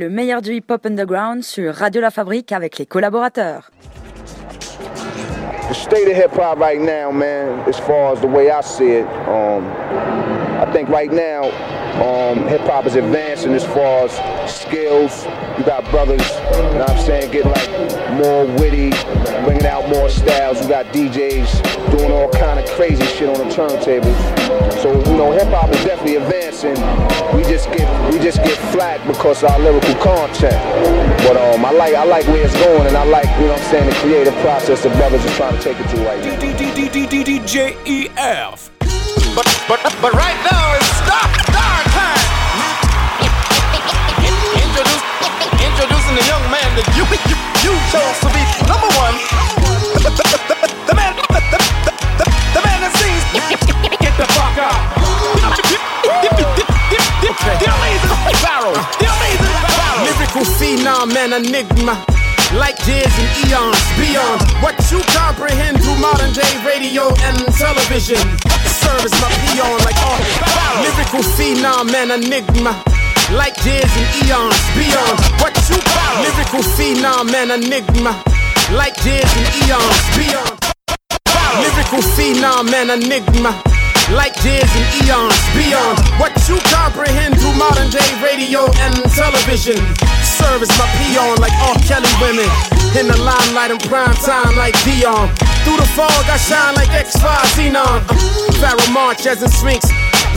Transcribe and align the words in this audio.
Le 0.00 0.08
meilleur 0.08 0.40
du 0.40 0.54
hip-hop 0.54 0.86
underground 0.86 1.42
sur 1.42 1.74
Radio 1.74 2.00
La 2.00 2.10
Fabrique 2.10 2.52
avec 2.52 2.78
les 2.78 2.86
collaborateurs. 2.86 3.70
The 5.68 5.74
state 5.74 6.08
of 6.08 6.16
hip 6.16 6.32
hop 6.38 6.58
right 6.58 6.80
now, 6.80 7.12
man, 7.12 7.60
as 7.68 7.78
far 7.78 8.14
as 8.14 8.20
the 8.22 8.26
way 8.26 8.50
I 8.50 8.62
see 8.62 8.92
it, 8.92 9.06
um, 9.28 9.62
I 10.58 10.64
think 10.72 10.88
right 10.88 11.12
now 11.12 11.50
um, 12.00 12.48
hip 12.48 12.62
hop 12.62 12.86
is 12.86 12.96
advancing 12.96 13.52
as 13.52 13.62
far 13.62 14.06
as 14.06 14.12
skills. 14.50 15.26
You 15.58 15.64
got 15.64 15.84
brothers, 15.90 16.26
you 16.56 16.62
know 16.62 16.78
what 16.78 16.90
I'm 16.92 16.98
saying, 17.04 17.30
getting 17.30 17.52
like 17.52 17.68
more 18.12 18.46
witty, 18.58 18.92
bringing 19.44 19.66
out 19.66 19.86
more 19.90 20.08
styles. 20.08 20.62
We 20.62 20.68
got 20.68 20.86
DJs 20.94 21.69
doing 21.90 22.12
all 22.12 22.28
kind 22.30 22.58
of 22.58 22.66
crazy 22.70 23.04
shit 23.06 23.28
on 23.28 23.38
the 23.38 23.52
turntables. 23.54 24.16
So 24.82 24.92
you 24.92 25.16
know, 25.16 25.32
hip 25.32 25.48
hop 25.48 25.70
is 25.70 25.84
definitely 25.84 26.16
advancing. 26.16 26.76
We 27.36 27.42
just 27.44 27.70
get 27.72 27.86
we 28.12 28.18
just 28.18 28.38
get 28.42 28.60
because 29.06 29.42
of 29.42 29.50
our 29.50 29.58
lyrical 29.58 29.94
content. 29.96 30.56
But 31.26 31.36
um, 31.36 31.64
I 31.64 31.72
like 31.72 31.94
I 31.94 32.04
like 32.04 32.26
where 32.28 32.44
it's 32.44 32.54
going, 32.54 32.86
and 32.86 32.96
I 32.96 33.04
like 33.04 33.26
you 33.38 33.46
know 33.46 33.52
what 33.52 33.60
I'm 33.62 33.70
saying 33.70 33.86
the 33.88 33.96
creative 33.96 34.34
process 34.40 34.82
the 34.82 34.90
brothers 34.90 35.24
are 35.24 35.34
trying 35.36 35.56
to 35.56 35.62
take 35.62 35.78
it 35.78 35.88
to 35.90 35.96
right 36.06 36.22
now. 36.24 36.30
But 39.34 39.46
but 39.68 39.80
but 40.00 40.12
right 40.14 40.38
now 40.46 40.74
it's 40.76 40.90
stop 41.02 41.30
start 41.50 41.86
time. 41.92 42.24
Introduce, 44.54 45.04
introducing 45.58 46.14
the 46.16 46.26
young 46.30 46.44
man 46.50 46.70
that 46.78 46.86
you 46.96 47.04
you, 47.28 47.36
you 47.66 47.72
chose 47.90 48.18
to 48.22 48.28
be 48.32 48.42
number 48.70 48.90
one. 48.96 50.56
Lyrical 60.80 61.12
phenom 61.12 61.16
and 61.16 61.46
enigma. 61.46 62.06
Like 62.56 62.78
years 62.86 63.12
and 63.20 63.30
eons 63.44 63.76
beyond 64.00 64.40
what 64.62 64.74
you 64.90 65.00
comprehend 65.12 65.82
through 65.82 65.98
modern 66.00 66.32
day 66.32 66.50
radio 66.64 67.08
and 67.08 67.36
television. 67.54 68.16
Service 68.80 69.12
my 69.20 69.28
peon 69.44 69.76
like 69.84 69.96
all 70.00 70.16
lyrical 70.80 71.20
phenom 71.36 71.92
and 71.92 72.12
enigma. 72.12 72.72
Like 73.30 73.56
years 73.64 73.92
and 73.92 74.08
eons 74.24 74.56
beyond 74.72 75.20
what 75.40 75.52
you 75.68 75.76
lyrical 76.24 76.64
phenom 76.76 77.28
and 77.34 77.52
enigma. 77.52 78.16
Like 78.72 78.96
years 79.04 79.30
and 79.36 79.48
eons 79.60 80.00
beyond 80.16 80.56
lyrical 81.60 82.00
phenom 82.16 82.72
and 82.72 82.90
enigma. 82.90 83.52
Like 84.16 84.34
years 84.44 84.70
and 84.74 85.04
eons 85.04 85.36
beyond 85.52 85.98
what 86.18 86.32
you 86.48 86.58
comprehend 86.72 87.38
through 87.38 87.54
modern 87.54 87.90
day 87.90 88.10
radio 88.24 88.64
and 88.80 88.96
television. 89.12 89.76
Service 90.40 90.72
my 90.78 90.88
peon 90.96 91.36
like 91.38 91.52
R. 91.68 91.76
Kelly 91.84 92.10
women. 92.20 92.48
In 92.98 93.06
the 93.06 93.18
limelight 93.20 93.70
in 93.70 93.78
prime 93.86 94.14
time 94.24 94.56
like 94.56 94.74
Dion. 94.84 95.28
Through 95.62 95.78
the 95.78 95.88
fog 95.94 96.24
I 96.26 96.36
shine 96.36 96.74
like 96.74 96.90
X5 96.90 97.24
Xenon. 97.54 98.00
Pharaoh 98.58 98.92
March 98.92 99.26
as 99.26 99.42
in 99.42 99.48
Sphinx. 99.48 99.86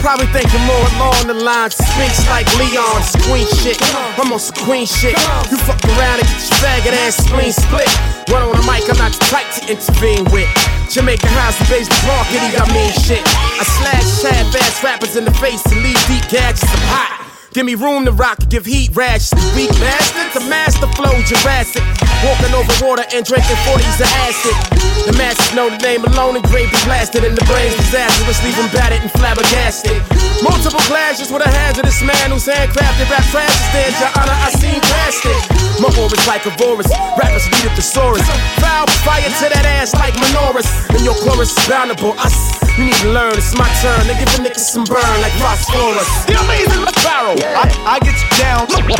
Probably 0.04 0.26
thinking 0.36 0.60
more 0.68 0.86
along 0.96 1.26
the 1.26 1.34
lines 1.34 1.76
Spinks 1.80 2.28
like 2.28 2.44
Leon. 2.60 3.00
Queen 3.24 3.48
shit. 3.56 3.80
I'm 4.20 4.32
on 4.32 4.40
queen 4.68 4.86
shit. 4.86 5.16
You 5.50 5.56
fuck 5.64 5.80
around 5.96 6.20
and 6.20 6.28
get 6.28 6.44
your 6.44 6.58
faggot 6.60 6.94
ass 7.08 7.16
spleen 7.24 7.52
split. 7.52 7.88
Run 8.28 8.44
on 8.44 8.52
the 8.52 8.64
mic, 8.68 8.84
I'm 8.88 9.00
not 9.00 9.12
the 9.16 9.24
to 9.56 9.72
intervene 9.72 10.24
with. 10.28 10.48
Jamaica 10.92 11.26
House 11.28 11.58
and 11.58 11.68
Baisley 11.68 11.96
Park, 12.04 12.26
he 12.28 12.52
got 12.52 12.68
mean 12.72 12.92
shit. 12.92 13.24
I 13.24 13.64
slash 13.64 14.22
half-ass 14.22 14.84
rappers 14.84 15.16
in 15.16 15.24
the 15.24 15.34
face 15.40 15.64
and 15.72 15.82
leave 15.82 16.00
deep 16.06 16.28
gadgets. 16.28 16.62
I'm 16.62 16.84
hot. 16.92 17.23
Give 17.54 17.64
me 17.64 17.76
room 17.76 18.04
to 18.04 18.10
rock, 18.10 18.38
give 18.48 18.66
heat 18.66 18.90
rash. 18.96 19.32
Weak 19.54 19.70
bastard, 19.70 20.42
the 20.42 20.48
master 20.50 20.88
flow 20.88 21.22
Jurassic. 21.22 22.03
Walking 22.24 22.56
over 22.56 22.72
water 22.80 23.04
and 23.12 23.20
drinking 23.20 23.60
40s 23.68 24.00
of 24.00 24.08
acid. 24.24 24.56
The 25.04 25.12
masses 25.20 25.52
know 25.52 25.68
the 25.68 25.76
name 25.84 26.00
alone, 26.08 26.40
engraved 26.40 26.72
and 26.72 26.84
blasted 26.88 27.20
in 27.20 27.36
the 27.36 27.44
brains 27.44 27.76
disastrous, 27.76 28.40
leave 28.40 28.56
them 28.56 28.72
battered 28.72 29.04
and 29.04 29.12
flabbergasted. 29.12 30.00
Multiple 30.40 30.80
clashes 30.88 31.28
with 31.28 31.44
a 31.44 31.50
hazardous 31.52 32.00
man 32.00 32.32
who's 32.32 32.48
handcrafted 32.48 33.12
rap 33.12 33.20
trashes. 33.28 33.60
Stand 33.68 33.92
your 34.00 34.12
honor, 34.16 34.36
I 34.40 34.48
seen 34.56 34.80
past 34.80 35.20
it. 35.28 35.40
My 35.84 35.92
aura's 36.00 36.24
like 36.24 36.48
a 36.48 36.52
vorus, 36.56 36.88
rappers 37.20 37.44
lead 37.52 37.68
a 37.68 37.72
thesaurus. 37.76 38.24
Foul 38.56 38.88
fire 39.04 39.28
to 39.28 39.46
that 39.52 39.68
ass 39.76 39.92
like 40.00 40.16
menorahs. 40.16 40.64
And 40.96 41.04
your 41.04 41.14
chorus 41.20 41.52
is 41.52 41.60
boundable. 41.68 42.16
Us, 42.16 42.56
you 42.80 42.88
need 42.88 42.98
to 43.04 43.12
learn, 43.12 43.36
it's 43.36 43.52
my 43.52 43.68
turn. 43.84 44.08
They 44.08 44.16
give 44.16 44.32
a 44.32 44.40
nigga 44.40 44.56
some 44.56 44.88
burn 44.88 45.04
like 45.20 45.36
Ross 45.44 45.68
phosphorus. 45.68 46.08
The 46.24 46.40
amazing 46.40 46.84
Pharaoh. 47.04 47.36
I, 47.36 47.68
I 47.84 47.96
get 48.00 48.16
you 48.16 48.30
down. 48.40 48.64
My 48.72 48.96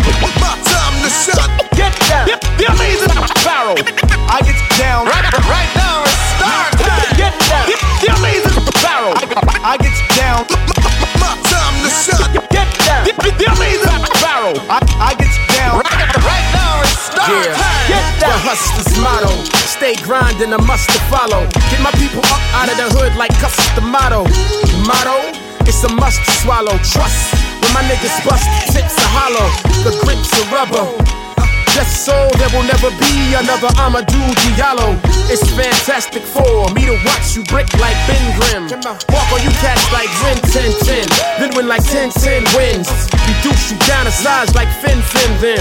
time 0.69 0.95
to 1.01 1.09
shut. 1.09 1.49
Get 1.73 1.97
down. 2.13 2.29
The, 2.29 2.37
the 2.61 2.67
amazing 2.69 3.14
Pharaoh. 3.45 3.79
I 4.29 4.41
get 4.43 4.59
down. 4.79 5.07
Right, 5.07 5.25
right 5.47 5.71
now 5.79 6.03
it's 6.03 6.19
start 6.35 6.71
time. 6.83 7.11
Get 7.17 7.35
down. 7.47 7.67
The, 7.71 7.77
the 8.03 8.09
amazing 8.19 8.59
Pharaoh. 8.83 9.15
I 9.63 9.79
get 9.79 9.95
down. 10.19 10.43
My 11.23 11.35
time 11.47 11.77
to 11.85 11.91
shut. 11.91 12.31
Get 12.51 12.69
down. 12.87 13.05
The, 13.07 13.13
the 13.15 13.47
amazing 13.55 13.99
Pharaoh. 14.19 14.57
I, 14.67 14.79
I 14.99 15.11
get 15.15 15.31
down. 15.55 15.83
Right, 15.85 16.47
now 16.55 16.83
it's 16.83 17.13
start 17.13 17.31
Yeah, 17.31 17.55
time. 17.55 17.87
Get 17.89 18.07
the 18.21 18.33
hustler's 18.43 18.93
motto. 18.99 19.31
Stay 19.71 19.95
grinding, 20.03 20.53
a 20.53 20.61
must 20.63 20.91
to 20.91 21.01
follow. 21.11 21.47
Get 21.71 21.81
my 21.83 21.93
people 21.99 22.23
up 22.31 22.43
out 22.55 22.71
of 22.71 22.77
the 22.77 22.89
hood 22.99 23.15
like 23.17 23.33
custom 23.39 23.91
motto. 23.91 24.25
Motto, 24.87 25.19
it's 25.67 25.83
a 25.85 25.91
must 25.95 26.25
to 26.25 26.31
swallow. 26.43 26.77
Trust 26.83 27.35
when 27.63 27.73
my 27.75 27.83
niggas 27.87 28.19
bust, 28.27 28.47
tips 28.73 28.97
are 28.99 29.11
hollow. 29.13 29.49
The 29.85 29.93
grips 30.05 30.31
are 30.41 30.49
rubber. 30.55 31.24
Just 31.75 32.07
so 32.07 32.15
there 32.39 32.49
will 32.55 32.63
never 32.63 32.89
be 33.03 33.35
another 33.35 33.67
Amadou 33.83 34.23
Diallo. 34.47 34.95
It's 35.27 35.43
fantastic 35.51 36.23
for 36.23 36.71
me 36.71 36.87
to 36.87 36.95
watch 37.05 37.35
you 37.35 37.43
brick 37.51 37.67
like 37.83 37.99
Ben 38.07 38.23
Grimm. 38.39 38.71
Walk 39.11 39.29
on 39.35 39.43
you 39.43 39.51
cats 39.59 39.83
like 39.91 40.07
Rin 40.23 40.39
Tin 40.55 40.71
Tin. 40.87 41.09
Then 41.43 41.51
win 41.57 41.67
like 41.67 41.83
10 41.83 42.11
10 42.11 42.45
wins. 42.55 42.87
Reduce 43.27 43.73
you 43.73 43.79
down 43.91 44.05
to 44.05 44.13
size 44.13 44.55
like 44.55 44.69
Fin 44.81 45.03
Fin 45.03 45.31
then. 45.41 45.59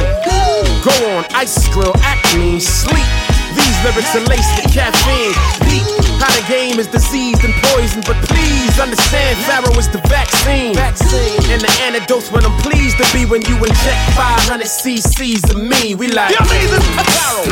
Go 0.85 0.93
on, 1.17 1.25
ice 1.33 1.67
grill, 1.73 1.93
acne, 2.03 2.59
sleep. 2.59 3.42
These 3.55 3.77
lyrics 3.85 4.15
are 4.15 4.25
laced 4.25 4.51
with 4.57 4.73
caffeine. 4.73 5.33
Deep, 5.67 5.85
how 6.19 6.31
the 6.33 6.45
game 6.47 6.79
is 6.79 6.87
diseased 6.87 7.43
and 7.43 7.53
poisoned. 7.71 8.05
But 8.05 8.17
please 8.29 8.79
understand, 8.79 9.37
Pharaoh 9.45 9.77
is 9.77 9.89
the 9.89 10.01
vaccine. 10.09 10.75
And 10.77 11.61
the 11.61 11.71
antidote's 11.83 12.31
when 12.31 12.45
I'm 12.45 12.57
pleased 12.61 12.97
to 12.97 13.05
be 13.13 13.25
when 13.25 13.41
you 13.43 13.55
inject 13.57 14.01
500 14.15 14.65
cc's 14.65 15.43
of 15.51 15.61
me. 15.61 15.95
We 15.95 16.07
like. 16.07 16.33
The 16.35 16.43
amazing 16.43 16.85
Pharaoh. 16.97 17.45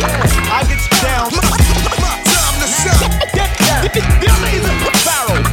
I 0.50 0.63
get 0.67 0.81
down. 1.01 1.29
My 1.35 1.44
time 1.44 2.56
to 2.62 2.68
shut. 2.68 2.97
Get 3.33 3.51
down. 3.59 3.81
The, 3.83 4.01
the 4.22 4.28
amazing 4.29 4.78
Pharaoh. 5.06 5.50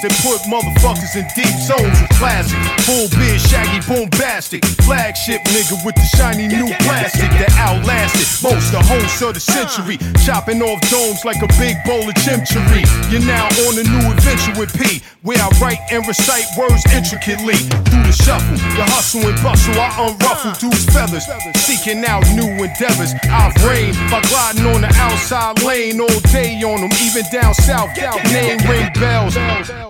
Bombs 0.00 0.02
that 0.02 0.12
put 0.22 0.40
motherfuckers 0.48 1.16
in 1.16 1.26
deep 1.34 1.54
zones 1.60 2.00
with 2.00 2.10
classic. 2.18 2.58
Full 2.84 3.08
beard, 3.18 3.40
shaggy, 3.40 3.80
bombastic. 3.86 4.64
Flagship 4.84 5.42
nigga 5.52 5.84
with 5.84 5.94
the 5.94 6.06
shiny 6.16 6.48
new 6.48 6.66
plastic 6.80 7.30
that 7.38 7.52
outlasted 7.58 8.26
most 8.42 8.72
the 8.72 8.80
hosts 8.80 9.22
of 9.22 9.34
the 9.34 9.40
century. 9.40 9.98
Chopping 10.24 10.62
off 10.62 10.80
domes 10.90 11.24
like 11.24 11.42
a 11.42 11.48
big 11.58 11.76
bowl 11.84 12.02
of 12.02 12.14
chimchery. 12.22 12.84
You're 13.10 13.24
now 13.26 13.46
on 13.68 13.78
a 13.78 13.84
new 13.84 14.12
adventure 14.12 14.54
with 14.58 14.72
P, 14.76 15.02
where 15.22 15.38
I 15.38 15.48
write 15.60 15.80
and 15.90 16.06
recite 16.06 16.46
words 16.56 16.84
intricately. 16.92 17.56
Through 17.90 18.06
the 18.06 18.16
shuffle, 18.16 18.56
the 18.76 18.84
hustle 18.88 19.26
and 19.26 19.38
bustle, 19.42 19.74
I 19.76 19.90
unruffle 20.08 20.58
dudes' 20.58 20.86
feathers. 20.86 21.26
Seeking 21.56 22.04
out 22.04 22.24
new 22.34 22.48
endeavors. 22.62 23.12
I've 23.28 23.54
reigned 23.64 23.96
by 24.10 24.20
gliding 24.28 24.66
on 24.66 24.80
the 24.82 24.92
outside 24.96 25.62
lane 25.62 26.00
all 26.00 26.20
day 26.32 26.60
on 26.62 26.80
them, 26.80 26.92
even 27.04 27.24
down 27.32 27.54
south. 27.54 27.90
Name 28.32 28.58
ring 28.68 28.90
bells. 28.94 29.36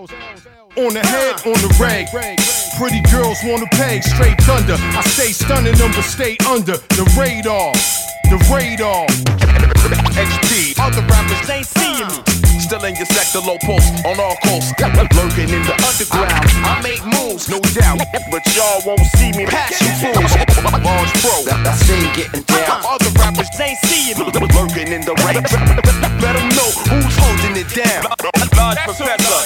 On 0.00 0.06
the 0.94 1.00
head, 1.00 1.34
on 1.44 1.60
the 1.60 1.76
rag. 1.78 2.06
Pretty 2.78 3.02
girls 3.12 3.36
wanna 3.44 3.66
pay 3.72 4.00
straight 4.00 4.40
thunder. 4.44 4.76
I 4.78 5.02
stay 5.02 5.30
stunning 5.30 5.74
them, 5.74 5.92
but 5.92 6.04
stay 6.04 6.38
under 6.48 6.78
the 6.96 7.04
radar. 7.20 7.74
The 8.30 8.38
radar. 8.50 9.06
XP. 10.16 10.80
Other 10.80 11.02
rappers 11.02 11.50
ain't 11.50 11.66
seeing 11.66 12.08
me. 12.08 12.39
Still 12.60 12.84
in 12.84 12.94
your 12.94 13.06
sector, 13.06 13.40
low 13.40 13.56
pulse 13.64 13.88
on 14.04 14.20
all 14.20 14.36
coasts. 14.44 14.70
Lurking 15.16 15.48
in 15.48 15.64
the 15.64 15.72
underground. 15.80 16.44
I 16.60 16.76
make 16.84 17.00
moves, 17.04 17.48
no 17.48 17.58
doubt. 17.72 18.04
But 18.30 18.44
y'all 18.54 18.82
won't 18.84 19.00
see 19.16 19.32
me 19.32 19.46
pass 19.46 19.80
you 19.80 19.88
fools. 19.96 20.30
Large 20.84 21.12
pro. 21.24 21.40
I 21.48 21.72
stay 21.80 22.04
getting 22.14 22.44
uh-huh. 22.44 22.66
down. 22.68 22.84
Other 22.84 23.08
rappers 23.18 23.48
ain't 23.58 23.78
seeing 23.88 24.18
me. 24.18 24.24
Lurking 24.28 24.92
in 24.92 25.00
the 25.02 25.14
rain. 25.24 25.40
Let 26.20 26.36
them 26.36 26.52
know 26.52 26.68
who's 26.92 27.16
holding 27.16 27.56
it 27.56 27.72
down. 27.72 28.04
Large 28.54 28.76
professor. 28.84 29.40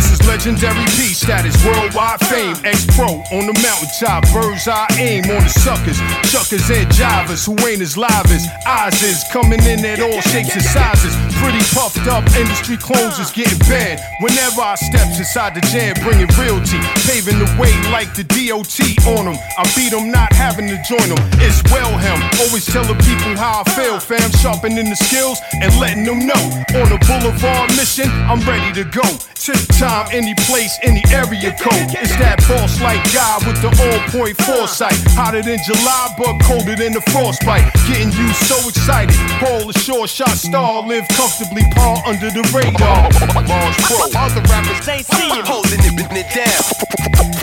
This 0.00 0.16
is 0.16 0.26
legendary 0.26 0.86
P 0.96 1.12
status, 1.12 1.52
worldwide 1.60 2.24
fame. 2.24 2.56
X 2.64 2.88
Pro 2.96 3.20
on 3.36 3.44
the 3.44 3.52
mountaintop, 3.60 4.24
bird's 4.32 4.64
eye 4.64 4.88
aim 4.96 5.28
on 5.28 5.44
the 5.44 5.52
suckers, 5.52 6.00
chuckers 6.24 6.64
and 6.72 6.88
jivers 6.88 7.44
who 7.44 7.52
ain't 7.68 7.84
as 7.84 7.98
live 8.00 8.24
as 8.32 8.48
eyes 8.64 8.96
is. 9.04 9.20
Coming 9.28 9.60
in 9.68 9.84
at 9.84 10.00
all 10.00 10.24
shapes 10.32 10.56
and 10.56 10.64
sizes, 10.64 11.12
pretty 11.36 11.60
puffed 11.76 12.08
up. 12.08 12.24
Industry 12.32 12.80
clones 12.80 13.20
is 13.20 13.28
getting 13.28 13.60
bad. 13.68 14.00
Whenever 14.24 14.64
I 14.64 14.80
steps 14.80 15.20
inside 15.20 15.52
the 15.52 15.60
jam, 15.68 15.92
bringing 16.00 16.32
realty, 16.40 16.80
paving 17.04 17.36
the 17.36 17.50
way 17.60 17.68
like 17.92 18.16
the 18.16 18.24
DOT 18.24 18.80
on 19.04 19.28
them. 19.28 19.36
I 19.36 19.68
beat 19.76 19.92
them, 19.92 20.08
not 20.08 20.32
having 20.32 20.64
to 20.72 20.80
join 20.88 21.12
them. 21.12 21.20
It's 21.44 21.60
well 21.68 21.92
him, 22.00 22.16
always 22.40 22.64
telling 22.64 22.96
people 23.04 23.36
how 23.36 23.60
I 23.60 23.70
feel, 23.76 24.00
fam. 24.00 24.32
Sharpening 24.40 24.88
the 24.88 24.96
skills 24.96 25.44
and 25.60 25.68
letting 25.76 26.08
them 26.08 26.24
know. 26.24 26.40
On 26.80 26.88
the 26.88 26.96
boulevard 27.04 27.68
mission, 27.76 28.08
I'm 28.24 28.40
ready 28.48 28.72
to 28.80 28.88
go. 28.88 29.04
Tip 29.36 29.60
time, 29.90 30.06
any 30.12 30.34
place, 30.46 30.78
any 30.82 31.02
area 31.10 31.50
code. 31.58 31.90
It's 31.98 32.14
that 32.22 32.38
boss 32.46 32.80
like 32.80 33.02
guy 33.12 33.38
with 33.46 33.58
the 33.58 33.70
on 33.90 33.98
point 34.10 34.36
foresight. 34.46 34.94
Hotter 35.18 35.42
than 35.42 35.58
July, 35.66 36.14
but 36.16 36.38
colder 36.46 36.76
than 36.76 36.92
the 36.92 37.02
frostbite. 37.10 37.66
Getting 37.90 38.12
you 38.14 38.28
so 38.46 38.56
excited. 38.68 39.16
Paul 39.42 39.66
the 39.66 39.78
short 39.78 40.08
shot 40.08 40.36
star, 40.38 40.86
live 40.86 41.06
comfortably, 41.18 41.64
paw 41.74 42.02
under 42.06 42.30
the 42.30 42.42
radar. 42.54 43.10
Large 43.42 43.76
pro. 43.82 43.98
Other 44.14 44.42
rappers 44.46 44.86
ain't 44.88 45.06
seeing 45.06 45.44
holding 45.44 45.82
it, 45.82 45.94
putting 45.98 46.22
it 46.22 46.30
down. 46.30 46.62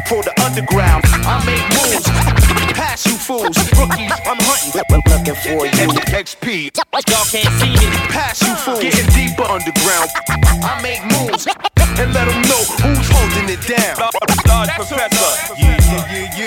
For 0.08 0.24
the 0.24 0.34
underground, 0.46 1.04
I 1.28 1.44
make 1.44 1.66
moves. 1.76 2.37
Pass 2.78 3.08
you 3.08 3.14
fools, 3.14 3.58
rookies, 3.74 4.12
I'm 4.22 4.38
hunting. 4.38 4.86
Looking 5.10 5.34
for 5.34 5.66
you. 5.66 5.90
XP, 6.14 6.70
y'all 7.10 7.26
can't 7.26 7.50
see 7.58 7.74
me. 7.74 7.90
Pass 8.14 8.42
you 8.44 8.54
fools, 8.54 8.80
getting 8.80 9.10
deeper 9.18 9.42
underground. 9.50 10.10
I 10.62 10.80
make 10.84 11.02
moves 11.10 11.48
and 11.98 12.14
let 12.14 12.30
them 12.30 12.42
know 12.46 12.62
who's 12.86 13.10
holding 13.10 13.50
it 13.50 13.66
down. 13.66 13.98
Large 14.46 14.70
professor. 14.78 15.58
Yeah, 15.58 15.74
yeah, 15.90 16.14
yeah, 16.14 16.38
yeah. 16.38 16.47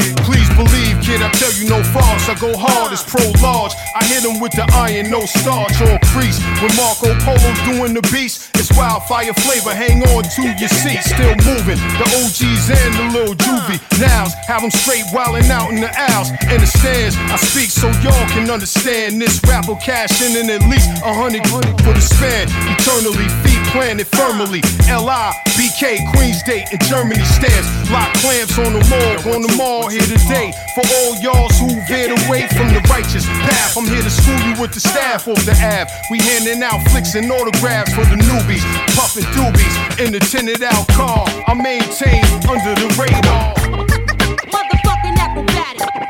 Kid, 1.11 1.23
I 1.23 1.31
tell 1.35 1.53
you 1.59 1.67
no 1.67 1.83
false. 1.91 2.29
I 2.29 2.35
go 2.39 2.55
hard 2.55 2.93
as 2.93 3.03
pro 3.03 3.25
large. 3.43 3.75
I 3.99 4.05
hit 4.07 4.23
him 4.23 4.39
with 4.39 4.53
the 4.53 4.67
iron, 4.73 5.11
no 5.11 5.27
starch 5.27 5.75
or 5.83 5.99
crease. 6.15 6.39
When 6.63 6.71
Marco 6.79 7.11
Polo's 7.27 7.61
doing 7.67 7.93
the 7.95 8.05
beast, 8.15 8.51
it's 8.55 8.71
wildfire 8.79 9.35
flavor. 9.43 9.75
Hang 9.75 10.03
on 10.15 10.23
to 10.23 10.43
your 10.55 10.71
seat, 10.71 11.03
still 11.03 11.35
moving. 11.43 11.81
The 11.99 12.07
OGs 12.23 12.67
and 12.71 12.93
the 12.95 13.07
little 13.19 13.35
juvie. 13.35 13.81
Nows 13.99 14.33
have 14.47 14.63
them 14.63 14.71
straight 14.71 15.07
wildin' 15.11 15.51
out 15.51 15.71
in 15.71 15.81
the 15.81 15.91
aisles 15.91 16.31
and 16.47 16.63
the 16.63 16.71
stands. 16.71 17.17
I 17.17 17.37
speak 17.37 17.71
so 17.71 17.91
y'all 18.05 18.29
can 18.31 18.51
understand 18.51 19.21
this 19.21 19.41
rap 19.49 19.67
will 19.67 19.81
cash 19.83 20.23
in 20.23 20.49
at 20.51 20.63
least 20.71 20.89
a 21.03 21.13
hundred 21.13 21.47
for 21.51 21.93
the 21.93 22.01
span. 22.01 22.47
Eternally, 22.79 23.27
feet 23.43 23.63
planted 23.75 24.07
firmly. 24.07 24.63
LI, 24.87 25.35
BK, 25.61 26.11
Queens 26.17 26.43
Date, 26.43 26.73
and 26.73 26.81
Germany 26.89 27.23
stands. 27.37 27.69
Lock 27.91 28.15
clamps 28.25 28.57
on 28.57 28.73
the 28.73 28.81
morgue, 28.89 29.37
on 29.37 29.43
the 29.43 29.55
mall 29.59 29.89
here 29.89 30.01
today. 30.01 30.53
For 30.75 30.81
all 30.81 31.15
y'alls 31.21 31.53
who 31.61 31.69
veered 31.85 32.17
away 32.17 32.49
from 32.49 32.73
the 32.73 32.81
righteous 32.89 33.27
path, 33.45 33.77
I'm 33.77 33.85
here 33.85 34.01
to 34.01 34.09
school 34.09 34.41
you 34.41 34.59
with 34.59 34.73
the 34.73 34.81
staff 34.81 35.29
of 35.29 35.37
the 35.45 35.53
Ave. 35.53 35.93
We 36.11 36.17
handing 36.17 36.63
out 36.63 36.81
flicks 36.89 37.15
and 37.15 37.31
autographs 37.31 37.93
for 37.93 38.07
the 38.09 38.17
newbies, 38.17 38.65
puffin' 38.97 39.29
doobies 39.37 40.01
in 40.01 40.13
the 40.13 40.21
tinted 40.21 40.63
out 40.63 40.89
car. 40.97 41.27
I 41.47 41.53
maintain 41.53 42.25
under 42.49 42.73
the 42.81 42.89
radar. 42.97 43.53
Motherfucking 44.49 45.19
acrobatic. 45.21 46.10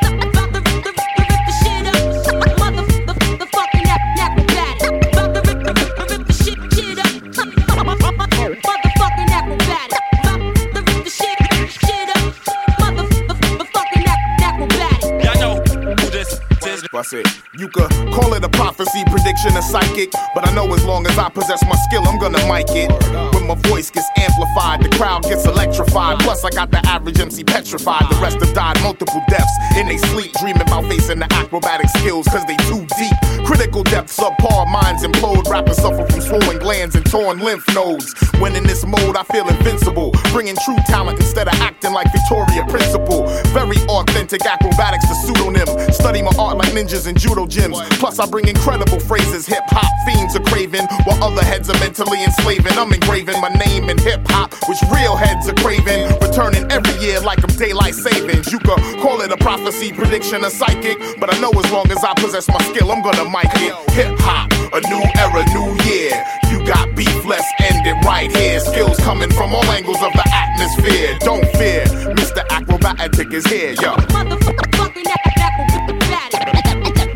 Call 17.73 18.35
it 18.35 18.45
a 18.45 18.49
prophecy, 18.81 19.05
prediction, 19.11 19.57
a 19.57 19.63
psychic. 19.63 20.11
But 20.35 20.49
I 20.49 20.55
know 20.55 20.73
as 20.73 20.85
long 20.85 21.07
as 21.07 21.19
I 21.19 21.29
possess 21.29 21.63
my 21.65 21.77
skill, 21.89 22.03
I'm 22.09 22.19
gonna 22.19 22.41
mic 22.49 22.71
it. 22.71 22.91
When 23.35 23.47
my 23.47 23.55
voice 23.69 23.91
gets 23.91 24.09
amplified, 24.17 24.83
the 24.83 24.89
crowd 24.97 25.23
gets 25.25 25.45
electrified. 25.45 26.21
Plus, 26.21 26.45
I 26.45 26.51
got 26.51 26.71
the 26.71 26.79
average 26.87 27.21
MC 27.21 27.45
petrified. 27.45 28.09
The 28.11 28.17
rest 28.23 28.41
have 28.41 28.55
died 28.55 28.81
multiple 28.83 29.23
deaths 29.29 29.53
in 29.77 29.87
they 29.87 29.99
sleep, 29.99 30.33
dreaming 30.41 30.63
about 30.63 30.85
facing 30.87 31.19
the 31.19 31.31
acrobatic 31.33 31.89
skills, 31.99 32.27
cause 32.29 32.45
they 32.47 32.57
too 32.69 32.87
deep. 32.97 33.45
Critical 33.45 33.83
depths, 33.83 34.17
subpar 34.17 34.67
minds 34.71 35.03
implode. 35.03 35.47
Rappers 35.51 35.77
suffer 35.77 36.07
from 36.07 36.21
swollen 36.21 36.59
glands 36.59 36.95
and 36.95 37.05
torn 37.05 37.39
lymph 37.41 37.67
nodes. 37.75 38.15
When 38.39 38.57
in 38.57 38.65
this 38.65 38.87
mode, 38.87 39.17
I 39.17 39.25
feel 39.25 39.47
invincible. 39.49 40.13
Bringing 40.33 40.57
true 40.65 40.79
talent 40.87 41.21
instead 41.21 41.49
of 41.49 41.55
acting 41.61 41.93
like 41.93 42.09
Victoria 42.13 42.65
Principal. 42.67 43.27
Very 43.53 43.77
authentic 43.89 44.47
acrobatics, 44.47 45.07
the 45.09 45.15
pseudonym. 45.15 45.69
Study 45.93 46.23
my 46.23 46.33
art 46.39 46.57
like 46.57 46.73
ninjas 46.73 47.07
in 47.07 47.17
judo 47.17 47.45
gyms. 47.45 47.77
Plus, 47.99 48.19
I 48.19 48.27
bring 48.27 48.49
incredible 48.49 48.70
phrases 49.11 49.45
hip 49.45 49.65
hop 49.67 49.91
fiends 50.07 50.37
are 50.37 50.45
craving, 50.47 50.87
while 51.05 51.23
other 51.25 51.43
heads 51.43 51.69
are 51.69 51.79
mentally 51.81 52.23
enslaving. 52.23 52.73
I'm 52.79 52.93
engraving 52.93 53.41
my 53.41 53.49
name 53.67 53.91
in 53.91 53.99
hip 53.99 54.21
hop, 54.27 54.55
which 54.69 54.79
real 54.95 55.17
heads 55.17 55.49
are 55.49 55.55
craving. 55.55 56.07
Returning 56.23 56.71
every 56.71 56.95
year 57.05 57.19
like 57.21 57.43
I'm 57.43 57.51
daylight 57.57 57.95
savings. 57.95 58.53
You 58.53 58.61
could 58.61 58.79
call 59.03 59.21
it 59.23 59.33
a 59.33 59.37
prophecy, 59.37 59.93
prediction, 59.93 60.45
a 60.45 60.51
psychic. 60.51 60.97
But 61.19 61.35
I 61.35 61.41
know 61.41 61.51
as 61.51 61.71
long 61.73 61.91
as 61.91 62.05
I 62.05 62.15
possess 62.15 62.49
my 62.49 62.63
skill, 62.71 62.93
I'm 62.93 63.03
gonna 63.03 63.29
mic 63.29 63.51
it. 63.59 63.75
Hip 63.99 64.15
hop, 64.21 64.53
a 64.73 64.81
new 64.87 65.03
era, 65.19 65.43
new 65.51 65.75
year. 65.91 66.15
You 66.51 66.65
got 66.65 66.95
beef, 66.95 67.25
let's 67.27 67.47
end 67.61 67.85
it 67.87 67.99
right 68.07 68.31
here. 68.31 68.61
Skills 68.61 68.99
coming 69.01 69.31
from 69.33 69.53
all 69.53 69.65
angles 69.75 70.01
of 70.03 70.13
the 70.13 70.27
atmosphere. 70.33 71.19
Don't 71.21 71.47
fear, 71.59 71.85
Mr. 72.15 72.47
Acrobatic 72.51 73.33
is 73.33 73.47
here, 73.47 73.73
yo. 73.83 73.97
Motherfucking 74.15 75.11
ac- 75.11 75.43
acrobatic. 75.43 76.41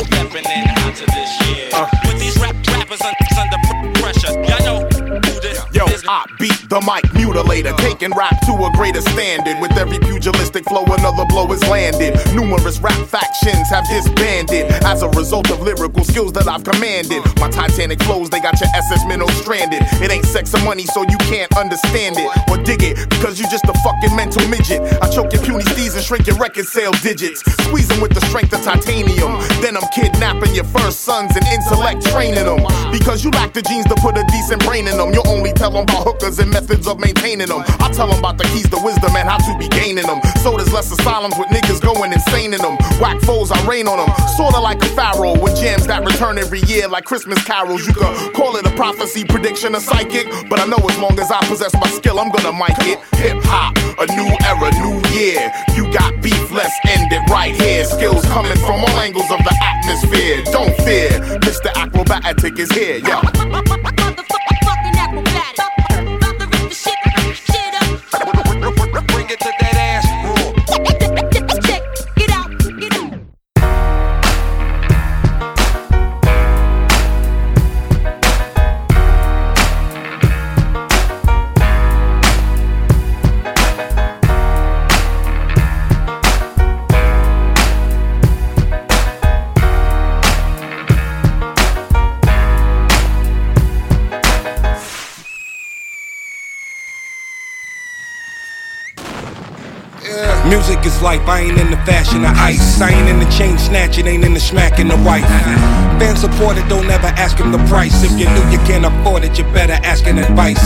Stepping 0.03 0.47
in 0.51 0.69
hot 0.69 0.95
to 0.97 1.07
this 1.07 1.44
year. 1.73 2.04
I 6.07 6.27
beat 6.39 6.69
the 6.69 6.81
mic 6.85 7.05
mutilator, 7.17 7.75
taking 7.79 8.13
rap 8.13 8.37
to 8.45 8.53
a 8.53 8.71
greater 8.77 9.01
standard. 9.01 9.57
With 9.61 9.73
every 9.73 9.99
pugilistic 9.99 10.65
flow, 10.65 10.85
another 10.85 11.25
blow 11.27 11.51
is 11.53 11.63
landed. 11.69 12.21
Numerous 12.35 12.79
rap 12.81 12.99
factions 13.09 13.71
have 13.71 13.89
disbanded 13.89 14.69
as 14.85 15.03
a 15.03 15.09
result 15.17 15.51
of 15.51 15.61
lyrical 15.63 16.05
skills 16.05 16.33
that 16.35 16.47
I've 16.47 16.65
commanded. 16.65 17.25
My 17.41 17.49
Titanic 17.49 18.03
flows, 18.03 18.29
they 18.29 18.41
got 18.41 18.61
your 18.61 18.69
SS 18.75 19.07
minnow 19.07 19.29
stranded. 19.41 19.81
It 20.05 20.11
ain't 20.11 20.27
sex 20.27 20.53
or 20.53 20.61
money, 20.61 20.85
so 20.85 21.03
you 21.09 21.17
can't 21.25 21.51
understand 21.57 22.17
it 22.19 22.29
or 22.53 22.61
dig 22.63 22.83
it 22.83 23.09
because 23.09 23.41
you 23.41 23.49
just 23.49 23.65
a 23.65 23.75
fucking 23.81 24.15
mental 24.15 24.45
midget. 24.49 24.85
I 25.01 25.09
choke 25.09 25.33
your 25.33 25.43
puny 25.43 25.65
steeds 25.73 25.95
and 25.95 26.05
shrink 26.05 26.27
your 26.27 26.37
record 26.37 26.67
sale 26.67 26.93
digits. 27.01 27.41
Squeezing 27.65 28.01
with 28.01 28.13
the 28.13 28.21
strength 28.29 28.53
of 28.53 28.61
titanium. 28.61 29.41
Then 29.65 29.77
I'm 29.77 29.89
kidnapping 29.89 30.55
your 30.55 30.69
first 30.69 31.01
sons 31.01 31.33
and 31.37 31.45
intellect 31.49 32.05
training 32.13 32.45
them. 32.45 32.61
Because 32.93 33.25
you 33.25 33.31
lack 33.31 33.55
the 33.55 33.63
genes 33.63 33.87
to 33.87 33.97
put 33.97 34.19
a 34.19 34.25
decent 34.29 34.63
brain 34.65 34.87
in 34.87 34.99
them. 34.99 35.15
You'll 35.15 35.29
only 35.29 35.53
tell 35.53 35.71
them 35.71 35.87
hookers 36.03 36.39
and 36.39 36.51
methods 36.51 36.87
of 36.87 36.99
maintaining 36.99 37.49
them. 37.49 37.63
I 37.81 37.91
tell 37.93 38.09
them 38.09 38.19
about 38.19 38.39
the 38.39 38.45
keys 38.45 38.69
to 38.71 38.79
wisdom 38.83 39.15
and 39.17 39.29
how 39.29 39.39
to 39.39 39.59
be 39.59 39.69
gaining 39.69 40.07
them. 40.07 40.21
So 40.43 40.57
there's 40.57 40.73
less 40.73 40.91
asylums 40.91 41.37
with 41.39 41.49
niggas 41.49 41.81
going 41.81 42.13
insane 42.13 42.55
in 42.55 42.61
them. 42.61 42.77
Whack 43.01 43.21
foes, 43.23 43.51
I 43.51 43.59
rain 43.67 43.89
on 43.89 43.99
them. 43.99 44.11
Sorta 44.37 44.59
like 44.59 44.83
a 44.83 44.91
pharaoh 44.97 45.39
with 45.39 45.57
jams 45.57 45.87
that 45.87 46.05
return 46.05 46.39
every 46.39 46.61
year 46.63 46.89
like 46.89 47.05
Christmas 47.05 47.43
carols. 47.45 47.87
You 47.87 47.95
could 47.95 48.35
call 48.35 48.57
it 48.57 48.67
a 48.67 48.71
prophecy, 48.77 49.25
prediction, 49.25 49.75
a 49.75 49.81
psychic. 49.81 50.27
But 50.49 50.61
I 50.61 50.67
know 50.67 50.79
as 50.89 50.99
long 50.99 51.19
as 51.19 51.31
I 51.31 51.41
possess 51.47 51.75
my 51.75 51.89
skill, 51.89 52.19
I'm 52.19 52.31
gonna 52.31 52.53
mic 52.53 52.77
it. 52.87 52.99
Hip 53.19 53.43
hop, 53.45 53.77
a 53.99 54.07
new 54.15 54.31
era, 54.45 54.71
new 54.83 54.99
year. 55.13 55.53
You 55.77 55.93
got 55.93 56.23
beef, 56.23 56.51
let's 56.51 56.75
end 56.89 57.13
it 57.13 57.29
right 57.31 57.55
here. 57.55 57.85
Skills 57.85 58.25
coming 58.27 58.57
from 58.59 58.81
all 58.81 58.97
angles 59.01 59.31
of 59.31 59.39
the 59.39 59.55
atmosphere. 59.63 60.43
Don't 60.53 60.75
fear, 60.83 61.11
Mr. 61.41 61.71
Acrobatic 61.77 62.59
is 62.59 62.71
here, 62.73 62.99
yo. 62.99 63.21
Is 100.85 101.01
life, 101.01 101.27
I 101.27 101.41
ain't 101.41 101.59
in 101.59 101.71
the 101.71 101.79
fashion 101.89 102.27
of 102.27 102.37
ice. 102.37 102.79
I 102.79 102.91
ain't 102.91 103.09
in 103.09 103.19
the 103.19 103.31
chain 103.33 103.57
snatching, 103.57 104.07
ain't 104.07 104.23
in 104.23 104.35
the 104.35 104.41
smacking 104.41 104.89
the 104.89 104.97
wife. 104.97 105.25
Fan 105.97 106.15
supported, 106.15 106.69
don't 106.69 106.91
ever 106.91 107.07
ask 107.17 107.39
him 107.39 107.53
the 107.53 107.63
price. 107.73 108.05
If 108.05 108.13
you 108.21 108.29
knew 108.29 108.45
you 108.53 108.59
can't 108.69 108.85
afford 108.85 109.25
it, 109.25 109.39
you 109.39 109.45
better 109.45 109.79
ask 109.81 110.07
an 110.07 110.19
advice. 110.19 110.61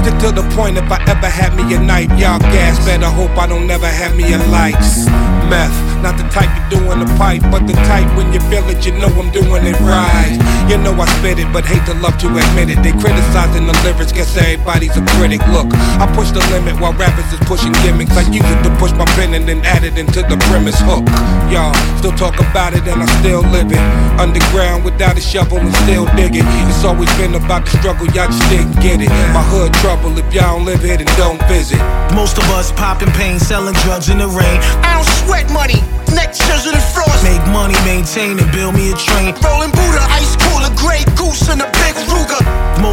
Stick 0.00 0.16
to 0.24 0.32
the 0.32 0.48
point 0.56 0.78
if 0.78 0.90
I 0.90 1.04
ever 1.04 1.28
had 1.28 1.52
me 1.54 1.74
a 1.74 1.80
night. 1.80 2.08
Y'all 2.16 2.38
gas, 2.38 2.78
better 2.86 3.10
hope 3.12 3.36
I 3.36 3.46
don't 3.46 3.66
never 3.66 3.86
have 3.86 4.16
me 4.16 4.32
a 4.32 4.38
lights. 4.48 5.04
Meth, 5.52 5.76
not 6.00 6.16
the 6.16 6.24
type 6.32 6.48
you 6.48 6.78
do 6.78 6.92
in 6.92 7.00
the 7.00 7.10
pipe, 7.20 7.42
but 7.52 7.66
the 7.66 7.76
type 7.90 8.08
when 8.16 8.32
you 8.32 8.40
feel 8.48 8.64
it, 8.72 8.86
you 8.86 8.92
know 8.96 9.12
I'm 9.20 9.28
doing 9.32 9.66
it 9.68 9.76
right. 9.84 10.38
You 10.70 10.78
know 10.78 10.96
I 10.96 11.04
spit 11.20 11.38
it, 11.38 11.52
but 11.52 11.64
hate 11.64 11.84
to 11.92 11.94
love 12.00 12.16
to 12.24 12.28
admit 12.28 12.72
it. 12.72 12.80
They 12.80 12.92
criticizing 12.96 13.66
the 13.66 13.76
lyrics, 13.84 14.12
guess 14.12 14.36
everybody's 14.36 14.96
a 14.96 15.04
critic. 15.16 15.44
Look, 15.52 15.68
I 16.00 16.08
push 16.16 16.30
the 16.30 16.40
limit 16.54 16.80
while 16.80 16.94
rappers 16.94 17.28
is 17.32 17.40
pushing 17.44 17.72
gimmicks. 17.84 18.16
I 18.16 18.24
use 18.32 18.48
it 18.48 18.60
to 18.64 18.70
push 18.80 18.92
my 18.92 19.04
pen 19.16 19.34
and 19.34 19.48
then 19.48 19.57
add 19.64 19.84
it 19.84 19.98
into 19.98 20.22
the 20.22 20.36
premise 20.48 20.78
hook. 20.80 21.06
Y'all 21.50 21.74
still 21.98 22.12
talk 22.12 22.38
about 22.40 22.74
it 22.74 22.86
and 22.86 23.02
I 23.02 23.06
still 23.20 23.42
live 23.42 23.70
it. 23.72 23.82
Underground 24.18 24.84
without 24.84 25.16
a 25.16 25.20
shovel 25.20 25.58
and 25.58 25.74
still 25.86 26.06
digging. 26.14 26.44
It's 26.68 26.84
always 26.84 27.10
been 27.16 27.34
about 27.34 27.64
the 27.64 27.78
struggle, 27.78 28.06
y'all 28.12 28.28
just 28.28 28.42
didn't 28.50 28.74
get 28.80 29.00
it. 29.00 29.10
My 29.32 29.42
hood 29.42 29.72
trouble, 29.80 30.16
if 30.18 30.26
y'all 30.34 30.58
don't 30.58 30.64
live 30.64 30.84
it 30.84 31.00
and 31.00 31.10
don't 31.16 31.40
visit. 31.46 31.78
Most 32.14 32.38
of 32.38 32.44
us 32.50 32.72
popping 32.72 33.12
pain, 33.12 33.38
selling 33.38 33.74
drugs 33.86 34.08
in 34.08 34.18
the 34.18 34.28
rain. 34.28 34.58
I 34.82 34.98
don't 34.98 35.08
sweat 35.24 35.50
money, 35.52 35.80
neck 36.14 36.34
scissors 36.34 36.74
and 36.74 36.82
frost. 36.94 37.22
Make 37.22 37.44
money, 37.54 37.78
maintain 37.84 38.38
and 38.38 38.50
build 38.52 38.74
me 38.74 38.92
a 38.92 38.96
train. 38.96 39.34
Rolling 39.44 39.70
Buddha, 39.70 40.02
ice 40.12 40.36
cooler, 40.36 40.72
Grey 40.76 41.04
Goose 41.16 41.48
and 41.48 41.62
a 41.62 41.66
big 41.66 41.77
Ruger. 41.77 41.77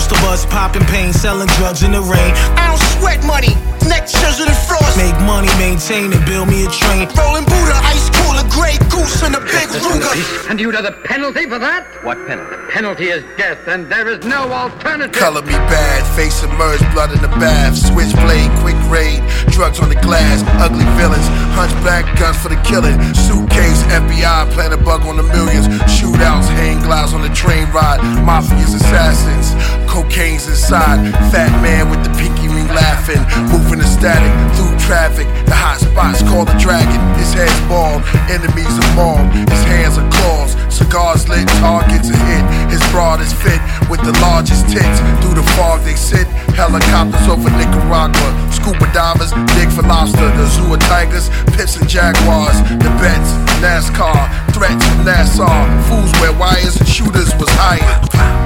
Most 0.05 0.21
of 0.21 0.29
us 0.29 0.45
popping 0.45 0.85
pain, 0.85 1.12
selling 1.12 1.47
drugs 1.57 1.81
in 1.81 1.91
the 1.91 2.00
rain. 2.00 2.31
I 2.62 2.69
don't 2.69 3.01
sweat 3.01 3.25
money, 3.25 3.55
neck 3.89 4.07
scissors 4.07 4.45
and 4.45 4.55
frost. 4.69 4.95
Make 5.01 5.17
money, 5.25 5.50
maintain 5.57 6.13
and 6.13 6.24
build 6.27 6.47
me 6.47 6.62
a 6.63 6.69
train. 6.69 7.09
Rolling 7.17 7.41
Buddha, 7.50 7.74
ice 7.89 8.13
cooler, 8.13 8.45
Grey 8.53 8.77
Goose 8.93 9.24
and 9.24 9.33
a 9.33 9.41
big 9.41 9.65
Ruger. 9.65 10.47
And 10.47 10.59
you 10.59 10.71
know 10.71 10.83
the 10.83 10.91
penalty 10.91 11.50
for 11.50 11.57
that? 11.57 11.89
What 12.05 12.21
penalty? 12.27 12.55
The 12.55 12.69
penalty 12.69 13.07
is 13.09 13.24
death, 13.35 13.67
and 13.67 13.89
there 13.89 14.07
is 14.07 14.24
no 14.24 14.45
alternative. 14.53 15.12
Color 15.12 15.41
me 15.41 15.57
bad, 15.74 16.05
face 16.15 16.35
submerged, 16.35 16.85
blood 16.93 17.12
in 17.12 17.21
the 17.24 17.33
bath. 17.41 17.74
Switchblade, 17.75 18.51
quick 18.62 18.77
raid, 18.85 19.25
drugs 19.55 19.79
on 19.79 19.88
the 19.88 19.95
glass, 20.03 20.43
ugly 20.59 20.83
villains, 21.00 21.24
hunchback, 21.55 22.03
guns 22.19 22.35
for 22.35 22.50
the 22.50 22.59
killing. 22.67 23.00
Suitcase, 23.15 23.79
FBI, 23.88 24.51
plant 24.51 24.74
a 24.74 24.77
bug 24.77 25.07
on 25.07 25.15
the 25.15 25.24
millions. 25.24 25.71
Shootouts, 25.88 26.51
hang 26.59 26.83
glides 26.83 27.13
on 27.13 27.21
the 27.21 27.31
train 27.31 27.71
ride. 27.71 28.03
Mafia's 28.27 28.74
assassins, 28.75 29.55
cocaine's 29.88 30.45
inside. 30.47 31.00
Fat 31.31 31.50
man 31.63 31.89
with 31.89 32.03
the 32.03 32.12
ring 32.19 32.34
laughing, 32.75 33.24
moving 33.50 33.79
the 33.79 33.88
static 33.88 34.29
through 34.55 34.75
traffic. 34.84 35.25
The 35.48 35.55
hot 35.55 35.79
spots 35.79 36.22
call 36.27 36.46
the 36.46 36.58
dragon. 36.60 37.00
His 37.15 37.34
head's 37.34 37.55
bald, 37.72 38.03
enemies 38.29 38.70
are 38.70 38.91
mauled. 38.94 39.32
His 39.32 39.63
hands 39.63 39.98
are 39.98 40.10
claws, 40.12 40.53
cigars 40.67 41.27
lit, 41.32 41.48
targets 41.63 42.12
are 42.12 42.22
hit. 42.27 42.44
His 42.70 42.84
broad 42.91 43.22
is 43.22 43.32
fit 43.34 43.60
with 43.89 44.03
the 44.03 44.13
largest 44.20 44.67
tits. 44.70 45.00
Through 45.24 45.39
the 45.39 45.48
fog 45.55 45.82
they 45.88 45.96
sit. 45.96 46.27
Helicopters 46.60 47.27
over 47.27 47.50
Nicaragua. 47.55 48.29
Scuba 48.51 48.88
divers 48.94 49.32
dig 49.55 49.72
for 49.72 49.84
lobster. 49.84 50.27
The 50.36 50.46
zoo 50.51 50.74
of 50.74 50.79
tigers, 50.91 51.32
pips 51.55 51.79
and 51.79 51.88
jaguars. 51.88 52.60
The 52.84 52.91
bets, 53.00 53.32
NASCAR, 53.63 54.27
threats 54.55 54.79
from 54.88 55.03
Nassau. 55.03 55.51
Fools 55.91 56.12
wear 56.24 56.31
wires, 56.39 56.79
and 56.79 56.88
shooters 56.88 57.35
was 57.35 57.51
hired. 57.59 57.83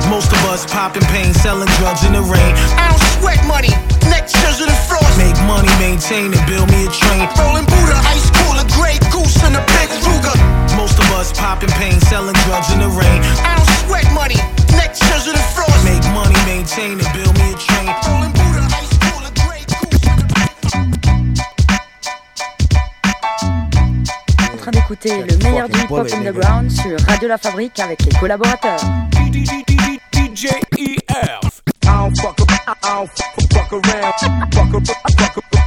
Most 0.10 0.34
of 0.34 0.42
us 0.50 0.66
popping 0.66 1.06
pain, 1.14 1.34
selling 1.38 1.70
drugs 1.78 2.02
in 2.02 2.18
the 2.18 2.26
rain. 2.26 2.54
I 2.82 2.90
don't 2.90 3.06
sweat 3.22 3.38
money, 3.46 3.70
neck 4.10 4.26
scissors 4.26 4.66
and 4.66 4.82
frost. 4.90 5.14
Make 5.22 5.38
money, 5.46 5.70
maintain 5.78 6.34
and 6.34 6.44
build 6.50 6.66
me 6.74 6.90
a 6.90 6.92
train. 6.92 7.30
Rolling 7.38 7.70
Buddha, 7.70 7.98
ice 8.10 8.26
cooler, 8.42 8.66
Grey 8.74 8.98
Goose 9.14 9.38
and 9.46 9.54
a 9.54 9.64
big 9.78 9.90
Ruger. 10.02 10.34
Most 10.74 10.98
of 10.98 11.06
us 11.14 11.30
popping 11.38 11.70
pain, 11.78 12.02
selling 12.10 12.38
drugs 12.50 12.74
in 12.74 12.82
the 12.82 12.90
rain. 12.90 13.22
I 13.46 13.54
don't 13.62 13.70
sweat 13.86 14.10
money, 14.10 14.42
neck 14.74 14.98
scissors 14.98 15.38
and 15.38 15.48
frost. 15.54 15.78
Make 15.86 16.02
money, 16.10 16.34
maintain 16.50 16.98
and 16.98 17.10
build 17.14 17.38
me 17.38 17.54
a 17.54 17.58
train. 17.62 17.86
Rolling 18.10 18.34
Buddha, 18.34 18.59
train 24.72 24.82
d'écouter 24.82 25.24
le 25.24 25.38
meilleur 25.38 25.70
du 25.70 25.80
hip-hop 25.80 26.08
underground 26.14 26.70
sur 26.72 27.00
Radio 27.08 27.28
La 27.28 27.38
Fabrique 27.38 27.80
avec 27.80 28.04
les 28.06 28.12
collaborateurs. 28.20 28.80
DJ 29.32 30.48
EF. 30.78 31.62
I 31.84 31.88
don't 31.88 32.16
fuck, 32.18 32.40
I 32.40 32.74
don't 32.82 33.08
fuck, 33.08 33.34
fuck 33.54 33.74
around, 33.74 34.14
fuck, 34.54 34.72
fuck, 34.72 34.98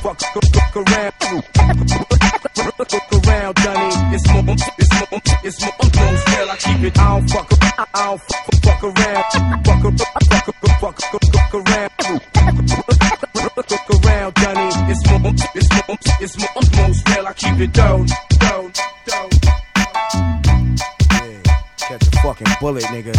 fuck, 0.02 0.18
fuck, 0.20 0.20
fuck 0.54 0.76
around, 0.76 1.12
fuck 2.76 3.26
around, 3.26 3.54
Dunny. 3.54 4.14
It's 4.14 4.26
more, 4.30 4.44
it's 4.78 4.94
more, 4.94 5.20
it's 5.40 5.60
more, 5.60 5.74
more 5.94 6.16
still 6.18 6.50
I 17.26 17.32
keep 17.34 17.58
it. 17.60 17.78
I 17.78 18.31
fucking 22.32 22.54
bullet, 22.60 22.84
nigga. 22.84 23.14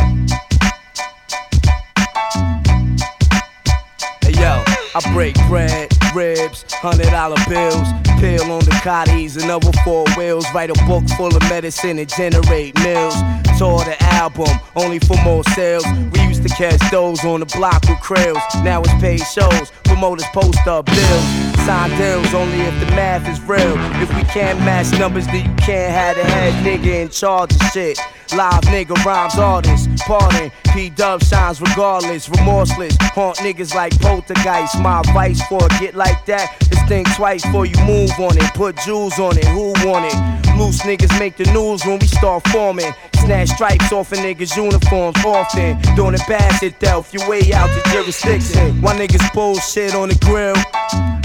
Hey 4.24 4.34
yo, 4.42 4.64
I 4.96 5.14
break 5.14 5.36
bread, 5.48 5.92
ribs, 6.16 6.66
hundred 6.74 7.12
dollar 7.12 7.38
bills, 7.48 7.88
pill 8.20 8.52
on 8.52 8.66
the 8.66 8.72
cotties 8.82 9.42
another 9.42 9.72
four 9.84 10.06
wheels. 10.18 10.46
Write 10.54 10.72
a 10.72 10.86
book 10.86 11.08
full 11.10 11.36
of 11.36 11.42
medicine 11.44 12.00
and 12.00 12.10
generate 12.10 12.76
mills. 12.80 13.16
Tour 13.60 13.84
the 13.86 13.96
album, 14.02 14.50
only 14.76 15.00
for 15.00 15.18
more 15.24 15.44
sales. 15.56 15.86
We 16.14 16.22
used 16.22 16.42
to 16.44 16.50
catch 16.50 16.80
those 16.90 17.24
on 17.24 17.42
the 17.42 17.46
block 17.46 17.84
with 17.88 18.00
krills. 18.00 18.42
Now 18.64 18.82
it's 18.82 18.94
paid 18.96 19.20
shows, 19.20 19.72
promoters 19.84 20.26
post 20.34 20.66
up 20.66 20.86
bills. 20.86 21.53
Sign 21.66 21.98
deals 21.98 22.34
only 22.34 22.60
if 22.60 22.78
the 22.82 22.88
math 22.88 23.26
is 23.30 23.40
real. 23.40 23.76
If 24.02 24.14
we 24.16 24.24
can't 24.24 24.60
match 24.60 24.92
numbers, 25.00 25.26
then 25.28 25.50
you 25.50 25.56
can't 25.56 25.94
have 25.94 26.18
the 26.18 26.24
head 26.26 26.54
nigga 26.66 27.04
in 27.04 27.08
charge 27.08 27.56
of 27.56 27.62
shit. 27.72 27.98
Live 28.36 28.64
nigga 28.64 29.02
rhymes 29.06 29.38
artists, 29.38 29.88
pardon. 30.06 30.52
P 30.74 30.90
Dub 30.90 31.24
shines 31.24 31.62
regardless, 31.62 32.28
remorseless. 32.28 32.98
Haunt 33.00 33.38
niggas 33.38 33.74
like 33.74 33.98
poltergeist. 34.02 34.78
My 34.82 35.00
advice 35.00 35.42
for 35.48 35.64
a 35.64 35.70
get 35.80 35.96
like 35.96 36.26
that 36.26 36.52
is 36.70 36.80
think 36.90 37.08
twice 37.16 37.46
before 37.46 37.66
you 37.66 37.78
move 37.86 38.12
on 38.20 38.38
it. 38.38 38.54
Put 38.54 38.76
jewels 38.78 39.18
on 39.18 39.38
it, 39.38 39.46
who 39.46 39.72
want 39.88 40.04
it? 40.06 40.58
Loose 40.58 40.82
niggas 40.82 41.18
make 41.18 41.38
the 41.38 41.46
news 41.54 41.86
when 41.86 41.98
we 41.98 42.08
start 42.08 42.46
forming. 42.50 42.92
Snatch 43.16 43.50
stripes 43.50 43.94
off 43.94 44.12
a 44.12 44.16
niggas' 44.16 44.58
uniforms 44.58 45.16
often. 45.24 45.80
Doing 45.96 46.16
it 46.16 46.22
bad 46.28 46.52
shit 46.60 46.78
Delph, 46.82 47.14
your 47.14 47.30
way 47.30 47.54
out 47.54 47.68
the 47.68 47.90
jurisdiction. 47.94 48.82
Why 48.82 48.96
niggas 48.98 49.34
bullshit 49.34 49.96
on 49.96 50.10
the 50.10 50.16
grill? 50.16 50.56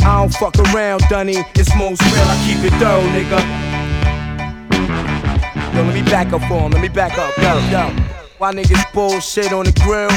I 0.01 0.17
don't 0.17 0.35
fuck 0.35 0.59
around, 0.59 1.03
Dunny. 1.09 1.37
It's 1.55 1.75
most 1.77 2.03
real, 2.03 2.25
I 2.25 2.37
keep 2.47 2.65
it 2.65 2.77
thorough, 2.79 3.03
nigga. 3.13 3.39
Yo, 5.75 5.83
let 5.83 5.95
me 5.95 6.03
back 6.03 6.33
up 6.33 6.41
for 6.49 6.61
him. 6.61 6.73
Let 6.73 6.83
me 6.83 6.89
back 6.89 7.17
up. 7.19 7.37
Yo, 7.39 7.59
yo. 7.71 7.95
Why 8.39 8.53
niggas 8.53 8.93
bullshit 8.93 9.53
on 9.53 9.65
the 9.65 9.73
grill? 9.85 10.11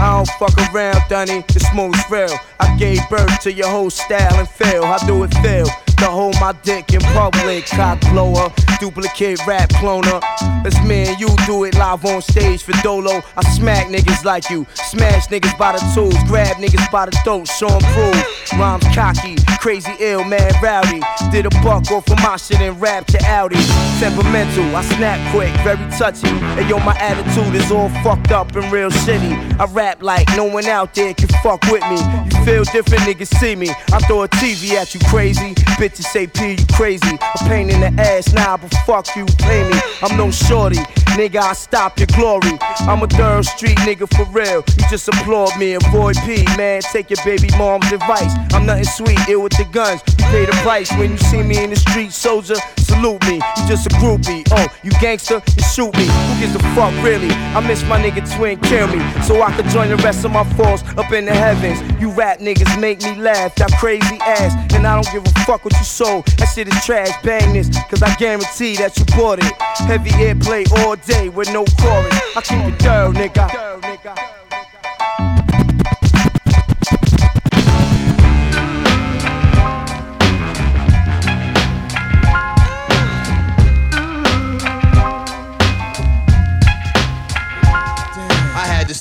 I 0.00 0.16
don't 0.16 0.28
fuck 0.38 0.74
around, 0.74 1.00
Dunny. 1.08 1.42
The 1.48 1.70
most 1.74 2.10
real. 2.10 2.36
I 2.60 2.76
gave 2.76 2.98
birth 3.08 3.40
to 3.40 3.52
your 3.52 3.68
whole 3.68 3.90
style 3.90 4.38
and 4.38 4.48
feel. 4.48 4.84
How 4.84 4.98
do 5.06 5.22
it 5.24 5.34
feel? 5.36 5.66
To 6.02 6.10
hold 6.10 6.34
my 6.40 6.50
dick 6.64 6.92
in 6.92 7.00
public, 7.14 7.64
cock 7.66 8.00
blower, 8.10 8.52
duplicate 8.80 9.38
rap 9.46 9.68
cloner. 9.68 10.20
Let's 10.64 10.82
me 10.84 11.06
and 11.06 11.20
you 11.20 11.28
do 11.46 11.62
it 11.62 11.76
live 11.76 12.04
on 12.04 12.20
stage 12.22 12.64
for 12.64 12.72
Dolo. 12.82 13.22
I 13.36 13.42
smack 13.54 13.86
niggas 13.86 14.24
like 14.24 14.50
you, 14.50 14.66
smash 14.74 15.28
niggas 15.28 15.56
by 15.56 15.70
the 15.70 15.92
tools, 15.94 16.16
grab 16.26 16.56
niggas 16.56 16.90
by 16.90 17.06
the 17.06 17.12
throat, 17.22 17.46
show 17.46 17.68
'em 17.68 17.80
prove. 17.94 18.58
Rhymes 18.58 18.84
cocky, 18.92 19.36
crazy 19.60 19.92
ill, 20.00 20.24
man 20.24 20.52
rowdy. 20.60 21.00
Did 21.30 21.46
a 21.46 21.50
buck 21.62 21.88
off 21.92 22.10
of 22.10 22.18
my 22.18 22.36
shit 22.36 22.60
and 22.60 22.80
rap 22.80 23.06
to 23.06 23.18
Audi. 23.24 23.62
Temperamental, 24.00 24.74
I 24.74 24.82
snap 24.82 25.20
quick, 25.32 25.52
very 25.62 25.88
touchy. 25.98 26.28
And 26.58 26.68
yo, 26.68 26.80
my 26.80 26.96
attitude 26.98 27.54
is 27.54 27.70
all 27.70 27.90
fucked 28.02 28.32
up 28.32 28.56
and 28.56 28.72
real 28.72 28.90
shitty. 28.90 29.32
I 29.60 29.66
rap 29.66 30.02
like 30.02 30.26
no 30.36 30.46
one 30.46 30.66
out 30.66 30.94
there 30.94 31.14
can 31.14 31.28
fuck 31.44 31.62
with 31.70 31.84
me. 31.88 31.98
You 32.26 32.44
feel 32.44 32.64
different, 32.64 33.04
niggas 33.04 33.32
see 33.38 33.54
me. 33.54 33.70
I 33.92 34.00
throw 34.00 34.24
a 34.24 34.28
TV 34.28 34.74
at 34.74 34.94
you, 34.94 35.00
crazy. 35.08 35.54
Bitches 35.92 36.04
say 36.04 36.26
P, 36.26 36.52
you 36.52 36.66
crazy. 36.72 37.16
A 37.16 37.38
pain 37.44 37.68
in 37.68 37.80
the 37.80 37.92
ass 38.00 38.32
now, 38.32 38.56
but 38.56 38.72
fuck 38.86 39.14
you, 39.14 39.26
pay 39.38 39.68
me. 39.68 39.78
I'm 40.00 40.16
no 40.16 40.30
shorty, 40.30 40.78
nigga, 41.18 41.36
I 41.36 41.52
stop 41.52 41.98
your 41.98 42.06
glory. 42.16 42.58
I'm 42.88 43.02
a 43.02 43.06
third 43.06 43.44
street 43.44 43.76
nigga 43.78 44.08
for 44.16 44.24
real. 44.32 44.64
You 44.78 44.84
just 44.88 45.06
applaud 45.08 45.58
me, 45.58 45.74
avoid 45.74 46.16
P, 46.24 46.44
man. 46.56 46.80
Take 46.80 47.10
your 47.10 47.22
baby 47.26 47.50
mom's 47.58 47.92
advice. 47.92 48.32
I'm 48.54 48.64
nothing 48.64 48.84
sweet, 48.84 49.18
ill 49.28 49.42
with 49.42 49.56
the 49.58 49.64
guns. 49.64 50.00
You 50.18 50.24
pay 50.24 50.46
the 50.46 50.52
price 50.62 50.90
when 50.92 51.10
you 51.10 51.18
see 51.18 51.42
me 51.42 51.62
in 51.62 51.68
the 51.68 51.76
street, 51.76 52.12
soldier. 52.12 52.56
Salute 52.78 53.22
me, 53.26 53.34
you 53.34 53.68
just 53.68 53.86
a 53.86 53.90
groupie. 54.00 54.46
Oh, 54.50 54.66
you 54.82 54.92
gangster, 54.92 55.42
you 55.56 55.62
shoot 55.64 55.94
me. 55.96 56.06
Who 56.06 56.40
gives 56.40 56.54
a 56.54 56.58
fuck, 56.74 56.92
really? 57.04 57.30
I 57.52 57.60
miss 57.60 57.84
my 57.84 58.00
nigga 58.00 58.24
twin, 58.36 58.58
kill 58.60 58.86
me. 58.86 59.00
So 59.24 59.42
I 59.42 59.52
could 59.54 59.68
join 59.68 59.90
the 59.90 59.96
rest 59.96 60.24
of 60.24 60.30
my 60.30 60.44
force 60.54 60.82
up 60.96 61.12
in 61.12 61.26
the 61.26 61.34
heavens. 61.34 61.80
You 62.00 62.10
rap 62.12 62.38
niggas 62.38 62.80
make 62.80 63.02
me 63.02 63.14
laugh, 63.16 63.54
that 63.56 63.72
crazy 63.78 64.16
ass. 64.20 64.54
And 64.74 64.86
I 64.86 64.94
don't 65.00 65.12
give 65.12 65.24
a 65.26 65.38
fuck 65.40 65.64
what 65.64 65.74
you 65.74 65.81
sold. 65.82 66.26
That 66.38 66.46
shit 66.46 66.68
is 66.68 66.84
trash, 66.84 67.10
bang 67.22 67.52
this, 67.52 67.68
cause 67.90 68.02
I 68.02 68.14
guarantee 68.16 68.76
that 68.76 68.98
you 68.98 69.04
bought 69.16 69.38
it. 69.38 69.52
Heavy 69.86 70.10
airplay 70.10 70.70
all 70.80 70.96
day 70.96 71.28
with 71.28 71.52
no 71.52 71.64
chorus. 71.80 72.14
I 72.36 72.40
keep 72.42 72.74
it 72.74 72.82
thorough, 72.82 73.12
nigga. 73.12 74.41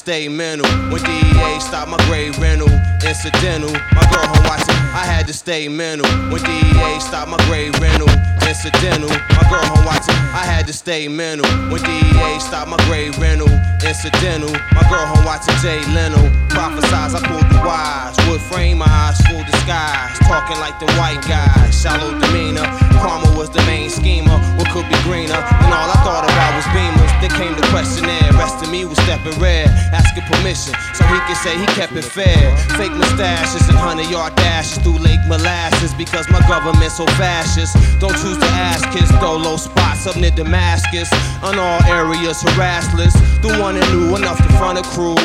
Stay 0.02 0.28
mental 0.28 0.66
when 0.90 0.98
DEA 1.04 1.60
stopped 1.60 1.92
my 1.92 1.98
grade 2.10 2.36
rental. 2.40 2.68
Incidental, 3.06 3.70
my 3.94 4.02
girl 4.10 4.26
home 4.34 4.46
watching. 4.50 4.74
I 4.98 5.06
had 5.06 5.28
to 5.28 5.34
stay 5.34 5.68
mental 5.68 6.10
when 6.34 6.42
DEA 6.42 7.00
stopped 7.00 7.30
my 7.30 7.38
grade 7.46 7.78
rental. 7.80 8.10
Incidental, 8.42 9.14
my 9.38 9.46
girl 9.46 9.62
home 9.70 9.86
watching. 9.86 10.18
I 10.34 10.42
had 10.42 10.66
to 10.66 10.74
stay 10.74 11.08
mental 11.08 11.46
when 11.70 11.84
DEA 11.86 12.40
stopped 12.40 12.72
my 12.74 12.82
grade 12.90 13.16
rental. 13.20 13.50
Incidental, 13.86 14.50
my 14.74 14.82
girl 14.90 15.06
home 15.06 15.24
watching 15.24 15.54
Jay 15.62 15.86
Leno. 15.94 16.18
Prophesize, 16.50 17.14
I 17.14 17.22
pulled 17.22 17.46
the 17.54 17.62
wise. 17.62 18.18
Wood 18.26 18.42
frame 18.42 18.82
eyes, 18.82 19.22
full 19.30 19.44
disguise. 19.46 20.18
Talking 20.26 20.58
like 20.58 20.80
the 20.82 20.90
white 20.98 21.22
guys. 21.30 21.78
Shallow 21.78 22.18
demeanor. 22.18 22.66
Karma 22.98 23.38
was 23.38 23.50
the 23.50 23.62
main 23.70 23.90
schemer. 23.90 24.38
What 24.58 24.70
could 24.74 24.90
be 24.90 24.98
greener? 25.06 25.38
And 25.62 25.70
all 25.74 25.90
I 25.94 25.98
thought 26.02 26.26
about 26.26 26.52
was 26.58 26.66
beamers. 26.74 27.14
Then 27.22 27.32
came 27.38 27.54
the 27.54 27.66
questionnaire. 27.70 28.34
Rest 28.34 28.64
of 28.66 28.70
me 28.72 28.86
was 28.86 28.98
stepping 29.06 29.38
red. 29.40 29.70
Asking 29.92 30.24
permission 30.24 30.74
so 30.96 31.04
he 31.12 31.20
can 31.28 31.36
say 31.36 31.58
he 31.60 31.68
kept 31.76 31.92
it 31.94 32.08
fair. 32.08 32.56
Fake 32.80 32.96
mustaches 32.96 33.68
and 33.68 33.78
hundred 33.78 34.08
yard 34.08 34.36
dashes 34.36 34.80
through 34.80 35.00
Lake 35.04 35.20
Molasses 35.28 35.94
because 35.96 36.30
my 36.32 36.40
government's 36.48 36.96
so 36.96 37.06
fascist. 37.20 37.76
Don't 38.00 38.16
choose 38.16 38.40
to 38.40 38.50
ask 38.56 38.88
kids, 38.96 39.12
throw 39.20 39.36
low 39.36 39.58
spots 39.58 40.08
up 40.08 40.16
near 40.16 40.32
Damascus. 40.32 41.12
On 41.44 41.60
all 41.60 41.84
areas, 41.92 42.40
harassless. 42.40 43.12
The 43.44 43.52
one 43.60 43.76
that 43.76 43.88
knew 43.92 44.16
enough 44.16 44.38
to 44.38 44.50
front 44.56 44.80
a 44.80 44.84
crew. 44.96 45.20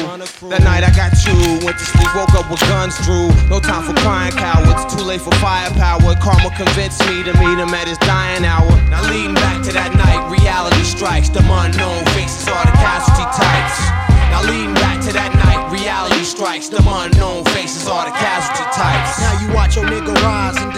That 0.50 0.66
night 0.66 0.82
I 0.82 0.90
got 0.98 1.14
you, 1.22 1.62
went 1.62 1.78
to 1.78 1.86
sleep, 1.86 2.10
woke 2.18 2.34
up 2.34 2.50
with 2.50 2.60
guns 2.66 2.98
drew. 3.06 3.30
No 3.46 3.60
time 3.62 3.86
for 3.86 3.94
crying 4.02 4.34
cowards, 4.34 4.82
too 4.90 5.04
late 5.04 5.20
for 5.20 5.34
firepower. 5.38 6.18
Karma 6.18 6.50
convinced 6.58 7.06
me 7.06 7.22
to 7.22 7.32
meet 7.38 7.54
him 7.54 7.70
at 7.70 7.86
his 7.86 7.98
dying 8.02 8.42
hour. 8.42 8.66
Now 8.90 9.06
leading 9.06 9.38
back 9.38 9.62
to 9.68 9.72
that 9.78 9.94
night, 9.94 10.26
reality 10.26 10.82
strikes. 10.82 11.28
The 11.28 11.44
unknown 11.46 12.02
faces 12.18 12.48
are 12.48 12.66
the 12.66 12.74
casualty 12.82 12.95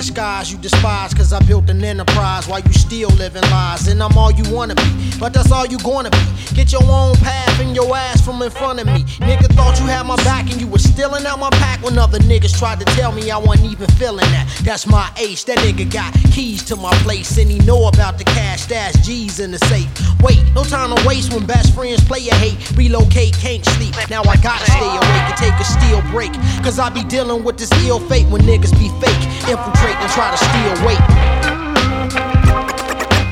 disguise 0.08 0.50
you 0.50 0.56
despise 0.56 1.12
cause 1.12 1.34
I 1.34 1.40
built 1.40 1.68
an 1.68 1.84
enterprise 1.84 2.48
while 2.48 2.60
you 2.60 2.72
still 2.72 3.10
living 3.10 3.42
lies. 3.50 3.88
And 3.88 4.02
I'm 4.02 4.16
all 4.16 4.30
you 4.30 4.44
wanna 4.50 4.74
be 4.74 5.08
but 5.18 5.32
that's 5.32 5.50
all 5.50 5.66
you 5.66 5.78
gonna 5.78 6.10
be. 6.10 6.54
Get 6.54 6.72
your 6.72 6.82
own 6.84 7.14
path 7.16 7.60
and 7.60 7.74
your 7.74 7.94
ass 7.96 8.24
from 8.24 8.40
in 8.42 8.50
front 8.50 8.80
of 8.80 8.86
me. 8.86 9.04
Nigga 9.26 9.52
thought 9.54 9.78
you 9.80 9.86
had 9.86 10.06
my 10.06 10.16
back 10.16 10.50
and 10.50 10.60
you 10.60 10.66
was 10.66 10.84
stealing 10.84 11.26
out 11.26 11.38
my 11.38 11.50
pack 11.50 11.82
when 11.82 11.98
other 11.98 12.18
niggas 12.20 12.56
tried 12.56 12.78
to 12.80 12.84
tell 12.96 13.12
me 13.12 13.30
I 13.30 13.36
wasn't 13.38 13.72
even 13.72 13.88
feeling 13.96 14.30
that. 14.30 14.46
That's 14.62 14.86
my 14.86 15.10
ace 15.18 15.44
that 15.44 15.58
nigga 15.58 15.92
got 15.92 16.14
keys 16.32 16.64
to 16.66 16.76
my 16.76 16.92
place 17.02 17.36
and 17.38 17.50
he 17.50 17.58
know 17.60 17.88
about 17.88 18.18
the 18.18 18.24
cash 18.24 18.62
stash 18.62 18.94
G's 19.04 19.40
in 19.40 19.50
the 19.50 19.58
safe. 19.66 19.88
Wait 20.22 20.38
no 20.54 20.64
time 20.64 20.94
to 20.94 21.06
waste 21.06 21.32
when 21.32 21.46
best 21.46 21.74
friends 21.74 22.02
play 22.04 22.26
a 22.28 22.34
hate. 22.34 22.58
Relocate 22.76 23.34
can't 23.38 23.64
sleep. 23.64 23.94
Now 24.08 24.22
I 24.22 24.36
gotta 24.36 24.64
stay 24.70 24.88
awake 24.88 25.26
and 25.28 25.36
take 25.36 25.54
a 25.54 25.64
steel 25.64 26.00
break. 26.10 26.32
Cause 26.62 26.78
I 26.78 26.90
be 26.90 27.02
dealing 27.04 27.44
with 27.44 27.58
this 27.58 27.72
ill 27.86 28.00
fate 28.00 28.26
when 28.28 28.42
niggas 28.42 28.72
be 28.78 28.88
fake. 29.04 29.22
Infiltrate 29.50 29.97
and 30.00 30.10
try 30.12 30.30
to 30.30 30.38
steal 30.38 30.74
weight. 30.86 31.02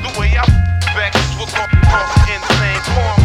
The 0.03 0.11
way 0.19 0.35
I 0.35 0.45
vex 0.95 1.15
will 1.37 1.47
go 1.47 1.63
cross 1.87 2.11
insane 2.27 2.81
form. 2.95 3.19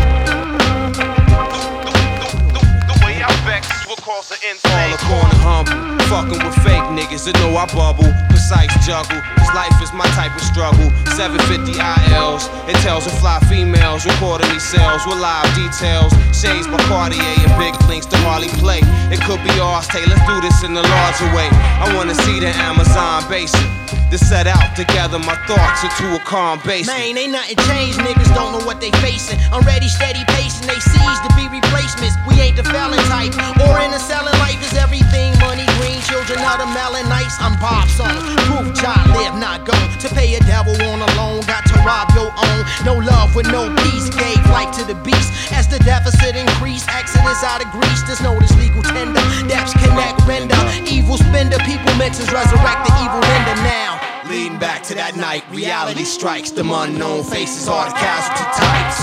The 2.87 2.97
way 3.05 3.23
I 3.23 3.31
vex 3.45 3.87
will 3.87 3.97
cause 3.97 4.31
an 4.31 4.39
insane 4.51 4.93
a 4.93 4.99
corner 4.99 5.39
humble, 5.43 6.02
fucking 6.13 6.45
with 6.45 6.59
fake 6.61 6.85
niggas 6.93 7.25
that 7.25 7.33
know 7.41 7.57
I 7.57 7.65
bubble. 7.73 8.05
Precise 8.29 8.69
juggle, 8.85 9.17
cause 9.41 9.49
life 9.57 9.73
is 9.81 9.89
my 9.97 10.05
type 10.13 10.37
of 10.37 10.45
struggle. 10.45 10.93
750 11.17 11.81
ILs, 11.81 12.53
it 12.69 12.77
tells 12.85 13.09
of 13.09 13.17
fly 13.17 13.41
females, 13.49 14.05
recording 14.05 14.53
these 14.53 14.67
sales 14.69 15.09
with 15.09 15.17
live 15.17 15.49
details. 15.57 16.13
Shades 16.37 16.69
by 16.69 16.77
Cartier 16.85 17.25
and 17.25 17.53
big 17.57 17.73
links 17.89 18.05
to 18.13 18.17
Harley 18.29 18.53
play. 18.61 18.85
It 19.09 19.25
could 19.25 19.41
be 19.41 19.57
ours, 19.57 19.89
Tay, 19.89 20.05
let's 20.05 20.21
do 20.29 20.37
this 20.45 20.61
in 20.61 20.77
a 20.77 20.85
larger 20.85 21.29
way. 21.33 21.49
I 21.81 21.89
wanna 21.97 22.15
see 22.29 22.45
the 22.45 22.53
Amazon 22.61 23.25
basin. 23.33 23.65
To 24.13 24.19
set 24.21 24.45
out 24.47 24.77
together 24.77 25.19
my 25.19 25.33
thoughts 25.49 25.81
into 25.89 26.13
a 26.13 26.21
calm 26.29 26.61
basin. 26.69 26.93
Man, 26.93 27.17
ain't 27.17 27.33
nothing 27.33 27.57
changed. 27.65 27.97
Niggas 27.97 28.29
don't 28.37 28.53
know 28.53 28.61
what 28.69 28.79
they 28.79 28.93
facing. 29.01 29.41
I'm 29.49 29.65
ready, 29.65 29.89
steady 29.89 30.21
pacing. 30.37 30.69
They 30.69 30.77
seize 30.77 31.21
to 31.25 31.33
be 31.33 31.49
replacements. 31.49 32.21
We 32.29 32.37
ain't 32.37 32.61
the 32.61 32.65
felon 32.65 33.01
type. 33.09 33.33
Or 33.65 33.81
in 33.81 33.89
a 33.89 33.99
selling 33.99 34.37
life 34.45 34.61
is 34.61 34.77
everything 34.77 35.33
money, 35.41 35.65
green 35.81 36.02
children 36.13 36.45
of 36.45 36.69
melon 36.77 37.09
nights. 37.09 37.41
I'm 37.41 37.57
Bob 37.57 37.89
son. 37.89 38.13
Proof 38.45 38.77
child 38.77 39.09
live, 39.17 39.33
not 39.41 39.65
go. 39.65 39.73
To 39.73 40.09
pay 40.13 40.37
a 40.37 40.41
devil 40.45 40.77
on 40.77 41.01
a 41.01 41.11
loan, 41.17 41.41
got 41.49 41.65
to 41.73 41.77
rob 41.89 42.13
your 42.13 42.29
own. 42.29 42.61
No 42.85 43.01
love 43.01 43.35
with 43.35 43.49
no 43.49 43.73
peace. 43.81 44.13
Gave 44.13 44.45
life 44.53 44.77
to 44.77 44.85
the 44.85 44.95
beast. 45.01 45.33
As 45.53 45.67
the 45.69 45.81
deficit 45.89 46.37
increased, 46.37 46.85
exodus 46.93 47.41
out 47.43 47.65
of 47.65 47.73
Greece. 47.73 48.03
There's 48.05 48.21
no 48.21 48.37
this 48.39 48.53
legal 48.61 48.83
tender. 48.83 49.25
Depths 49.49 49.73
connect, 49.73 50.21
render. 50.29 50.61
Evil 50.85 51.17
spender. 51.17 51.57
People 51.65 51.93
mentions 51.97 52.29
resurrect 52.29 52.85
the 52.85 52.93
evil 53.01 53.21
render 53.33 53.57
now. 53.65 53.97
Leading 54.29 54.59
back 54.59 54.83
to 54.93 54.95
that 54.95 55.17
night, 55.17 55.45
reality 55.51 56.05
strikes. 56.05 56.51
The 56.51 56.61
unknown 56.61 57.25
faces 57.25 57.69
are 57.69 57.89
the 57.89 57.97
casualty 57.97 58.45
types. 58.61 59.01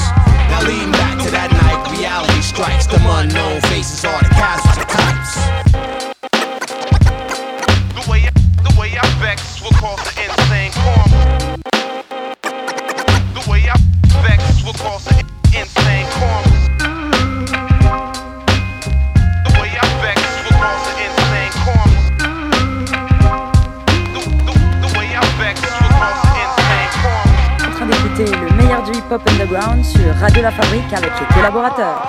Now 0.53 0.61
leading 0.61 0.93
back 0.93 1.17
to 1.25 1.29
that 1.33 1.49
night, 1.57 1.89
reality 1.89 2.41
strikes. 2.41 2.85
The 2.85 3.01
unknown 3.01 3.61
faces 3.61 4.05
are 4.05 4.21
the 4.21 4.29
casualty 4.29 4.85
types. 4.93 5.98
Avec 31.65 31.77
les 31.77 32.08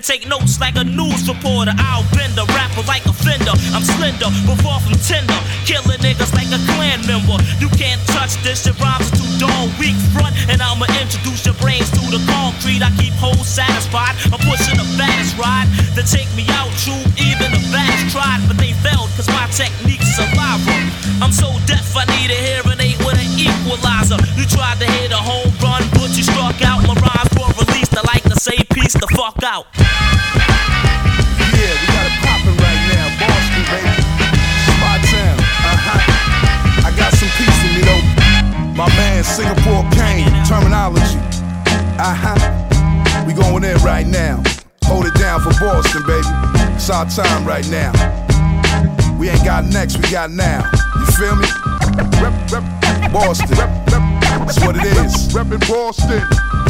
hear 0.00 0.16
take 0.16 0.28
notes 0.28 0.60
like 0.60 0.76
a 0.76 0.84
news 0.84 1.28
reporter. 1.28 1.72
I'll 1.78 2.06
bend 2.14 2.36
a 2.38 2.44
rapper 2.52 2.82
like 2.86 3.04
a 3.06 3.12
fender. 3.12 3.52
I'm 3.72 3.84
slender, 3.84 4.28
but 4.46 4.56
far 4.62 4.80
from 4.80 4.94
tender. 5.04 5.36
Killing 5.64 6.00
niggas 6.00 6.32
like 6.34 6.48
a 6.48 6.60
clan 6.74 7.04
member. 7.06 7.36
You 7.60 7.68
can't 7.76 8.00
touch 8.08 8.36
this. 8.42 8.66
Your 8.66 8.74
rhymes 8.80 9.08
are 9.12 9.16
too 9.16 9.30
dull, 9.38 9.68
weak 9.78 9.96
front. 10.12 10.36
And 10.48 10.62
I'ma 10.62 10.86
introduce 11.00 11.44
your 11.44 11.54
brains 11.60 11.90
to 11.92 12.02
the 12.10 12.20
concrete. 12.28 12.82
I 12.82 12.90
keep 12.96 13.14
hoes 13.20 13.46
satisfied. 13.46 14.16
I'm 14.32 14.40
pushing 14.40 14.76
the 14.76 14.88
baddest 14.96 15.36
ride 15.36 15.68
to 15.96 16.02
take 16.04 16.28
me 16.36 16.46
out. 16.56 16.70
True, 16.80 17.04
even 17.20 17.52
the 17.52 17.62
baddest 17.72 18.14
tried, 18.14 18.40
but 18.48 18.56
they 18.56 18.72
failed 18.80 19.10
cause 19.16 19.28
my 19.28 19.46
technique's 19.52 20.08
saliva. 20.16 20.76
I'm 21.20 21.32
so 21.32 21.52
deaf, 21.66 21.92
I 21.96 22.04
need 22.16 22.32
a 22.32 22.38
hearing 22.38 22.80
aid 22.80 22.98
with 23.04 23.20
an 23.20 23.30
equalizer. 23.36 24.16
You 24.36 24.44
tried 24.48 24.80
to 24.80 24.88
hit 24.88 24.99
Uh-huh. 42.02 43.24
We 43.26 43.34
going 43.34 43.62
in 43.62 43.76
right 43.84 44.06
now. 44.06 44.42
Hold 44.84 45.04
it 45.04 45.14
down 45.16 45.40
for 45.40 45.52
Boston, 45.60 46.00
baby. 46.06 46.26
It's 46.72 46.88
our 46.88 47.04
time 47.04 47.44
right 47.46 47.68
now. 47.68 47.92
We 49.18 49.28
ain't 49.28 49.44
got 49.44 49.66
next, 49.66 49.98
we 49.98 50.10
got 50.10 50.30
now. 50.30 50.64
You 50.96 51.06
feel 51.12 51.36
me? 51.36 51.46
Boston. 53.12 53.54
That's 54.48 54.60
what 54.64 54.76
it 54.76 54.86
is. 54.86 55.28
Reppin' 55.28 55.60
Boston. 55.68 56.22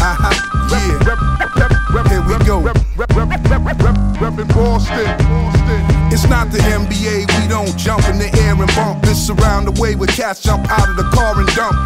Uh-huh. 0.03 0.35
Yeah. 0.73 0.99
Rep, 1.07 1.21
rep, 1.39 1.71
rep, 1.95 2.07
Here 2.09 2.39
we 2.39 2.45
go. 2.45 2.59
Rep, 2.59 2.77
rep, 2.97 3.11
rep, 3.15 3.29
rep, 3.29 3.65
rep, 3.65 3.97
reppin' 4.19 4.49
Boston. 4.49 5.17
Boston. 5.29 6.00
It's 6.13 6.29
not 6.29 6.51
the 6.51 6.59
NBA, 6.59 7.31
we 7.41 7.49
don't 7.49 7.77
jump 7.79 8.07
in 8.09 8.19
the 8.19 8.31
air 8.43 8.55
and 8.55 8.75
bump. 8.75 9.03
This 9.03 9.31
around 9.31 9.67
the 9.67 9.81
way 9.81 9.95
where 9.95 10.09
cats 10.09 10.43
jump 10.43 10.69
out 10.71 10.89
of 10.89 10.97
the 10.97 11.09
car 11.15 11.39
and 11.39 11.49
dump. 11.55 11.77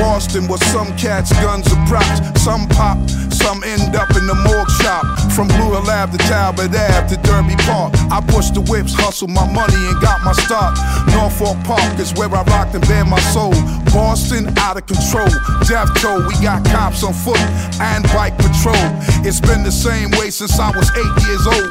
Boston, 0.00 0.48
where 0.48 0.58
some 0.72 0.96
cats, 0.96 1.32
guns 1.40 1.66
are 1.72 1.86
props. 1.86 2.42
Some 2.42 2.66
pop, 2.68 2.98
some 3.32 3.62
end 3.64 3.94
up 3.94 4.10
in 4.16 4.26
the 4.26 4.34
morgue 4.34 4.70
shop. 4.80 5.04
From 5.34 5.48
Blue 5.48 5.74
Lab 5.82 6.12
to 6.12 6.18
Talbot 6.18 6.70
Ave 6.70 7.08
to 7.08 7.16
Derby 7.22 7.56
Park. 7.66 7.92
I 8.08 8.22
push 8.28 8.50
the 8.50 8.60
whips, 8.60 8.94
hustle 8.94 9.26
my 9.26 9.44
money 9.50 9.74
and 9.74 10.00
got 10.00 10.22
my 10.22 10.30
start. 10.32 10.78
Norfolk 11.10 11.58
Park 11.64 11.98
is 11.98 12.14
where 12.14 12.30
I 12.30 12.44
rocked 12.54 12.74
and 12.76 12.86
bare 12.86 13.04
my 13.04 13.18
soul. 13.34 13.50
Boston, 13.90 14.46
out 14.58 14.76
of 14.76 14.86
control. 14.86 15.26
Death 15.66 15.90
toll, 15.98 16.22
we 16.22 16.34
got 16.38 16.64
cops 16.66 17.02
on 17.02 17.12
foot 17.12 17.42
and 17.82 18.04
bike 18.14 18.38
patrol. 18.38 18.78
It's 19.26 19.40
been 19.40 19.64
the 19.64 19.74
same 19.74 20.10
way 20.22 20.30
since 20.30 20.58
I 20.60 20.70
was 20.70 20.86
eight 20.94 21.14
years 21.26 21.46
old. 21.50 21.70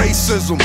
Racism, 0.00 0.56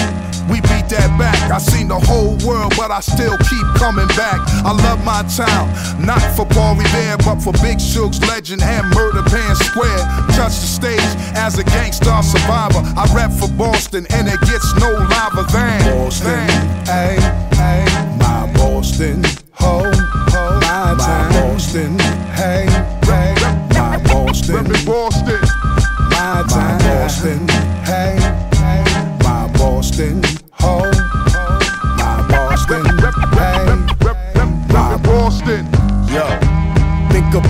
we 0.48 0.62
beat 0.72 0.88
that 0.96 1.12
back. 1.20 1.36
I 1.52 1.60
seen 1.60 1.90
the 1.90 2.00
whole 2.00 2.40
world, 2.48 2.72
but 2.78 2.90
I 2.90 3.02
still 3.02 3.36
keep 3.52 3.68
coming 3.76 4.08
back. 4.16 4.40
I 4.64 4.72
love 4.72 5.04
my 5.04 5.28
town, 5.28 5.68
not 6.00 6.24
for 6.40 6.46
Paul 6.48 6.76
Revere, 6.76 7.18
but 7.20 7.44
for 7.44 7.52
Big 7.60 7.80
Shug's 7.80 8.20
legend 8.32 8.64
and 8.64 8.88
Murder 8.96 9.24
Pan 9.28 9.56
Square. 9.56 10.04
Touch 10.40 10.56
the 10.56 10.70
stage 10.72 11.12
as 11.36 11.60
a 11.60 11.64
gangsta 11.64 12.24
survivor. 12.30 12.82
I 12.96 13.10
rap 13.14 13.32
for 13.32 13.50
Boston, 13.50 14.06
and 14.12 14.28
it 14.28 14.40
gets 14.42 14.70
no 14.78 14.92
liver 14.94 15.44
than 15.52 15.82
Boston. 15.90 16.48
Hey, 16.86 17.18
hey, 17.58 17.86
my 18.18 18.52
Boston, 18.54 19.24
ho, 19.54 19.82
ho, 20.34 20.60
my, 20.62 20.94
my 20.94 21.30
Boston. 21.34 21.98
Hey, 22.38 22.66
hey, 23.10 23.34
my 23.74 23.98
Boston, 24.06 24.66
Boston, 24.86 25.42
my 26.14 26.44
Boston. 26.48 27.48
Hey, 27.84 28.16
hey, 28.62 28.84
my 29.24 29.50
Boston, 29.58 30.22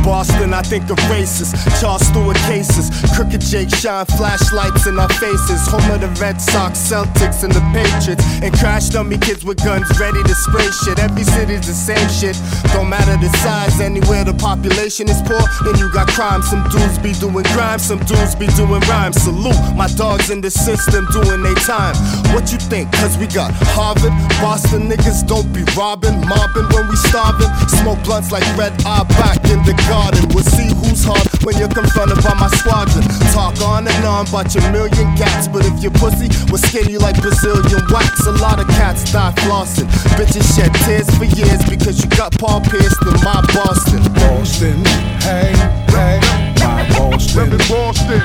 Boston, 0.10 0.56
I 0.56 0.63
think 0.63 0.89
of 0.89 0.98
races. 1.08 1.54
Charles 1.80 2.02
Stuart 2.02 2.36
cases. 2.50 2.89
Crooked 3.13 3.41
Jake 3.41 3.69
shine 3.69 4.08
flashlights 4.17 4.88
in 4.88 4.98
our 4.98 5.08
faces. 5.22 5.62
Home 5.69 5.86
of 5.91 6.02
the 6.02 6.10
Red 6.19 6.41
Sox, 6.41 6.80
Celtics, 6.80 7.43
and 7.43 7.54
the 7.54 7.62
Patriots. 7.69 8.26
And 8.41 8.52
crash 8.58 8.89
dummy 8.89 9.19
kids 9.19 9.45
with 9.45 9.63
guns 9.63 9.86
ready 10.00 10.24
to 10.24 10.34
spray 10.34 10.65
shit. 10.82 10.98
Every 10.98 11.22
city's 11.22 11.67
the 11.67 11.78
same 11.78 12.10
shit. 12.10 12.34
Don't 12.74 12.89
matter 12.89 13.22
the 13.22 13.30
size, 13.38 13.80
anywhere 13.80 14.26
the 14.26 14.34
population 14.34 15.08
is 15.08 15.22
poor. 15.30 15.45
Then 15.62 15.78
you 15.78 15.93
got 15.93 16.08
crime. 16.10 16.41
Some 16.41 16.67
dudes 16.74 16.98
be 16.98 17.13
doing 17.13 17.45
crime, 17.54 17.78
some 17.78 18.00
dudes 18.10 18.34
be 18.34 18.48
doing 18.58 18.82
rhymes. 18.89 19.22
Salute 19.22 19.62
my 19.78 19.88
dogs 19.93 20.32
in 20.32 20.41
the 20.41 20.50
system 20.50 21.06
doing 21.13 21.43
their 21.43 21.62
time. 21.69 21.93
What 22.34 22.52
you 22.52 22.58
think? 22.58 22.91
Cause 22.93 23.15
we 23.19 23.28
got 23.28 23.54
Harvard, 23.78 24.13
Boston 24.41 24.89
niggas 24.89 25.28
don't 25.30 25.54
be 25.54 25.62
robbing, 25.78 26.17
mobbing 26.26 26.65
when 26.74 26.89
we 26.89 26.95
starving. 26.98 27.54
Smoke 27.78 28.02
blunts 28.04 28.32
like 28.32 28.41
red 28.58 28.74
eye 28.89 29.06
back 29.22 29.38
in 29.54 29.62
the 29.69 29.78
garden. 29.86 29.99
We'll 30.00 30.48
see 30.56 30.72
who's 30.80 31.04
hard 31.04 31.28
when 31.44 31.58
you're 31.60 31.68
confronted 31.68 32.24
by 32.24 32.34
my 32.40 32.48
squadron. 32.56 33.04
Talk 33.36 33.60
on 33.60 33.84
and 33.84 34.06
on 34.06 34.28
about 34.28 34.56
your 34.56 34.64
million 34.72 35.12
cats, 35.20 35.48
but 35.52 35.66
if 35.66 35.76
your 35.84 35.92
pussy 36.00 36.32
will 36.48 36.58
skin 36.58 36.88
you 36.88 37.00
like 37.00 37.20
Brazilian 37.20 37.84
wax, 37.92 38.26
a 38.26 38.32
lot 38.40 38.60
of 38.64 38.68
cats 38.80 39.12
die 39.12 39.34
flossing. 39.44 39.92
Bitches 40.16 40.48
shed 40.56 40.72
tears 40.88 41.10
for 41.20 41.28
years 41.28 41.60
because 41.68 42.00
you 42.00 42.10
got 42.16 42.32
Paul 42.40 42.62
pierced 42.62 43.02
in 43.04 43.20
my 43.28 43.44
Boston. 43.52 44.00
Boston, 44.16 44.80
hey, 45.28 45.52
hey, 45.92 46.24
my 46.64 46.88
Boston, 46.96 47.52
Boston, 47.68 48.24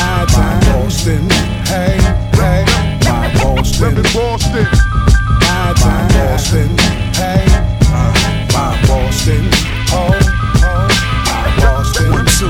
my 0.00 0.24
time, 0.32 0.60
Boston, 0.72 1.28
hey, 1.68 2.00
hey, 2.40 2.64
my 3.04 3.28
Boston, 3.36 4.00
Boston, 4.16 4.64
my 5.44 5.76
time, 5.76 6.08
Boston, 6.16 6.72
hey, 7.12 7.44
uh, 7.92 8.16
my 8.56 8.72
Boston, 8.88 9.44
oh, 9.92 10.08
my 10.08 10.25
Hey, 12.36 12.44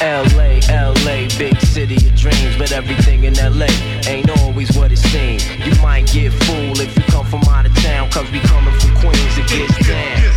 LA, 0.00 0.56
LA, 0.72 1.28
big 1.36 1.60
city 1.60 1.96
of 1.96 2.16
dreams, 2.16 2.56
but 2.56 2.72
everything 2.72 3.24
in 3.24 3.34
LA 3.34 3.66
ain't 4.06 4.30
always 4.40 4.74
what 4.74 4.90
it 4.90 4.96
seems. 4.96 5.46
You 5.58 5.74
might 5.82 6.06
get 6.06 6.32
fooled 6.44 6.80
if 6.80 6.96
you 6.96 7.02
come 7.12 7.26
from 7.26 7.42
out 7.42 7.66
of 7.66 7.74
town, 7.74 8.08
cause 8.10 8.30
we 8.32 8.40
coming 8.40 8.72
from 8.80 8.96
Queens, 8.96 9.36
it 9.36 9.48
gets 9.48 9.86
down. 9.86 10.32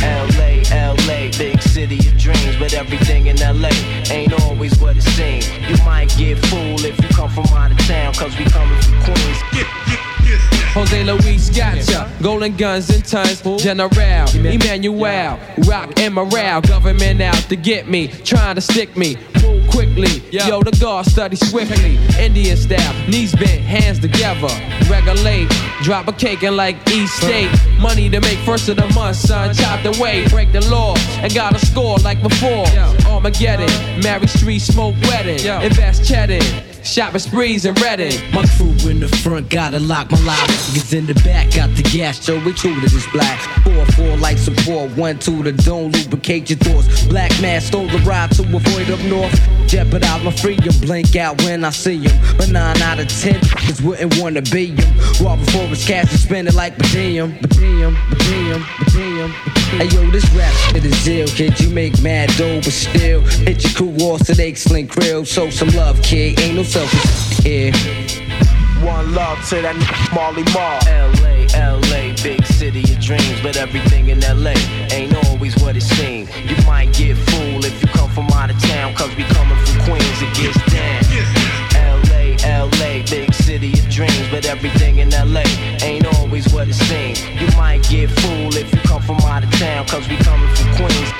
LA, 0.00 0.62
LA, 1.04 1.28
big 1.36 1.60
city 1.60 1.98
of 2.08 2.16
dreams, 2.16 2.56
but 2.58 2.72
everything 2.72 3.26
in 3.26 3.36
LA 3.36 3.68
ain't 4.10 4.32
always 4.40 4.80
what 4.80 4.96
it 4.96 5.02
seems. 5.02 5.50
You 5.68 5.76
might 5.84 6.08
get 6.16 6.38
fooled 6.46 6.86
if 6.86 6.98
you 6.98 7.08
come 7.10 7.28
from 7.28 7.44
out 7.48 7.72
of 7.72 7.78
town, 7.80 8.14
cause 8.14 8.34
we 8.38 8.46
coming 8.46 8.80
from 8.80 9.02
Queens. 9.02 10.11
Jose 10.74 11.04
Luis 11.04 11.50
gotcha, 11.50 12.10
golden 12.22 12.56
guns 12.56 12.88
and 12.88 13.04
tons, 13.04 13.42
General, 13.62 13.90
Emmanuel, 14.34 15.38
rock 15.68 16.00
and 16.00 16.14
morale, 16.14 16.62
government 16.62 17.20
out 17.20 17.36
to 17.50 17.56
get 17.56 17.88
me, 17.90 18.08
trying 18.08 18.54
to 18.54 18.62
stick 18.62 18.96
me, 18.96 19.18
move 19.42 19.68
quickly, 19.70 20.22
yo 20.30 20.62
the 20.62 20.74
guard 20.80 21.04
study 21.04 21.36
swiftly, 21.36 21.98
Indian 22.18 22.56
style, 22.56 22.94
knees 23.06 23.34
bent, 23.34 23.60
hands 23.60 23.98
together, 23.98 24.48
regulate, 24.88 25.50
drop 25.82 26.08
a 26.08 26.12
cake 26.12 26.42
and 26.42 26.56
like 26.56 26.76
East 26.88 27.18
State, 27.18 27.50
money 27.78 28.08
to 28.08 28.18
make 28.20 28.38
first 28.38 28.70
of 28.70 28.76
the 28.76 28.88
month, 28.94 29.16
son, 29.16 29.54
chopped 29.54 29.84
away, 29.84 30.26
break 30.28 30.52
the 30.52 30.66
law, 30.70 30.94
and 31.20 31.34
got 31.34 31.54
a 31.54 31.58
score 31.66 31.98
like 31.98 32.22
before, 32.22 32.66
Armageddon, 33.06 33.68
Mary 34.02 34.26
Street 34.26 34.60
smoke 34.60 34.94
wedding, 35.02 35.38
invest 35.62 36.08
cheddar. 36.08 36.40
Shopping 36.84 37.20
sprees 37.20 37.64
and 37.64 37.80
Redding. 37.80 38.12
My 38.32 38.44
crew 38.56 38.74
in 38.90 39.00
the 39.00 39.08
front 39.08 39.48
gotta 39.48 39.78
lock 39.78 40.10
my 40.10 40.20
lock. 40.22 40.48
Niggas 40.48 40.92
in 40.92 41.06
the 41.06 41.14
back 41.22 41.54
got 41.54 41.70
the 41.76 41.82
gas, 41.82 42.20
so 42.20 42.38
we 42.40 42.52
true 42.52 42.74
to 42.74 42.88
this 42.88 43.06
black. 43.12 43.38
Four, 43.62 43.86
four 43.94 44.16
like 44.16 44.36
support, 44.36 44.90
one, 44.96 45.18
two, 45.18 45.42
the 45.42 45.52
don't 45.52 45.92
lubricate 45.92 46.50
your 46.50 46.58
thoughts. 46.58 47.06
Black 47.06 47.30
man 47.40 47.60
stole 47.60 47.86
the 47.86 47.98
ride 47.98 48.32
to 48.32 48.42
avoid 48.42 48.90
up 48.90 49.00
north. 49.04 49.32
Jeopardize 49.68 50.24
my 50.24 50.32
freedom, 50.32 50.74
blink 50.80 51.14
out 51.16 51.40
when 51.42 51.64
I 51.64 51.70
see 51.70 51.98
him. 51.98 52.36
But 52.36 52.50
nine 52.50 52.80
out 52.82 52.98
of 52.98 53.08
ten 53.08 53.40
niggas 53.40 53.82
wouldn't 53.82 54.18
wanna 54.18 54.42
be 54.42 54.74
him. 54.74 55.24
Walk 55.24 55.38
before 55.38 55.66
his 55.68 55.86
cash 55.86 56.10
and 56.10 56.20
spend 56.20 56.48
it 56.48 56.54
like 56.54 56.76
per 56.76 56.88
diem, 56.88 57.38
per 57.38 57.46
diem. 57.46 57.96
Hey 59.72 59.86
yo, 59.86 60.10
this 60.10 60.28
rap 60.32 60.52
shit 60.52 60.84
is 60.84 61.08
ill, 61.08 61.26
kid. 61.28 61.58
You 61.58 61.70
make 61.70 62.02
mad 62.02 62.28
dough, 62.36 62.56
but 62.56 62.72
still 62.72 63.22
hit 63.22 63.64
your 63.64 63.72
crew 63.72 63.96
off 64.04 64.26
to 64.26 64.34
the 64.34 64.44
excellent 64.44 64.90
grill. 64.90 65.24
Show 65.24 65.48
some 65.48 65.68
love, 65.68 66.02
kid. 66.02 66.38
Ain't 66.40 66.56
no 66.56 66.62
selfish 66.72 67.44
here. 67.44 67.70
One 68.80 69.12
love 69.12 69.36
to 69.50 69.56
that 69.60 69.76
n- 69.76 70.14
Marley 70.14 70.42
Marl. 70.56 70.80
LA, 70.88 71.44
LA, 71.52 72.16
big 72.22 72.42
city 72.46 72.80
of 72.80 72.98
dreams, 72.98 73.40
but 73.42 73.58
everything 73.58 74.08
in 74.08 74.20
LA 74.20 74.56
ain't 74.90 75.14
always 75.26 75.54
what 75.62 75.76
it 75.76 75.82
seems. 75.82 76.30
You 76.48 76.56
might 76.64 76.90
get 76.94 77.18
fooled 77.28 77.66
if 77.66 77.76
you 77.82 77.88
come 77.88 78.10
from 78.10 78.26
out 78.30 78.48
of 78.48 78.58
town, 78.62 78.94
cause 78.94 79.14
we 79.16 79.24
coming 79.24 79.58
from 79.66 79.84
Queens, 79.84 80.18
it 80.24 80.32
gets 80.32 80.60
down. 80.72 81.02
LA, 81.76 82.40
LA, 82.40 83.04
big 83.04 83.34
city 83.34 83.72
of 83.78 83.86
dreams, 83.90 84.26
but 84.30 84.46
everything 84.46 84.96
in 84.98 85.10
LA 85.10 85.44
ain't 85.84 86.06
always 86.06 86.21
what 86.32 86.66
it 86.66 86.74
seems. 86.74 87.22
You 87.38 87.46
might 87.58 87.82
get 87.90 88.10
fooled 88.10 88.56
if 88.56 88.72
you 88.72 88.80
come 88.80 89.02
from 89.02 89.16
out 89.16 89.44
of 89.44 89.50
town, 89.52 89.86
cause 89.86 90.08
we 90.08 90.16
coming 90.16 90.48
from 90.54 90.74
Queens. 90.76 91.12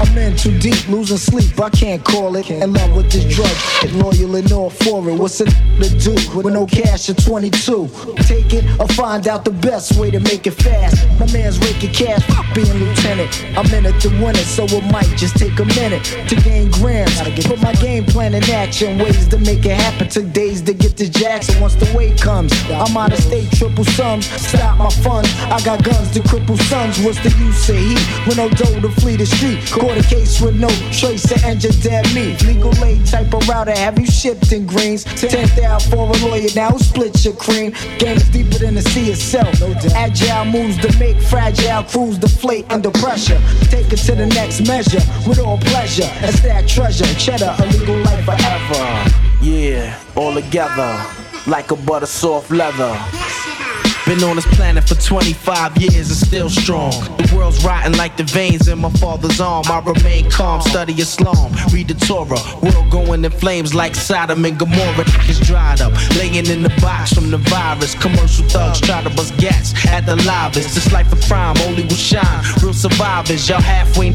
I'm 0.00 0.18
in 0.18 0.36
too 0.36 0.58
deep, 0.58 0.88
losing 0.88 1.16
sleep, 1.16 1.60
I 1.60 1.70
can't 1.70 2.04
call 2.04 2.36
it. 2.36 2.50
In 2.50 2.72
love 2.72 2.96
with 2.96 3.10
this 3.10 3.24
drug, 3.34 3.48
shit, 3.48 3.92
loyal 3.92 4.36
and 4.36 4.50
all 4.52 4.70
for 4.70 5.08
it. 5.08 5.18
What's 5.18 5.40
a 5.40 5.44
to 5.44 5.88
do 5.98 6.14
with 6.36 6.46
no 6.46 6.66
cash 6.66 7.08
at 7.08 7.22
22? 7.22 7.88
Take 8.22 8.52
it 8.52 8.64
or 8.80 8.88
find 8.88 9.28
out 9.28 9.44
the 9.44 9.50
best 9.50 9.96
way 9.98 10.10
to 10.10 10.20
make 10.20 10.46
it 10.46 10.52
fast. 10.52 11.06
My 11.20 11.30
man's 11.32 11.58
raking 11.60 11.92
cash, 11.92 12.22
being 12.54 12.72
lieutenant. 12.78 13.30
I'm 13.56 13.66
in 13.74 13.86
it 13.86 14.00
to 14.00 14.08
win 14.08 14.34
it, 14.36 14.46
so 14.46 14.64
it 14.64 14.84
might 14.90 15.08
just 15.16 15.36
take 15.36 15.58
a 15.60 15.64
minute 15.64 16.04
to 16.28 16.36
gain 16.36 16.70
grams. 16.70 17.20
Put 17.46 17.60
my 17.62 17.74
game 17.74 18.04
plan 18.04 18.34
in 18.34 18.44
action, 18.50 18.98
ways 18.98 19.28
to 19.28 19.38
make 19.38 19.64
it 19.64 19.76
happen. 19.76 20.08
Took 20.08 20.32
days 20.32 20.62
to 20.62 20.74
get 20.74 20.96
to 20.96 21.08
Jackson. 21.08 21.60
Once 21.60 21.74
the 21.74 21.90
weight 21.96 22.20
comes, 22.20 22.52
I'm 22.70 22.96
out 22.96 23.12
of 23.12 23.18
state, 23.32 23.50
triple 23.58 23.84
sums. 23.84 24.26
Stop 24.26 24.78
my 24.78 24.90
funds, 25.02 25.30
I 25.48 25.60
got 25.64 25.82
guns 25.82 26.10
to 26.12 26.20
cripple 26.20 26.58
sons. 26.68 27.00
What's 27.00 27.18
the 27.22 27.30
use 27.38 27.68
of 27.68 27.76
heat 27.76 28.26
with 28.26 28.36
no 28.36 28.48
dough 28.50 28.80
to 28.80 28.90
flee 29.00 29.16
the 29.16 29.26
street? 29.26 29.64
Caught 29.70 29.96
a 29.96 30.02
case 30.02 30.40
with 30.40 30.56
no 30.56 30.68
trace 30.92 31.30
of 31.30 31.42
engine 31.44 31.72
dead 31.80 32.04
meat. 32.14 32.42
Legal 32.44 32.72
aid 32.84 33.06
type 33.06 33.32
of 33.32 33.48
router, 33.48 33.72
have 33.72 33.98
you 33.98 34.06
shipped 34.06 34.52
in 34.52 34.66
greens? 34.66 35.04
Tenth 35.04 35.58
out 35.60 35.82
for 35.82 36.08
a 36.08 36.16
lawyer 36.24 36.48
now, 36.54 36.76
split 36.76 37.24
your 37.24 37.34
cream? 37.34 37.72
Game 37.98 38.16
is 38.16 38.28
deeper 38.28 38.58
than 38.58 38.74
the 38.74 38.82
sea 38.82 39.10
itself. 39.10 39.54
Agile 39.94 40.44
moves 40.44 40.78
to 40.78 40.98
make 40.98 41.20
fragile 41.22 41.82
crews 41.84 42.18
deflate 42.18 42.70
under 42.70 42.90
pressure. 42.90 43.40
Take 43.70 43.92
it 43.92 43.98
to 44.08 44.14
the 44.14 44.26
next 44.26 44.66
measure 44.66 45.02
with 45.26 45.38
all 45.38 45.58
pleasure. 45.58 46.10
That's 46.20 46.40
that 46.42 46.68
treasure, 46.68 47.06
cheddar, 47.14 47.54
a 47.58 47.66
legal 47.66 47.96
life 47.96 48.24
forever. 48.24 49.10
Yeah, 49.40 49.98
all 50.14 50.34
together, 50.34 51.00
like 51.46 51.70
a 51.70 51.76
butter 51.76 52.06
soft 52.06 52.50
leather. 52.50 53.31
Been 54.06 54.24
on 54.24 54.34
this 54.34 54.46
planet 54.56 54.82
for 54.88 54.96
25 54.96 55.76
years 55.78 56.08
and 56.08 56.18
still 56.18 56.50
strong. 56.50 56.90
The 57.18 57.32
world's 57.36 57.64
rotten 57.64 57.92
like 57.96 58.16
the 58.16 58.24
veins 58.24 58.66
in 58.66 58.80
my 58.80 58.90
father's 58.90 59.40
arm. 59.40 59.64
I 59.68 59.78
remain 59.78 60.28
calm, 60.28 60.60
study 60.60 60.92
Islam, 60.94 61.52
read 61.72 61.86
the 61.86 61.94
Torah. 61.94 62.40
World 62.62 62.90
going 62.90 63.24
in 63.24 63.30
flames 63.30 63.74
like 63.74 63.94
Sodom 63.94 64.44
and 64.44 64.58
Gomorrah. 64.58 65.04
It's 65.30 65.38
dried 65.38 65.80
up, 65.80 65.92
laying 66.16 66.34
in 66.34 66.62
the 66.62 66.72
box 66.80 67.12
from 67.12 67.30
the 67.30 67.38
virus. 67.38 67.94
Commercial 67.94 68.44
thugs 68.48 68.80
try 68.80 69.02
to 69.04 69.10
bust 69.10 69.36
gas 69.38 69.72
at 69.86 70.04
the 70.04 70.16
livest. 70.16 70.74
This 70.74 70.92
life 70.92 71.12
of 71.12 71.20
crime 71.22 71.56
only 71.68 71.84
will 71.84 71.90
shine. 71.94 72.44
Real 72.60 72.74
survivors, 72.74 73.48
y'all 73.48 73.60
halfway. 73.60 74.12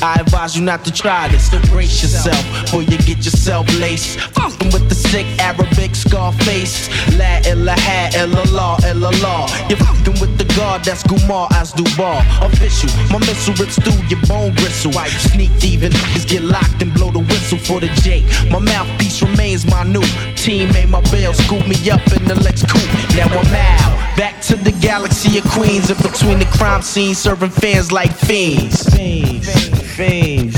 I 0.00 0.20
advise 0.20 0.56
you 0.56 0.62
not 0.62 0.84
to 0.84 0.92
try 0.92 1.28
this. 1.28 1.50
Brace 1.70 2.02
yourself 2.02 2.42
before 2.62 2.82
you 2.82 2.98
get 2.98 3.24
yourself 3.24 3.66
laced. 3.80 4.20
Fucking 4.34 4.70
with 4.72 4.88
the 4.88 4.94
sick 4.94 5.26
Arabic 5.40 5.94
scar 5.94 6.32
face. 6.44 6.88
La 7.18 7.38
ilaha 7.50 8.10
illallah 8.22 8.76
illallah. 8.90 9.33
You're 9.68 9.78
fucking 9.78 10.20
with 10.20 10.38
the 10.38 10.44
god 10.56 10.84
that's 10.84 11.02
Gumar 11.02 11.50
as 11.52 11.72
Duval. 11.72 12.22
Official, 12.42 12.90
my 13.10 13.18
missile 13.18 13.54
rips 13.54 13.76
through 13.82 14.00
your 14.08 14.20
bone 14.26 14.54
bristle. 14.54 14.92
Sneak 15.32 15.50
thieving, 15.60 15.92
niggas 15.92 16.28
get 16.28 16.42
locked 16.42 16.82
and 16.82 16.92
blow 16.94 17.10
the 17.10 17.20
whistle 17.20 17.58
for 17.58 17.80
the 17.80 17.88
Jake. 18.02 18.24
My 18.50 18.58
mouthpiece 18.58 19.22
remains 19.22 19.66
my 19.66 19.82
new 19.84 20.04
team. 20.36 20.72
Made 20.72 20.88
my 20.88 21.00
bail, 21.10 21.32
scoop 21.32 21.66
me 21.66 21.76
up 21.90 22.06
in 22.12 22.24
the 22.24 22.36
Lex 22.44 22.62
coupe. 22.62 22.92
Now 23.16 23.26
I'm 23.26 23.54
out, 23.54 24.16
back 24.16 24.40
to 24.42 24.56
the 24.56 24.72
galaxy 24.80 25.38
of 25.38 25.44
queens. 25.50 25.90
And 25.90 26.00
between 26.02 26.38
the 26.38 26.46
crime 26.46 26.82
scene, 26.82 27.14
serving 27.14 27.50
fans 27.50 27.92
like 27.92 28.12
fiends. 28.12 28.88
Fiends, 28.94 29.48
fiends. 29.96 30.56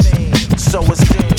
So 0.63 0.83
it's 0.83 1.36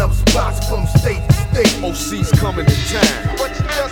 up 0.00 0.12
spots 0.12 0.68
from 0.68 0.86
state 0.86 1.37
OC's 1.58 2.30
coming 2.38 2.64
to 2.66 2.88
town. 2.88 3.38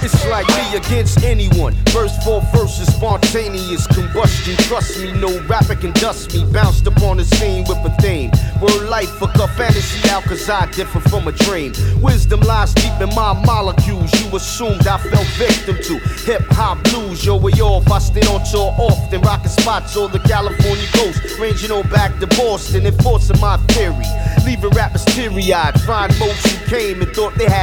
It's 0.02 0.26
like 0.28 0.46
me 0.48 0.76
against 0.76 1.24
anyone. 1.24 1.74
Verse 1.90 2.16
for 2.24 2.40
verse 2.54 2.78
is 2.78 2.94
spontaneous 2.94 3.86
combustion. 3.88 4.54
Trust 4.68 5.00
me, 5.00 5.12
no 5.12 5.40
rapper 5.48 5.74
can 5.74 5.90
dust 5.92 6.32
me. 6.32 6.44
Bounced 6.52 6.86
upon 6.86 7.16
the 7.16 7.24
scene 7.24 7.64
with 7.66 7.78
a 7.78 7.90
theme. 8.00 8.30
Word 8.60 8.88
life, 8.88 9.08
fuck 9.18 9.34
a 9.36 9.48
fantasy 9.48 10.08
out, 10.10 10.22
cause 10.24 10.48
I 10.48 10.70
differ 10.72 11.00
from 11.00 11.26
a 11.26 11.32
dream. 11.32 11.72
Wisdom 12.00 12.40
lies 12.40 12.72
deep 12.74 13.00
in 13.00 13.12
my 13.16 13.32
molecules. 13.44 14.12
You 14.20 14.36
assumed 14.36 14.86
I 14.86 14.98
fell 14.98 15.24
victim 15.34 15.76
to 15.82 15.98
hip 16.24 16.42
hop 16.50 16.82
blues. 16.84 17.24
Yo, 17.24 17.36
way 17.36 17.52
off, 17.52 17.90
I 17.90 17.98
stay 17.98 18.26
on 18.28 18.44
tour 18.44 18.74
often. 18.78 19.22
Rocking 19.22 19.50
spots 19.50 19.96
on 19.96 20.12
the 20.12 20.20
California 20.20 20.86
coast. 20.92 21.38
Ranging 21.40 21.72
on 21.72 21.88
back 21.88 22.16
to 22.20 22.28
Boston, 22.28 22.86
enforcing 22.86 23.40
my 23.40 23.56
theory. 23.74 24.06
Leaving 24.44 24.70
rappers 24.70 25.04
teary 25.06 25.52
eyed. 25.52 25.80
Find 25.80 26.16
most 26.20 26.46
who 26.46 26.66
came 26.66 27.02
and 27.02 27.10
thought 27.12 27.34
they 27.34 27.48
had 27.48 27.55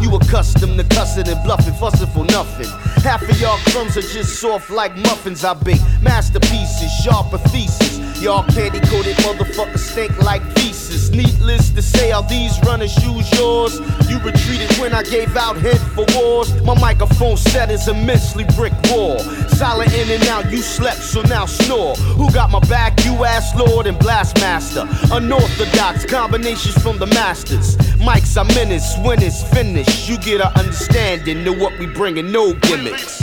You 0.00 0.14
accustomed 0.14 0.78
to 0.78 0.84
cussing 0.94 1.26
and 1.26 1.42
bluffing, 1.42 1.74
fussing 1.74 2.06
for 2.08 2.24
nothing. 2.26 2.68
Half 3.02 3.22
of 3.28 3.40
y'all 3.40 3.58
crumbs 3.72 3.96
are 3.96 4.02
just 4.02 4.38
soft 4.40 4.70
like 4.70 4.96
muffins 4.96 5.44
I 5.44 5.54
bake. 5.54 5.80
Masterpieces, 6.00 6.92
sharper 7.02 7.38
thesis. 7.38 8.15
Y'all 8.20 8.44
candy 8.44 8.80
coated 8.80 9.14
motherfuckers 9.18 9.78
stink 9.78 10.16
like 10.22 10.42
feces. 10.58 11.10
Needless 11.10 11.70
to 11.70 11.82
say, 11.82 12.10
how 12.10 12.22
these 12.22 12.58
runners 12.64 12.96
use 13.04 13.30
yours. 13.38 13.78
You 14.08 14.18
retreated 14.20 14.70
when 14.78 14.94
I 14.94 15.02
gave 15.02 15.36
out 15.36 15.56
hint 15.56 15.78
for 15.94 16.06
wars. 16.14 16.50
My 16.62 16.78
microphone 16.80 17.36
set 17.36 17.70
is 17.70 17.88
immensely 17.88 18.44
brick 18.56 18.72
wall. 18.90 19.18
Silent 19.48 19.92
in 19.92 20.10
and 20.10 20.26
out, 20.28 20.50
you 20.50 20.58
slept, 20.58 20.98
so 20.98 21.20
now 21.22 21.44
snore. 21.44 21.94
Who 22.16 22.32
got 22.32 22.50
my 22.50 22.60
back? 22.60 23.04
You 23.04 23.24
ass 23.24 23.54
Lord 23.54 23.86
and 23.86 23.98
Blastmaster. 23.98 24.88
Unorthodox 25.14 26.06
combinations 26.06 26.76
from 26.82 26.98
the 26.98 27.06
masters. 27.06 27.76
Mics 27.98 28.36
are 28.40 28.46
menace, 28.54 28.96
when 29.04 29.22
it's 29.22 29.42
finished. 29.52 30.08
You 30.08 30.16
get 30.18 30.40
an 30.40 30.52
understanding 30.56 31.46
of 31.46 31.58
what 31.60 31.78
we 31.78 31.86
bringing, 31.86 32.32
no 32.32 32.54
gimmicks. 32.54 33.22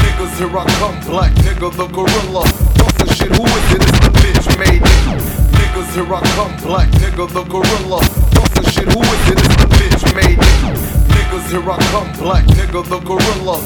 Niggas, 0.00 0.38
here 0.38 0.56
I 0.56 0.64
come, 0.78 0.98
black 1.10 1.32
nigga, 1.42 1.68
the 1.76 1.86
gorilla. 1.88 2.44
Bustin' 2.78 3.08
shit, 3.16 3.34
who 3.34 3.44
is 3.44 3.72
it? 3.74 3.82
It's 3.82 3.98
the 3.98 4.10
bitch 4.22 4.46
made 4.58 4.82
nigga. 4.82 5.18
Niggas, 5.58 5.90
here 5.94 6.14
I 6.14 6.20
come, 6.36 6.54
black 6.62 6.88
nigga, 7.02 7.26
the 7.28 7.42
gorilla. 7.44 8.00
Bustin' 8.34 8.64
shit, 8.70 8.92
who 8.92 9.00
is 9.02 9.28
it? 9.30 9.38
It's 9.38 9.56
the 9.56 9.66
bitch 9.66 10.04
made 10.14 10.38
nigga. 10.38 10.74
Niggas, 11.10 11.46
here 11.50 11.70
I 11.70 11.78
come, 11.90 12.10
black 12.22 12.44
nigga, 12.44 12.82
the 12.88 12.98
gorilla. 13.00 13.58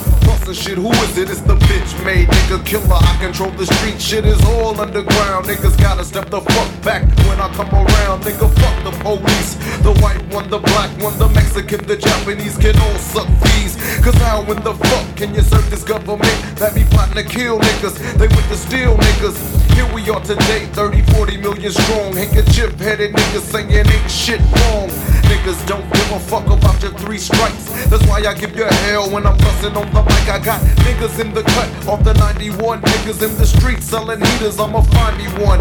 Bustin' 0.45 0.63
shit, 0.63 0.79
who 0.79 0.93
is 0.93 1.17
it? 1.17 1.31
It's 1.31 1.41
the 1.41 1.57
bitch 1.57 2.05
made 2.05 2.29
nigga 2.29 2.67
killer. 2.67 3.01
I 3.01 3.17
control 3.19 3.51
the 3.53 3.65
street, 3.65 3.99
shit 3.99 4.27
is 4.27 4.45
all 4.45 4.79
underground. 4.79 5.47
Niggas 5.47 5.81
gotta 5.81 6.05
step 6.05 6.29
the 6.29 6.43
fuck 6.43 6.83
back 6.83 7.03
when 7.25 7.41
I 7.41 7.49
come 7.55 7.73
around. 7.73 8.25
Nigga, 8.25 8.53
fuck 8.61 8.77
the 8.85 8.91
police. 9.03 9.55
The 9.81 9.95
white 10.03 10.21
one, 10.35 10.51
the 10.51 10.59
black 10.59 10.91
one, 11.01 11.17
the 11.19 11.31
Mexican, 11.31 11.87
the 11.87 11.97
Japanese 11.97 12.59
can 12.59 12.77
all 12.79 12.99
suck 12.99 13.29
fees. 13.45 13.77
Cause 14.05 14.15
how 14.17 14.43
in 14.43 14.63
the 14.63 14.75
fuck 14.75 15.17
can 15.17 15.35
you 15.35 15.41
serve 15.41 15.71
this 15.71 15.83
government 15.83 16.37
that 16.57 16.75
be 16.75 16.85
plotting 16.93 17.15
to 17.15 17.25
kill 17.25 17.59
niggas? 17.59 17.97
They 18.19 18.29
with 18.29 18.49
the 18.51 18.57
steel 18.57 18.99
niggas. 18.99 19.65
Here 19.73 19.89
we 19.95 20.09
are 20.11 20.21
today, 20.21 20.67
30, 20.77 21.03
40 21.15 21.39
million 21.39 21.73
strong. 21.73 22.13
Handkerchief 22.13 22.79
headed 22.79 23.15
niggas 23.15 23.49
saying 23.49 23.71
ain't 23.71 24.11
shit 24.11 24.41
wrong. 24.41 24.91
Niggas 25.25 25.67
don't 25.67 25.91
give 25.93 26.13
a 26.13 26.21
fuck 26.21 26.47
about 26.47 26.83
your 26.83 26.93
three 26.99 27.19
strikes. 27.19 27.65
That's 27.89 28.07
why 28.07 28.21
I 28.21 28.35
give 28.35 28.55
you 28.55 28.65
hell 28.65 29.11
when 29.11 29.27
I'm 29.27 29.37
busting 29.39 29.77
on 29.77 29.91
the 29.93 30.03
mic. 30.03 30.29
I 30.29 30.34
got 30.38 30.61
niggas 30.83 31.20
in 31.20 31.33
the 31.33 31.42
cut 31.42 31.70
off 31.87 32.03
the 32.03 32.14
91. 32.14 32.83
Niggas 32.83 33.23
in 33.23 33.37
the 33.38 33.47
street 33.47 33.83
selling 33.83 34.20
heaters. 34.20 34.59
I'ma 34.59 34.83
find 34.83 35.16
me 35.16 35.27
one 35.44 35.61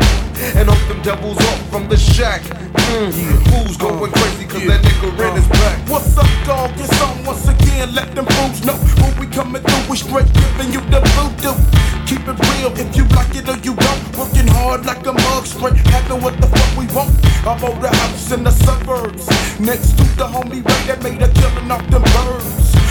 and 0.57 0.69
hook 0.69 0.87
them 0.87 1.01
devils 1.03 1.37
up 1.37 1.59
from 1.69 1.87
the 1.89 1.97
shack. 1.97 2.41
Mm. 2.41 3.13
Fools 3.49 3.77
going 3.77 4.11
crazy 4.11 4.45
cause 4.45 4.65
that 4.65 4.81
nigga 4.81 5.17
red 5.17 5.37
is 5.37 5.47
back. 5.47 5.77
What's 5.89 6.17
up, 6.17 6.25
dog? 6.45 6.71
It's 6.77 7.01
on 7.01 7.23
once 7.23 7.47
again. 7.47 7.93
Let 7.93 8.15
them 8.15 8.25
fools 8.25 8.65
know 8.65 8.75
when 9.01 9.13
we 9.19 9.27
coming 9.27 9.61
through. 9.61 9.91
We 9.91 9.97
straight 9.97 10.31
giving 10.33 10.73
you 10.73 10.81
the 10.89 11.01
voodoo. 11.13 11.53
Keep 12.07 12.27
it 12.27 12.39
real 12.41 12.73
if 12.73 12.95
you 12.97 13.05
like 13.13 13.35
it 13.35 13.47
or 13.47 13.57
you 13.61 13.75
don't. 13.75 14.17
Working 14.17 14.47
hard 14.47 14.85
like 14.85 15.05
a 15.05 15.13
mug, 15.13 15.45
straight 15.45 15.77
having 15.93 16.21
what 16.21 16.39
the 16.41 16.47
fuck 16.47 16.77
we 16.77 16.87
want. 16.95 17.13
I 17.45 17.59
bought 17.59 17.83
a 17.83 17.95
house 17.95 18.31
in 18.31 18.43
the 18.43 18.51
suburbs 18.51 19.27
next 19.59 19.97
to 19.97 20.03
the 20.17 20.25
homie 20.25 20.65
Ray 20.65 20.81
that 20.87 21.03
made 21.03 21.21
a 21.21 21.29
killing 21.29 21.71
off 21.71 21.85
them 21.89 22.01
birds. 22.01 22.82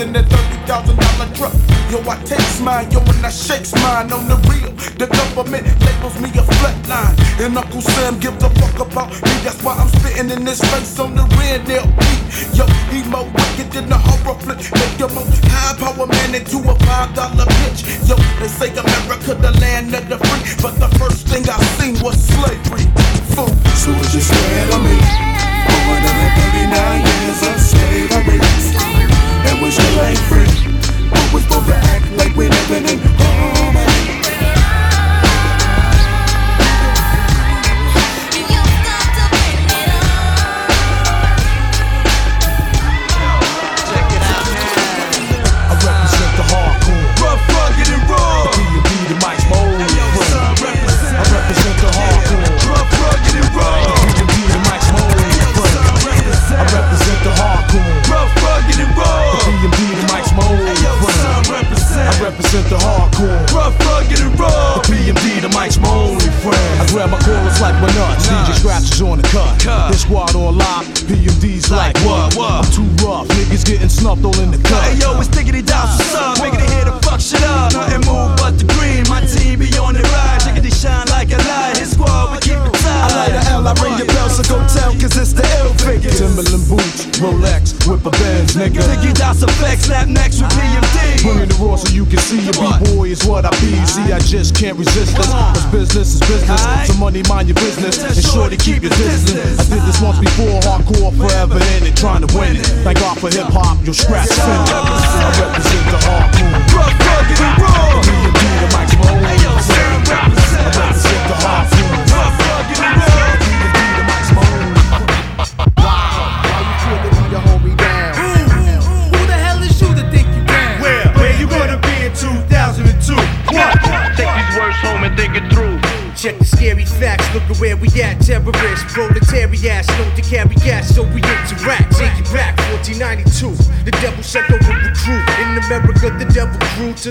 In 0.00 0.12
the 0.12 0.22
that 0.22 0.30
thirty 0.30 0.58
thousand 0.62 0.94
dollar 0.94 1.28
truck. 1.34 1.54
Yo, 1.90 1.98
I 2.06 2.14
takes 2.22 2.60
mine, 2.60 2.86
yo, 2.92 3.00
and 3.02 3.26
I 3.26 3.30
shakes 3.30 3.74
mine 3.82 4.12
on 4.14 4.30
the 4.30 4.38
real. 4.46 4.70
The 4.94 5.10
government 5.10 5.66
labels 5.82 6.14
me 6.22 6.30
a 6.38 6.44
flatline, 6.46 7.18
and 7.42 7.58
Uncle 7.58 7.82
Sam 7.82 8.20
gives 8.20 8.38
a 8.44 8.50
fuck 8.62 8.78
about 8.78 9.10
me. 9.10 9.32
That's 9.42 9.58
why 9.62 9.74
I'm 9.74 9.88
spitting 9.88 10.30
in 10.30 10.44
this 10.44 10.60
face 10.70 10.98
on 11.00 11.16
the 11.16 11.26
red 11.34 11.66
nail 11.66 11.86
beat. 11.98 12.22
Yo, 12.54 12.64
he 12.94 13.02
more 13.10 13.26
wicked 13.26 13.74
than 13.74 13.90
a 13.90 13.98
horror 13.98 14.38
flick. 14.38 14.62
Make 14.70 14.98
your 15.02 15.10
most 15.10 15.34
high 15.50 15.74
power 15.74 16.06
man 16.06 16.34
into 16.34 16.62
a 16.62 16.74
five 16.86 17.10
dollar 17.18 17.48
bitch. 17.58 17.82
Yo, 18.06 18.14
they 18.38 18.46
say 18.46 18.70
America 18.70 19.34
the 19.34 19.50
land 19.58 19.94
of 19.94 20.06
the 20.06 20.18
free, 20.22 20.42
but 20.62 20.78
the 20.78 20.90
first 20.98 21.26
thing 21.26 21.42
I 21.50 21.58
seen 21.74 21.98
was 22.04 22.14
slavery. 22.14 22.86
Fool. 23.34 23.50
Soon 23.74 23.98
as 23.98 24.14
you 24.14 24.22
swear 24.22 24.62
to 24.70 24.78
me? 24.78 24.94
For 25.66 25.80
139 25.90 27.02
years 27.02 27.42
of 27.50 27.56
slavery, 27.58 29.17
and 29.46 29.62
we 29.62 29.70
still 29.70 30.00
ain't 30.02 30.18
free. 30.18 30.48
But 31.10 31.32
we're 31.32 31.40
supposed 31.40 31.68
to 31.68 31.74
act 31.74 32.10
like 32.16 32.34
we're 32.36 32.50
living 32.50 32.88
in 32.88 32.98
harmony. 33.18 34.18
I 56.50 56.64
represent 56.64 57.22
the 57.22 57.30
hardcore. 57.30 58.10
Rough, 58.10 58.34
rugged, 58.42 58.80
and 58.80 58.96
raw. 58.98 59.07
The 62.68 62.76
hardcore. 62.76 63.40
Rough, 63.56 63.80
rugged, 63.80 64.20
and 64.20 64.38
raw. 64.38 64.76
The 64.84 64.92
B&B, 64.92 65.40
the 65.40 65.48
Mike's 65.56 65.80
my 65.80 65.88
only 65.88 66.28
friend. 66.44 66.68
I 66.76 66.84
grab 66.92 67.08
my 67.08 67.16
chorus 67.24 67.60
like 67.64 67.72
my 67.80 67.88
nuts. 67.96 68.28
DJ 68.28 68.52
scratches 68.60 69.00
on 69.00 69.16
the 69.16 69.28
cut. 69.32 69.56
This 69.88 70.02
squad 70.02 70.36
on 70.36 70.58
lock. 70.58 70.84
PMD's 71.08 71.70
like 71.72 71.96
what? 72.04 72.36
what? 72.36 72.60
I'm 72.60 72.68
too 72.68 72.84
rough. 73.00 73.26
Niggas 73.28 73.64
getting 73.64 73.88
snuffed 73.88 74.22
all 74.22 74.38
in 74.40 74.50
the 74.50 74.60
cut. 74.68 74.84
Hey 74.84 75.00
yo, 75.00 75.18
it's 75.18 75.28
Diggity 75.28 75.62
Down, 75.62 75.88
what's 75.96 76.14
up? 76.14 76.36
Making 76.44 76.60
it 76.60 76.68
here 76.68 76.84
to 76.84 76.92
fuck 77.00 77.20
shit 77.20 77.40
up. 77.42 77.72
Nothing 77.72 78.04
move 78.04 78.36
but 78.36 78.60
the 78.60 78.68
green. 78.76 79.08
My 79.08 79.24
team 79.24 79.60
be 79.60 79.72
on 79.80 79.94
the 79.94 80.04
ride. 80.12 80.44
Diggity 80.44 80.68
shine 80.68 81.08
like 81.08 81.32
a 81.32 81.40
light. 81.48 81.78
His 81.80 81.96
squad, 81.96 82.36
we 82.36 82.38
keep 82.44 82.60
it. 82.60 82.77
I 82.98 83.06
light 83.14 83.34
a 83.38 83.42
L, 83.54 83.62
I 83.62 83.72
ring 83.78 83.94
your 83.98 84.10
bell, 84.10 84.28
so 84.28 84.42
go 84.42 84.58
tell, 84.66 84.90
cause 84.98 85.14
it's 85.14 85.32
the 85.32 85.46
ill 85.62 85.70
figure. 85.78 86.10
Timberland 86.10 86.66
boots, 86.66 87.06
Rolex, 87.22 87.78
whip 87.86 88.02
a 88.04 88.10
Benz, 88.18 88.58
nigga. 88.58 88.82
Diggy 88.82 89.14
Dots 89.14 89.42
effect, 89.42 89.86
snap 89.86 90.08
next 90.08 90.42
with 90.42 90.50
PMD. 90.50 91.22
Bringing 91.22 91.48
the 91.48 91.58
raw 91.62 91.76
so 91.76 91.88
you 91.94 92.04
can 92.04 92.18
see 92.18 92.42
your 92.42 92.54
B-boy 92.58 93.14
is 93.14 93.24
what 93.24 93.46
I 93.46 93.50
be. 93.62 93.78
See, 93.86 94.10
I 94.10 94.18
just 94.18 94.54
can't 94.58 94.76
resist 94.76 95.16
this. 95.16 95.30
Cause 95.30 95.66
business 95.70 96.14
is 96.18 96.20
business. 96.26 96.60
So 96.88 96.94
money, 96.98 97.22
mind 97.28 97.48
your 97.48 97.58
business. 97.62 98.02
And 98.02 98.18
sure 98.18 98.50
to 98.50 98.56
keep 98.56 98.82
your 98.82 98.94
distance. 98.98 99.62
I 99.62 99.64
did 99.70 99.82
this 99.86 100.00
once 100.02 100.18
before, 100.18 100.58
hardcore 100.66 101.14
forever 101.14 101.58
in 101.78 101.86
it, 101.86 101.96
trying 101.96 102.26
to 102.26 102.30
win 102.36 102.56
it. 102.56 102.66
Thank 102.82 102.98
God 102.98 103.18
for 103.20 103.30
hip 103.30 103.46
hop, 103.54 103.78
you'll 103.84 103.94
scratch. 103.94 104.30
I 104.34 105.30
represent 105.38 105.86
the 105.94 106.00
hardcore. 106.02 107.27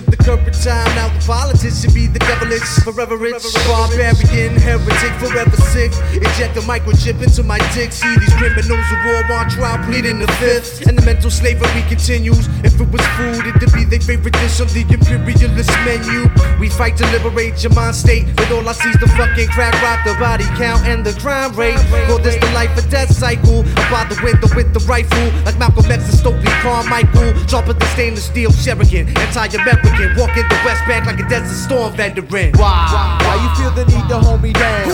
The 0.06 0.18
current 0.18 0.54
time. 0.64 0.96
Now 0.96 1.10
the 1.10 1.26
politician 1.26 1.94
be 1.94 2.08
the 2.08 2.20
devilish, 2.48 2.84
forever 2.84 3.18
rich. 3.18 3.44
Barbarian, 3.68 4.56
heretic, 4.56 5.14
forever 5.20 5.58
sick. 5.72 5.92
Inject 6.14 6.58
a 6.58 6.62
microchip 6.62 7.22
into 7.22 7.44
my 7.44 7.58
dick. 7.74 7.92
See 7.92 8.16
these 8.18 8.34
criminals 8.36 8.88
of 8.92 9.00
war 9.06 9.38
on 9.38 9.50
trial, 9.50 9.84
pleading 9.86 10.20
the 10.20 10.28
fifth. 10.40 10.88
And 10.88 10.98
the 10.98 11.06
mental 11.06 11.30
slavery 11.30 11.84
continues. 11.88 12.48
If 12.64 12.80
it 12.80 12.90
was 12.90 13.06
food, 13.18 13.46
it'd 13.46 13.74
be 13.74 13.86
their 13.86 14.00
favorite 14.00 14.34
dish 14.34 14.60
on 14.62 14.68
the 14.68 14.86
imperialist 14.90 15.72
menu. 15.86 16.30
We 16.60 16.70
fight 16.70 16.98
to 16.98 17.06
liberate 17.12 17.64
your 17.64 17.74
mind 17.74 17.96
state. 17.96 18.26
With 18.38 18.52
all 18.52 18.68
I 18.68 18.74
see 18.74 18.90
is 18.90 18.98
the 18.98 19.08
fucking 19.08 19.50
crack 19.50 19.74
rock, 19.82 20.04
the 20.06 20.14
body 20.20 20.46
count, 20.58 20.86
and 20.88 21.06
the 21.06 21.14
crime 21.20 21.54
rate. 21.54 21.80
Call 22.08 22.20
this 22.20 22.36
the 22.36 22.50
life 22.52 22.76
or 22.78 22.88
death 22.90 23.14
cycle. 23.14 23.60
Up 23.78 23.92
by 23.92 24.06
the 24.10 24.20
window 24.24 24.48
with 24.56 24.74
the 24.74 24.80
rifle. 24.88 25.28
Like 25.46 25.58
Malcolm 25.60 25.86
X 25.92 26.04
and 26.10 26.20
Stokely 26.20 26.52
Carmichael. 26.64 27.34
Drop 27.48 27.68
at 27.68 27.80
the 27.80 27.86
stainless 27.88 28.26
steel 28.26 28.52
Sheridan. 28.52 29.10
Anti-American. 29.18 30.16
Walk 30.18 30.36
in 30.38 30.48
the 30.48 30.60
West 30.66 30.86
Bank 30.88 31.06
like 31.06 31.20
a 31.20 31.28
Desert 31.28 31.56
Storm 31.56 31.94
veteran. 31.94 32.37
Why? 32.38 33.18
Why 33.26 33.36
you 33.42 33.50
feel 33.58 33.72
the 33.72 33.84
need 33.90 34.08
to 34.10 34.20
hold 34.20 34.44
me 34.44 34.54
down? 34.54 34.86
Who 34.86 34.94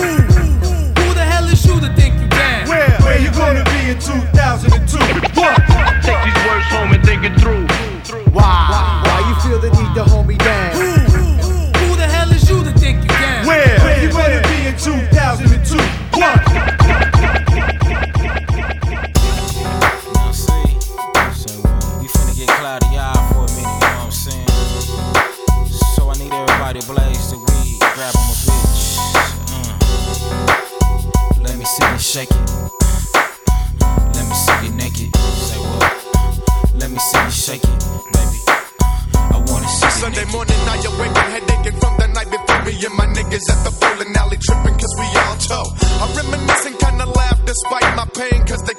Who 0.96 1.12
the 1.12 1.20
hell 1.20 1.44
is 1.44 1.60
you 1.66 1.78
to 1.78 1.92
think 1.94 2.18
you 2.18 2.28
can? 2.28 2.66
Where? 2.66 2.88
Where 3.04 3.20
you 3.20 3.30
gonna 3.32 3.64
be 3.64 3.90
in 3.92 3.98
2002? 4.00 4.96
What? 5.36 5.60
Take 6.00 6.24
these 6.24 6.40
words 6.48 6.64
home 6.72 6.92
and 6.96 7.04
think 7.04 7.24
it 7.24 7.38
through. 7.38 7.66
Why? 8.32 9.04
Why 9.04 9.18
you 9.28 9.34
feel 9.44 9.60
the 9.60 9.68
need 9.76 9.94
to 9.94 10.04
hold 10.04 10.26
me 10.26 10.36
down? 10.38 10.72
Who 10.72 11.96
the 11.96 12.08
hell 12.08 12.32
is 12.32 12.48
you 12.48 12.64
to 12.64 12.72
think 12.78 13.02
you 13.04 13.10
can? 13.10 13.46
Where? 13.46 13.78
Where 13.80 14.02
you 14.02 14.10
gonna 14.10 14.40
be 14.48 14.68
in 14.68 14.76
2002? 14.78 15.53
Pain 48.14 48.46
cause 48.46 48.62
they 48.62 48.73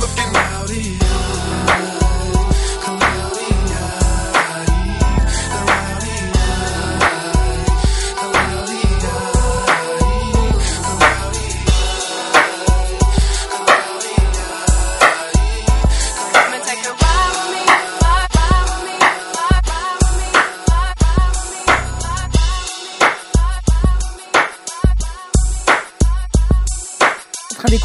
looking 0.00 0.32
rowdy. 0.32 1.07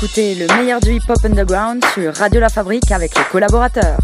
D'écouter 0.04 0.36
le 0.36 0.48
meilleur 0.58 0.82
du 0.82 0.96
hip-hop 0.96 1.24
underground 1.24 1.82
sur 1.94 2.14
Radio 2.14 2.42
La 2.42 2.50
Fabrique 2.50 2.92
avec 2.92 3.18
les 3.18 3.24
collaborateurs. 3.32 3.98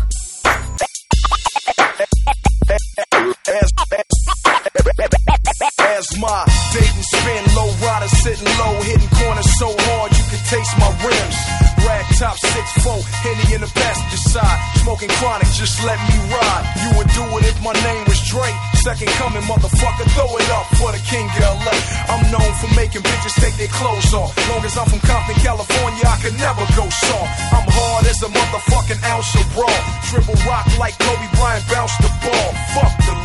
Second 18.90 19.14
coming, 19.22 19.44
motherfucker, 19.44 20.10
throw 20.18 20.26
it 20.42 20.50
up 20.50 20.66
for 20.82 20.92
the 20.92 20.98
king 21.06 21.30
LA. 21.38 21.78
I'm 22.10 22.26
known 22.34 22.52
for 22.58 22.74
making 22.74 23.04
bitches 23.04 23.38
take 23.38 23.54
their 23.54 23.68
clothes 23.68 24.16
off. 24.16 24.34
Long 24.50 24.66
as 24.66 24.76
I'm 24.80 24.90
from 24.90 24.98
Compton, 25.06 25.36
California, 25.46 26.02
I 26.10 26.18
can 26.18 26.34
never 26.42 26.66
go 26.74 26.90
soft. 26.90 27.30
I'm 27.54 27.70
hard 27.70 28.08
as 28.10 28.18
a 28.24 28.30
motherfucking 28.34 28.98
ounce 29.06 29.30
of 29.38 29.46
raw. 29.56 29.70
Triple 30.10 30.34
rock 30.50 30.66
like 30.80 30.98
Kobe 30.98 31.30
Bryant, 31.38 31.70
bounce 31.70 31.96
the 32.02 32.10
ball. 32.26 32.50
Fuck 32.74 32.98
the 33.06 33.19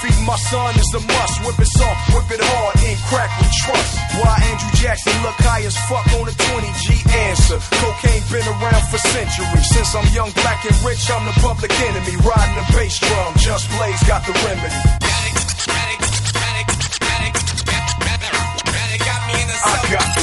Feeding 0.00 0.24
my 0.24 0.36
son 0.36 0.72
is 0.80 0.88
a 0.96 1.00
must. 1.00 1.44
Whip 1.44 1.60
it 1.60 1.68
soft, 1.76 2.00
whip 2.16 2.30
it 2.32 2.40
hard, 2.40 2.72
ain't 2.80 3.00
crack 3.04 3.28
with 3.36 3.52
trust. 3.52 4.00
Why 4.16 4.32
Andrew 4.48 4.72
Jackson 4.80 5.12
look 5.20 5.36
high 5.44 5.60
as 5.60 5.76
fuck 5.92 6.08
on 6.16 6.24
a 6.24 6.32
20 6.32 6.72
G 6.80 7.04
answer. 7.28 7.60
Cocaine 7.60 8.24
been 8.32 8.48
around 8.48 8.84
for 8.88 8.96
centuries. 8.96 9.68
Since 9.68 9.92
I'm 9.92 10.08
young, 10.16 10.32
black, 10.40 10.64
and 10.64 10.76
rich, 10.80 11.04
I'm 11.12 11.28
the 11.28 11.36
public 11.44 11.72
enemy. 11.84 12.16
Riding 12.16 12.56
the 12.56 12.66
bass 12.72 12.96
drum, 12.96 13.36
just 13.36 13.68
blaze 13.76 14.02
got 14.08 14.24
the 14.24 14.32
remedy. 14.48 14.80
I 19.60 19.92
got 19.92 20.19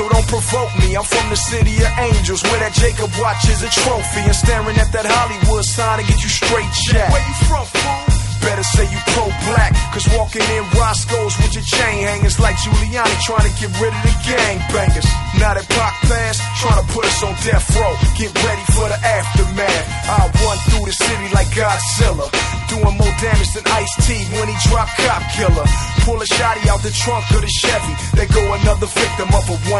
So 0.00 0.08
don't 0.08 0.24
provoke 0.32 0.72
me. 0.80 0.96
I'm 0.96 1.04
from 1.04 1.28
the 1.28 1.36
city 1.36 1.76
of 1.84 1.92
angels, 2.00 2.40
where 2.48 2.56
that 2.64 2.72
Jacob 2.72 3.12
watch 3.20 3.44
is 3.52 3.60
a 3.60 3.68
trophy. 3.68 4.24
And 4.24 4.32
staring 4.32 4.80
at 4.80 4.88
that 4.96 5.04
Hollywood 5.04 5.60
sign 5.60 6.00
to 6.00 6.04
get 6.08 6.16
you 6.24 6.32
straight 6.32 6.72
jack. 6.88 7.12
Where 7.12 7.20
you 7.20 7.36
from, 7.44 7.68
fool? 7.68 8.20
Better 8.40 8.64
say 8.64 8.88
you 8.88 8.96
pro-black, 9.12 9.76
cause 9.92 10.08
walking 10.16 10.40
in 10.40 10.64
Roscoe's 10.72 11.36
with 11.44 11.52
your 11.52 11.68
chain 11.68 12.08
hangers 12.08 12.40
like 12.40 12.56
Giuliani 12.56 13.12
trying 13.28 13.44
to 13.44 13.52
get 13.60 13.68
rid 13.76 13.92
of 13.92 14.00
the 14.00 14.16
gangbangers. 14.24 15.04
Now 15.36 15.52
that 15.52 15.68
Pac 15.68 15.92
passed, 16.08 16.40
trying 16.56 16.80
to 16.80 16.86
put 16.88 17.04
us 17.04 17.20
on 17.20 17.36
death 17.44 17.68
row. 17.76 17.92
Get 18.16 18.32
ready 18.40 18.64
for 18.72 18.88
the 18.88 18.96
aftermath. 18.96 19.84
I 20.08 20.32
run 20.32 20.56
through 20.72 20.88
the 20.88 20.96
city 20.96 21.28
like 21.36 21.52
Godzilla, 21.52 22.32
doing 22.70 22.94
more 22.94 23.14
damage 23.18 23.50
than 23.52 23.66
Ice-T 23.66 24.08
when 24.38 24.46
he 24.46 24.56
drop 24.70 24.86
Cop 25.02 25.22
Killer. 25.34 25.66
Pull 26.06 26.22
a 26.22 26.28
shotty 26.30 26.64
out 26.70 26.80
the 26.86 26.94
trunk 26.94 27.26
of 27.34 27.42
the 27.42 27.50
Chevy. 27.50 27.94
They 28.14 28.30
go 28.30 28.42
another 28.62 28.86
victim 28.86 29.28
of 29.34 29.44
a 29.50 29.56
187. 29.66 29.74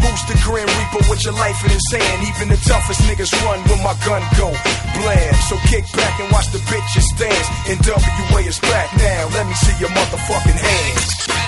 Who's 0.00 0.24
the 0.24 0.36
Grim 0.40 0.66
Reaper 0.66 1.04
with 1.12 1.22
your 1.22 1.36
life 1.36 1.60
in 1.62 1.70
his 1.70 1.84
hand? 1.92 2.24
Even 2.24 2.48
the 2.48 2.60
toughest 2.64 3.04
niggas 3.04 3.30
run 3.44 3.60
when 3.68 3.80
my 3.84 3.94
gun 4.08 4.24
go 4.40 4.48
blam. 4.96 5.34
So 5.46 5.60
kick 5.68 5.84
back 5.92 6.18
and 6.18 6.32
watch 6.32 6.48
the 6.50 6.58
bitches 6.64 7.08
dance. 7.20 7.48
NWA 7.68 8.40
is 8.48 8.58
back 8.60 8.88
now. 8.96 9.28
Let 9.36 9.46
me 9.46 9.54
see 9.54 9.76
your 9.78 9.92
motherfucking 9.92 10.56
hands. 10.56 11.45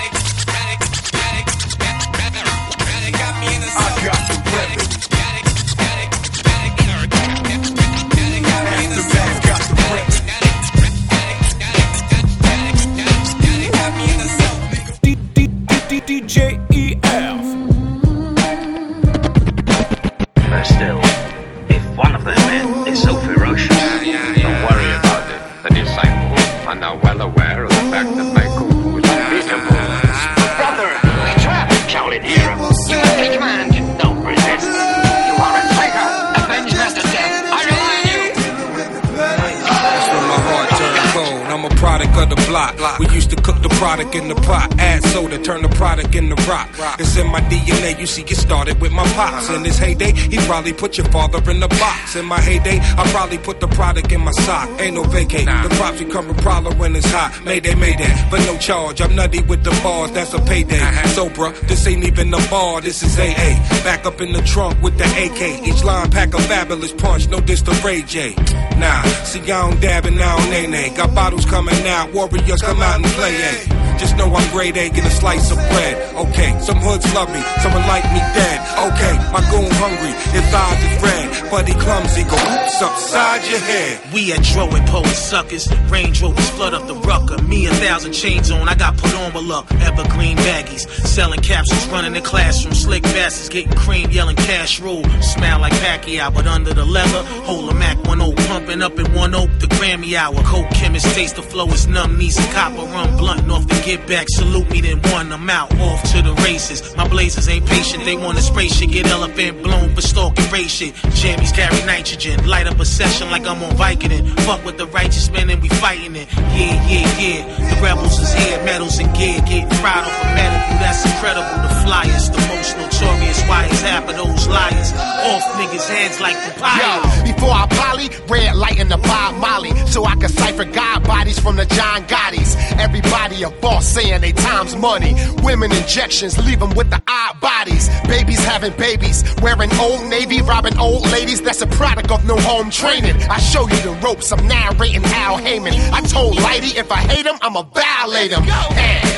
Product 43.79 44.17
in 44.17 44.27
the 44.27 44.35
pot, 44.35 44.75
add 44.81 45.03
soda, 45.05 45.39
turn 45.39 45.63
the 45.63 45.69
product 45.69 46.15
in 46.15 46.31
into 46.31 46.51
rock. 46.51 46.69
It's 46.99 47.17
in 47.17 47.31
my 47.31 47.41
DNA. 47.43 47.99
You 47.99 48.07
see, 48.07 48.23
it 48.23 48.37
started 48.37 48.81
with 48.81 48.91
my 48.91 49.07
pops. 49.15 49.49
In 49.51 49.65
his 49.65 49.79
heyday, 49.79 50.13
he 50.13 50.37
probably 50.47 50.73
put 50.73 50.99
your 50.99 51.07
father 51.07 51.39
in 51.51 51.61
the 51.61 51.69
box. 51.69 52.17
In 52.17 52.27
my 52.27 52.41
heyday, 52.41 52.81
I 52.81 53.09
probably 53.13 53.39
put 53.39 53.61
the 53.61 53.69
product 53.69 54.11
in 54.11 54.21
my 54.21 54.33
sock. 54.33 54.69
Ain't 54.81 54.97
no 54.97 55.05
vacate. 55.05 55.47
The 55.47 55.75
props 55.79 56.01
become 56.01 56.29
a 56.29 56.35
problem 56.35 56.77
when 56.79 56.97
it's 56.97 57.11
hot. 57.11 57.41
Mayday, 57.45 57.77
mayday, 57.77 58.13
but 58.31 58.41
no 58.47 58.59
charge. 58.59 59.01
I'm 59.01 59.15
nutty 59.15 59.43
with 59.43 59.63
the 59.63 59.71
bars. 59.83 60.11
That's 60.11 60.35
a 60.35 60.41
payday. 60.41 60.81
Uh-huh. 60.81 61.09
So, 61.09 61.29
bruh, 61.29 61.55
this 61.69 61.87
ain't 61.87 62.05
even 62.05 62.35
a 62.35 62.49
bar. 62.51 62.81
This 62.81 63.05
is 63.05 63.17
AA. 63.17 63.55
Back 63.85 64.07
up 64.07 64.21
in 64.21 64.33
the 64.33 64.43
trunk 64.43 64.83
with 64.83 64.99
the 64.99 65.05
AK. 65.05 65.67
Each 65.69 65.85
line 65.85 66.11
pack 66.11 66.35
a 66.35 66.41
fabulous 66.43 66.93
punch. 66.93 67.29
No 67.29 67.39
diss 67.41 67.63
to 67.63 67.73
Ray 67.87 68.03
J. 68.03 68.35
Nah, 68.77 69.03
see, 69.23 69.41
I 69.41 69.63
don't 69.63 69.81
dab 69.81 70.05
and 70.05 70.21
I 70.21 70.37
don't 70.37 70.51
nay 70.51 70.67
nay. 70.67 70.91
Got 70.97 71.15
bottles 71.15 71.47
coming 71.47 71.87
out. 71.87 72.13
Warriors 72.13 72.61
come 72.61 72.83
out 72.83 72.97
and 72.97 73.05
play. 73.07 73.68
Just 73.99 74.17
know 74.17 74.33
I'm 74.35 74.51
grade 74.53 74.77
A, 74.77 74.91
get 74.91 75.05
a 75.05 75.11
slice 75.11 75.51
of 75.51 75.59
bread. 75.59 76.15
Okay, 76.15 76.59
some 76.61 76.79
hoods 76.79 77.07
love 77.15 77.29
me, 77.33 77.43
someone 77.63 77.87
like 77.89 78.05
me 78.13 78.21
dead. 78.35 78.59
Okay, 78.93 79.15
my 79.33 79.43
goon 79.51 79.71
hungry, 79.79 80.15
his 80.33 80.47
eyes 80.55 80.81
is 80.85 81.03
red, 81.03 81.69
he 81.69 81.75
clumsy. 81.75 82.23
Go 82.25 82.37
oops 82.37 82.83
upside 82.83 83.45
your 83.51 83.61
head. 83.61 84.13
We 84.13 84.33
at 84.33 84.43
Dro 84.43 84.69
and 84.69 84.87
Poet 84.89 85.07
Suckers. 85.09 85.69
Range 85.91 86.21
Rovers 86.23 86.51
flood 86.51 86.75
up 86.75 86.87
the 86.87 86.95
rucker. 86.95 87.43
Me 87.43 87.67
a 87.67 87.71
thousand 87.75 88.13
chains 88.13 88.51
on, 88.51 88.69
I 88.69 88.75
got 88.75 88.97
put 88.97 89.15
on 89.15 89.33
with 89.33 89.45
luck. 89.45 89.71
Evergreen 89.73 90.37
baggies. 90.39 90.89
Selling 91.07 91.41
capsules, 91.41 91.87
running 91.89 92.13
the 92.13 92.21
classroom. 92.21 92.75
Slick 92.75 93.03
bastards 93.03 93.49
getting 93.49 93.73
cream, 93.73 94.11
yelling 94.11 94.37
cash 94.37 94.81
rule. 94.81 95.05
Smell 95.21 95.61
like 95.61 95.73
Pacquiao, 95.75 96.33
but 96.33 96.47
under 96.47 96.75
the 96.75 96.85
leather. 96.85 97.23
Hold 97.45 97.71
a 97.71 97.75
Mac 97.75 97.97
1 98.05 98.19
0, 98.19 98.33
pumping 98.49 98.83
up 98.83 98.99
in 98.99 99.13
one 99.15 99.35
oak, 99.35 99.51
the 99.59 99.67
Grammy 99.67 100.15
hour. 100.15 100.41
Coke 100.45 100.71
chemist 100.71 101.07
taste 101.15 101.37
the 101.37 101.43
flow 101.43 101.67
is 101.69 101.87
numb. 101.87 102.19
Some 102.19 102.53
copper 102.53 102.85
rum 102.93 103.17
blunt 103.17 103.47
off 103.59 103.69
the 103.69 103.83
get 103.85 104.07
back. 104.07 104.27
Salute 104.29 104.71
me, 104.71 104.81
then 104.81 105.01
one. 105.13 105.33
I'm 105.33 105.51
out, 105.51 105.73
off 105.81 106.03
to 106.13 106.23
the 106.23 106.35
races. 106.45 106.97
My 106.97 107.07
blazers 107.07 107.49
ain't 107.49 107.67
patient, 107.67 108.05
they 108.05 108.17
want 108.17 108.39
spray 108.39 108.69
shit. 108.69 108.91
Get 108.91 109.07
elephant 109.07 109.63
blown 109.63 109.95
for 109.95 110.01
stalking 110.01 110.51
race 110.51 110.71
shit. 110.71 110.95
Jammies 111.21 111.53
carry 111.53 111.85
nitrogen. 111.85 112.47
Light 112.47 112.67
up 112.67 112.79
a 112.81 112.85
session 112.85 113.31
like 113.31 113.47
I'm 113.47 113.63
on 113.63 113.73
Vicodin. 113.77 114.25
Fuck 114.47 114.65
with 114.65 114.79
the 114.79 114.87
righteous 114.87 115.31
men 115.31 115.51
and 115.51 115.61
we 115.61 115.69
fighting 115.69 116.17
it. 116.17 116.29
Yeah, 116.33 116.75
yeah, 116.89 117.21
yeah. 117.21 117.75
The 117.75 117.83
rebels 117.83 118.19
is 118.19 118.33
here, 118.33 118.65
medals 118.65 118.99
and 118.99 119.13
gear. 119.17 119.41
Getting 119.41 119.71
fried 119.81 120.05
off 120.05 120.25
a 120.25 120.27
medical, 120.35 120.79
that's 120.79 121.05
incredible. 121.05 121.57
The 121.63 121.75
flyers, 121.85 122.31
the 122.31 122.43
most 122.49 122.77
notorious. 122.79 123.43
Why 123.49 123.67
is 123.67 123.81
half 123.83 124.09
of 124.09 124.17
those 124.17 124.47
liars 124.49 124.93
off 125.29 125.45
niggas' 125.59 125.89
heads 125.89 126.21
like 126.21 126.37
papaya? 126.37 126.79
Yo, 126.79 127.33
before 127.33 127.53
I 127.53 127.67
poly, 127.71 128.09
red 128.29 128.57
light 128.57 128.79
in 128.79 128.89
the 128.89 128.99
Bob 128.99 129.37
Molly, 129.37 129.75
so 129.87 130.05
I 130.05 130.15
can 130.17 130.29
cipher 130.29 130.65
God 130.65 131.05
bodies 131.05 131.39
from 131.39 131.57
the 131.57 131.67
John 131.67 132.07
Gottis. 132.07 132.57
Everybody 132.79 133.45
a 133.49 133.61
boss 133.61 133.87
saying 133.87 134.21
they 134.21 134.33
time's 134.33 134.77
money. 134.77 135.15
Women 135.43 135.73
injections 135.73 136.39
leave 136.47 136.61
them 136.61 136.75
with 136.75 136.91
the 136.91 137.03
odd 137.09 137.41
bodies. 137.41 137.89
Babies 138.07 138.43
having 138.45 138.73
babies, 138.77 139.25
wearing 139.43 139.71
old 139.81 140.07
navy, 140.09 140.43
robbing 140.43 140.79
old 140.79 141.11
ladies. 141.11 141.41
That's 141.41 141.63
a 141.63 141.67
product 141.67 142.11
of 142.11 142.25
no 142.25 142.37
home 142.37 142.71
training. 142.71 143.17
I 143.29 143.39
show 143.39 143.63
you 143.63 143.81
the 143.83 143.99
ropes, 144.05 144.33
I'm 144.33 144.47
narrating 144.47 145.05
Al 145.05 145.39
Haymon. 145.39 145.75
I 145.93 146.01
told 146.03 146.37
Lighty 146.37 146.77
if 146.77 146.91
I 146.93 147.01
hate 147.13 147.27
him, 147.27 147.37
I'ma 147.43 147.63
violate 147.63 148.33
him. 148.33 148.45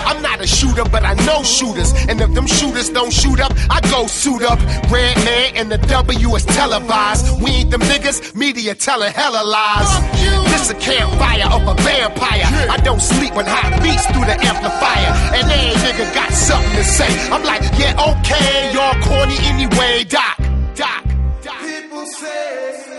I'm 0.07 0.23
not 0.23 0.41
a 0.41 0.47
shooter, 0.47 0.85
but 0.85 1.05
I 1.05 1.15
know 1.27 1.43
shooters. 1.43 1.93
And 2.09 2.21
if 2.21 2.33
them 2.35 2.47
shooters 2.47 2.89
don't 2.91 3.13
shoot 3.13 3.41
up, 3.41 3.53
I 3.69 3.81
go 3.91 4.07
suit 4.07 4.43
up. 4.43 4.59
Red 4.91 5.17
man 5.25 5.53
and 5.57 5.71
the 5.71 5.79
W 5.79 6.35
is 6.35 6.45
televised. 6.45 7.43
We 7.43 7.51
ain't 7.51 7.71
them 7.71 7.81
niggas, 7.83 8.35
media 8.35 8.75
telling 8.75 9.13
hella 9.13 9.45
lies. 9.45 9.91
This 10.51 10.71
a 10.71 10.75
campfire 10.75 11.49
of 11.51 11.63
a 11.67 11.75
vampire. 11.83 12.47
I 12.71 12.77
don't 12.83 13.01
sleep 13.01 13.35
when 13.35 13.47
hot 13.47 13.83
beats 13.83 14.07
through 14.07 14.20
the 14.25 14.37
amplifier. 14.41 15.13
And 15.37 15.45
every 15.51 15.75
nigga 15.85 16.15
got 16.15 16.33
something 16.33 16.77
to 16.77 16.85
say. 16.85 17.11
I'm 17.31 17.45
like, 17.45 17.63
yeah, 17.79 17.95
okay, 18.11 18.73
y'all 18.73 18.97
corny 19.03 19.37
anyway, 19.53 20.05
doc, 20.05 20.37
Doc. 20.75 21.05
Doc. 21.43 21.61
People 21.63 22.07
say 22.07 22.90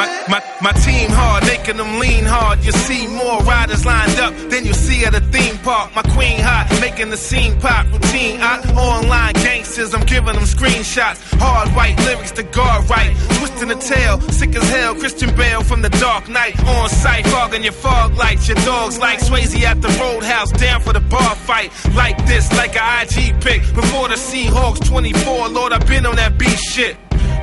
My, 0.00 0.08
my, 0.30 0.42
my 0.62 0.72
team 0.72 1.10
hard, 1.10 1.44
making 1.44 1.76
them 1.76 1.98
lean 1.98 2.24
hard. 2.24 2.64
You 2.64 2.72
see 2.72 3.06
more 3.06 3.38
riders 3.40 3.84
lined 3.84 4.18
up 4.18 4.32
than 4.48 4.64
you 4.64 4.72
see 4.72 5.04
at 5.04 5.14
a 5.14 5.20
theme 5.20 5.58
park. 5.58 5.94
My 5.94 6.00
queen 6.16 6.40
hot, 6.40 6.74
making 6.80 7.10
the 7.10 7.18
scene 7.18 7.60
pop. 7.60 7.84
Routine 7.92 8.40
out, 8.40 8.66
online 8.78 9.34
gangsters, 9.34 9.92
I'm 9.92 10.06
giving 10.06 10.32
them 10.32 10.48
screenshots. 10.48 11.20
Hard 11.38 11.68
white 11.76 11.98
lyrics 11.98 12.32
to 12.32 12.44
guard 12.44 12.88
right. 12.88 13.14
Twisting 13.36 13.68
the 13.68 13.74
tail, 13.74 14.18
sick 14.32 14.56
as 14.56 14.66
hell. 14.70 14.94
Christian 14.94 15.36
Bale 15.36 15.62
from 15.62 15.82
the 15.82 15.90
Dark 15.90 16.30
Knight. 16.30 16.58
On 16.64 16.88
sight, 16.88 17.26
fogging 17.26 17.62
your 17.62 17.74
fog 17.74 18.16
lights. 18.16 18.48
Your 18.48 18.56
dogs 18.64 18.98
like 18.98 19.18
Swayze 19.18 19.60
at 19.64 19.82
the 19.82 19.88
roadhouse, 20.00 20.50
down 20.52 20.80
for 20.80 20.94
the 20.94 21.00
bar 21.00 21.34
fight. 21.34 21.72
Like 21.94 22.16
this, 22.24 22.50
like 22.56 22.74
a 22.74 23.02
IG 23.02 23.38
pic. 23.42 23.60
Before 23.74 24.08
the 24.08 24.14
Seahawks 24.14 24.82
24, 24.88 25.48
Lord, 25.48 25.74
I've 25.74 25.86
been 25.86 26.06
on 26.06 26.16
that 26.16 26.38
beat 26.38 26.58
shit. 26.58 26.96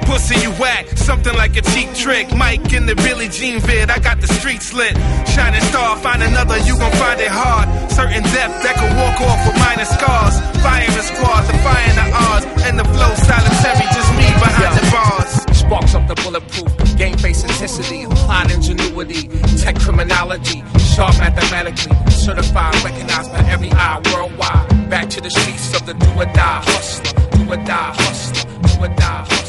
Pussy, 0.08 0.40
you 0.40 0.52
whack, 0.56 0.88
something 0.96 1.36
like 1.36 1.58
a 1.58 1.62
cheap 1.62 1.94
trick. 1.94 2.34
Mike 2.34 2.72
in 2.72 2.86
the 2.86 2.96
Billie 2.96 3.28
Jean 3.28 3.60
vid, 3.60 3.92
I 3.92 4.00
got 4.00 4.22
the 4.22 4.28
streets 4.40 4.72
lit. 4.74 4.96
Shining 5.36 5.60
star, 5.68 5.98
find 5.98 6.24
another, 6.24 6.58
you 6.60 6.80
gon' 6.80 6.96
find 6.96 7.20
it 7.20 7.28
hard. 7.28 7.68
Certain 7.92 8.24
depth 8.24 8.56
that 8.64 8.76
can 8.80 8.96
walk 8.96 9.20
off 9.20 9.40
with 9.44 9.60
minor 9.60 9.84
scars. 9.84 10.40
Firing 10.64 11.04
squad, 11.04 11.44
defying 11.52 11.96
the 12.00 12.08
odds. 12.24 12.46
And 12.64 12.80
the 12.80 12.86
flow 12.88 13.12
solitary, 13.20 13.88
just 13.92 14.12
me 14.16 14.28
behind 14.40 14.80
the 14.80 14.86
bars. 14.96 15.32
Sparks 15.60 15.94
up 15.94 16.08
the 16.08 16.16
bulletproof, 16.24 16.72
game 16.98 17.18
face 17.18 17.44
intensity, 17.44 18.04
applied 18.04 18.50
ingenuity, 18.50 19.28
tech 19.60 19.76
criminology, 19.76 20.64
sharp 20.96 21.20
mathematically, 21.20 21.92
certified, 22.10 22.76
recognized 22.82 23.32
by 23.34 23.44
every 23.52 23.72
eye 23.74 24.00
worldwide. 24.16 24.90
Back 24.90 25.10
to 25.10 25.20
the 25.20 25.30
streets 25.30 25.76
of 25.76 25.86
the 25.86 25.94
do 25.94 26.10
or 26.16 26.26
die 26.32 26.64
hustler, 26.64 27.12
do 27.36 27.52
or 27.52 27.58
die 27.58 27.92
hustler, 28.00 28.48
do 28.64 28.86
or 28.86 28.88
die 28.96 29.26
hustler, 29.28 29.47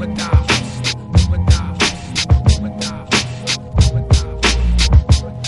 or 0.00 0.06
die 0.06 0.43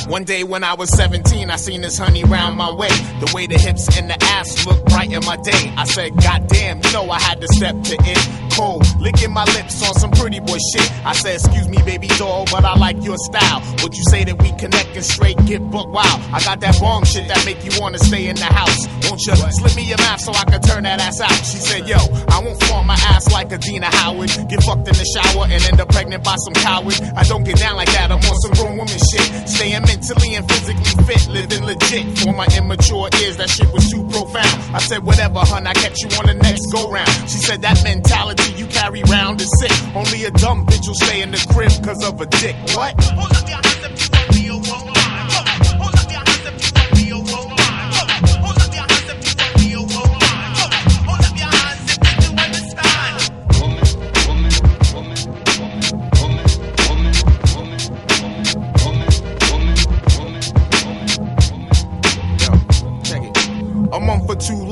One 0.08 0.22
day 0.22 0.44
when 0.44 0.62
I 0.62 0.74
was 0.74 0.88
17, 0.96 1.50
I 1.50 1.56
seen 1.56 1.80
this 1.80 1.98
honey 1.98 2.22
round 2.22 2.56
my 2.56 2.72
way. 2.72 2.94
The 3.18 3.32
way 3.34 3.48
the 3.48 3.58
hips 3.58 3.98
and 3.98 4.08
the 4.08 4.16
ass 4.22 4.64
look 4.64 4.84
bright 4.86 5.10
in 5.10 5.24
my 5.24 5.36
day. 5.36 5.74
I 5.76 5.84
said, 5.84 6.14
God 6.22 6.46
damn, 6.46 6.80
you 6.80 6.92
know 6.92 7.10
I 7.10 7.18
had 7.18 7.40
to 7.40 7.48
step 7.48 7.74
to 7.74 7.96
it. 7.98 8.18
Cold, 8.54 8.86
licking 9.00 9.32
my 9.32 9.44
lips 9.44 9.82
on 9.82 9.94
some 9.94 10.12
pretty 10.12 10.38
boy 10.38 10.58
shit. 10.72 10.86
I 11.04 11.12
said, 11.12 11.34
excuse 11.34 11.68
me, 11.68 11.78
baby 11.82 12.06
doll, 12.18 12.46
but 12.52 12.64
I 12.64 12.76
like 12.76 13.02
your 13.02 13.16
style. 13.18 13.60
Would 13.82 13.94
you 13.94 14.04
say 14.08 14.22
that 14.24 14.40
we 14.40 14.52
connect 14.52 14.94
and 14.94 15.04
straight 15.04 15.36
get 15.44 15.60
book 15.70 15.92
wild? 15.92 16.22
I 16.32 16.38
got 16.44 16.60
that 16.60 16.78
bomb 16.80 17.04
shit 17.04 17.26
that 17.26 17.44
make 17.44 17.64
you 17.64 17.72
wanna 17.80 17.98
stay 17.98 18.28
in 18.28 18.36
the 18.36 18.46
house. 18.46 18.86
Won't 19.10 19.20
you 19.26 19.34
slip 19.34 19.74
me 19.76 19.82
your 19.90 19.98
map 19.98 20.20
so 20.20 20.32
I 20.32 20.44
can 20.44 20.62
turn 20.62 20.84
that 20.84 21.00
ass 21.00 21.20
out? 21.20 21.34
She 21.44 21.58
said, 21.58 21.88
yo, 21.88 21.98
I 22.30 22.38
won't 22.38 22.62
form 22.64 22.86
my 22.86 22.96
ass 23.10 23.30
like 23.32 23.52
Adina 23.52 23.90
Howard. 23.90 24.30
Get 24.48 24.62
fucked 24.62 24.86
in 24.86 24.94
the 24.94 25.06
shower 25.18 25.44
and 25.50 25.60
end 25.66 25.80
up 25.80 25.90
pregnant 25.90 26.22
by 26.22 26.36
some 26.36 26.54
coward. 26.54 26.94
I 27.16 27.24
don't 27.24 27.42
get 27.42 27.58
down 27.58 27.76
like 27.76 27.90
that, 27.92 28.10
I'm 28.10 28.22
on 28.22 28.36
some 28.40 28.52
grown 28.54 28.78
woman 28.78 28.96
shit. 28.96 29.48
Staying 29.48 29.82
mentally 29.96 30.34
and 30.34 30.48
physically 30.48 31.04
fit, 31.04 31.28
living 31.28 31.64
legit. 31.64 32.18
For 32.18 32.32
my 32.32 32.46
immature 32.56 33.08
ears, 33.22 33.36
that 33.38 33.48
shit 33.48 33.72
was 33.72 33.90
too 33.90 34.04
profound. 34.08 34.74
I 34.74 34.78
said, 34.78 35.04
whatever, 35.04 35.40
hun, 35.40 35.66
I 35.66 35.72
catch 35.72 36.02
you 36.02 36.08
on 36.18 36.26
the 36.26 36.34
next 36.34 36.66
go 36.72 36.90
round. 36.90 37.08
She 37.28 37.38
said, 37.38 37.62
that 37.62 37.82
mentality 37.82 38.52
you 38.52 38.66
carry 38.66 39.02
round 39.04 39.40
is 39.40 39.50
sick. 39.60 39.72
Only 39.94 40.24
a 40.24 40.30
dumb 40.30 40.66
bitch 40.66 40.86
will 40.86 40.94
stay 40.94 41.22
in 41.22 41.30
the 41.30 41.40
crib 41.52 41.72
cause 41.84 42.04
of 42.04 42.20
a 42.20 42.26
dick. 42.26 42.56
What? 42.74 43.75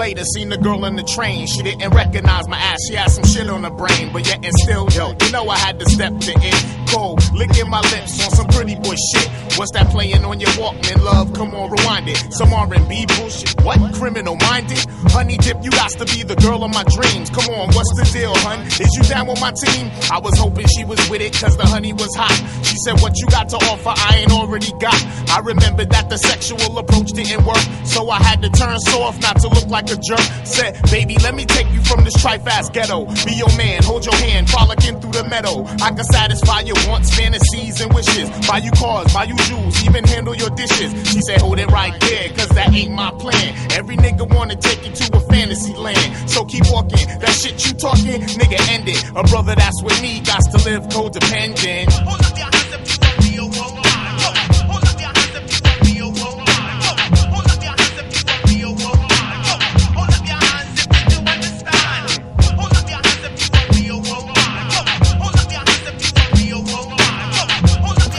Later, 0.05 0.25
seen 0.37 0.51
the 0.51 0.59
girl 0.59 0.85
in 0.85 0.97
the 0.97 1.03
train. 1.03 1.47
She 1.47 1.63
didn't 1.63 1.89
recognize 1.95 2.47
my 2.47 2.59
ass. 2.59 2.79
She 2.89 2.95
had 2.95 3.11
some 3.11 3.25
shit 3.25 3.49
on 3.49 3.65
her 3.65 3.71
brain, 3.71 4.13
but 4.13 4.27
yet 4.27 4.45
and 4.45 4.55
still, 4.65 4.87
yo, 4.91 5.17
you 5.19 5.33
know 5.33 5.49
I 5.49 5.57
had 5.57 5.81
to 5.81 5.87
step 5.89 6.13
to 6.29 6.33
it. 6.37 6.59
Cold, 6.91 7.21
licking 7.33 7.71
my 7.71 7.81
lips 7.81 8.23
on 8.23 8.31
some 8.31 8.47
pretty 8.49 8.75
boy 8.75 8.97
shit. 9.13 9.29
What's 9.57 9.71
that 9.73 9.87
playing 9.91 10.25
on 10.25 10.41
your 10.41 10.51
Walkman, 10.59 11.05
love? 11.05 11.33
Come 11.33 11.55
on, 11.55 11.71
rewind 11.71 12.09
it. 12.09 12.19
Some 12.33 12.53
R&B 12.53 13.07
bullshit. 13.07 13.55
What? 13.63 13.95
Criminal 13.95 14.35
minded? 14.35 14.83
Honey 15.15 15.37
dip, 15.37 15.63
you 15.63 15.71
got 15.71 15.91
to 15.93 16.05
be 16.07 16.25
the 16.25 16.35
girl 16.35 16.65
of 16.65 16.75
my 16.75 16.83
dreams. 16.91 17.31
Come 17.31 17.47
on, 17.55 17.71
what's 17.71 17.95
the 17.95 18.03
deal, 18.13 18.35
hun? 18.43 18.67
Is 18.67 18.91
you 18.99 19.03
down 19.07 19.29
with 19.29 19.41
my 19.41 19.53
team? 19.55 19.93
I 20.11 20.19
was 20.19 20.37
hoping 20.37 20.67
she 20.67 20.85
was 20.85 20.99
with 21.09 21.23
it, 21.23 21.39
cause 21.39 21.57
the 21.57 21.67
honey 21.67 21.93
was 21.93 22.11
hot. 22.17 22.35
She 22.67 22.75
said, 22.83 22.99
What 22.99 23.15
you 23.15 23.27
got 23.31 23.49
to 23.51 23.57
offer, 23.71 23.95
I 23.95 24.27
ain't 24.27 24.33
already 24.33 24.73
got. 24.83 24.99
I 25.31 25.39
remembered 25.39 25.91
that 25.91 26.11
the 26.11 26.19
sexual 26.19 26.77
approach 26.79 27.13
didn't 27.15 27.47
work, 27.47 27.63
so 27.87 28.11
I 28.11 28.19
had 28.19 28.43
to 28.43 28.51
turn 28.51 28.79
soft 28.91 29.23
not 29.23 29.39
to 29.43 29.49
look 29.49 29.69
like 29.69 29.87
a 29.87 29.97
jerk. 29.97 30.27
Said, 30.43 30.83
Baby, 30.91 31.15
let 31.23 31.35
me 31.35 31.47
take 31.47 31.71
you 31.71 31.81
from 31.85 32.03
this 32.03 32.17
trife 32.19 32.45
ass 32.47 32.71
ghetto. 32.71 33.07
Be 33.23 33.39
your 33.39 33.55
man, 33.57 33.85
hold 33.85 34.05
your 34.05 34.17
hand, 34.19 34.51
frolicking 34.51 34.99
through 35.01 35.13
the 35.13 35.25
meadow. 35.31 35.63
I 35.79 35.95
can 35.95 36.03
satisfy 36.11 36.67
your 36.67 36.77
wants, 36.91 37.15
fantasies, 37.15 37.81
and 37.81 37.95
wishes. 37.95 38.27
Buy 38.51 38.59
you 38.59 38.73
cars, 38.73 39.15
buy 39.15 39.31
you 39.31 39.37
jewels, 39.49 39.85
even 39.85 40.05
handle 40.05 40.35
your 40.35 40.51
dishes. 40.51 40.93
She 41.11 41.21
said, 41.23 41.41
Hold 41.41 41.59
it 41.59 41.71
right 41.71 41.99
there, 42.01 42.29
cause 42.31 42.49
that 42.51 42.73
ain't 42.73 42.93
my 42.93 43.11
plan. 43.13 43.55
Every 43.73 43.97
nigga 43.97 44.33
wanna 44.35 44.57
take 44.57 44.85
you 44.87 44.93
to 44.93 45.17
a 45.17 45.21
fantasy 45.21 45.75
land. 45.75 46.31
So 46.31 46.45
keep 46.45 46.65
walking, 46.71 47.07
that 47.21 47.35
shit 47.41 47.67
you 47.67 47.73
talking, 47.75 48.21
nigga, 48.41 48.59
end 48.71 48.89
it. 48.89 49.03
A 49.17 49.23
brother 49.25 49.55
that's 49.55 49.83
with 49.83 50.01
me, 50.03 50.21
got 50.21 50.43
to 50.53 50.59
live 50.69 50.83
codependent. 50.89 51.91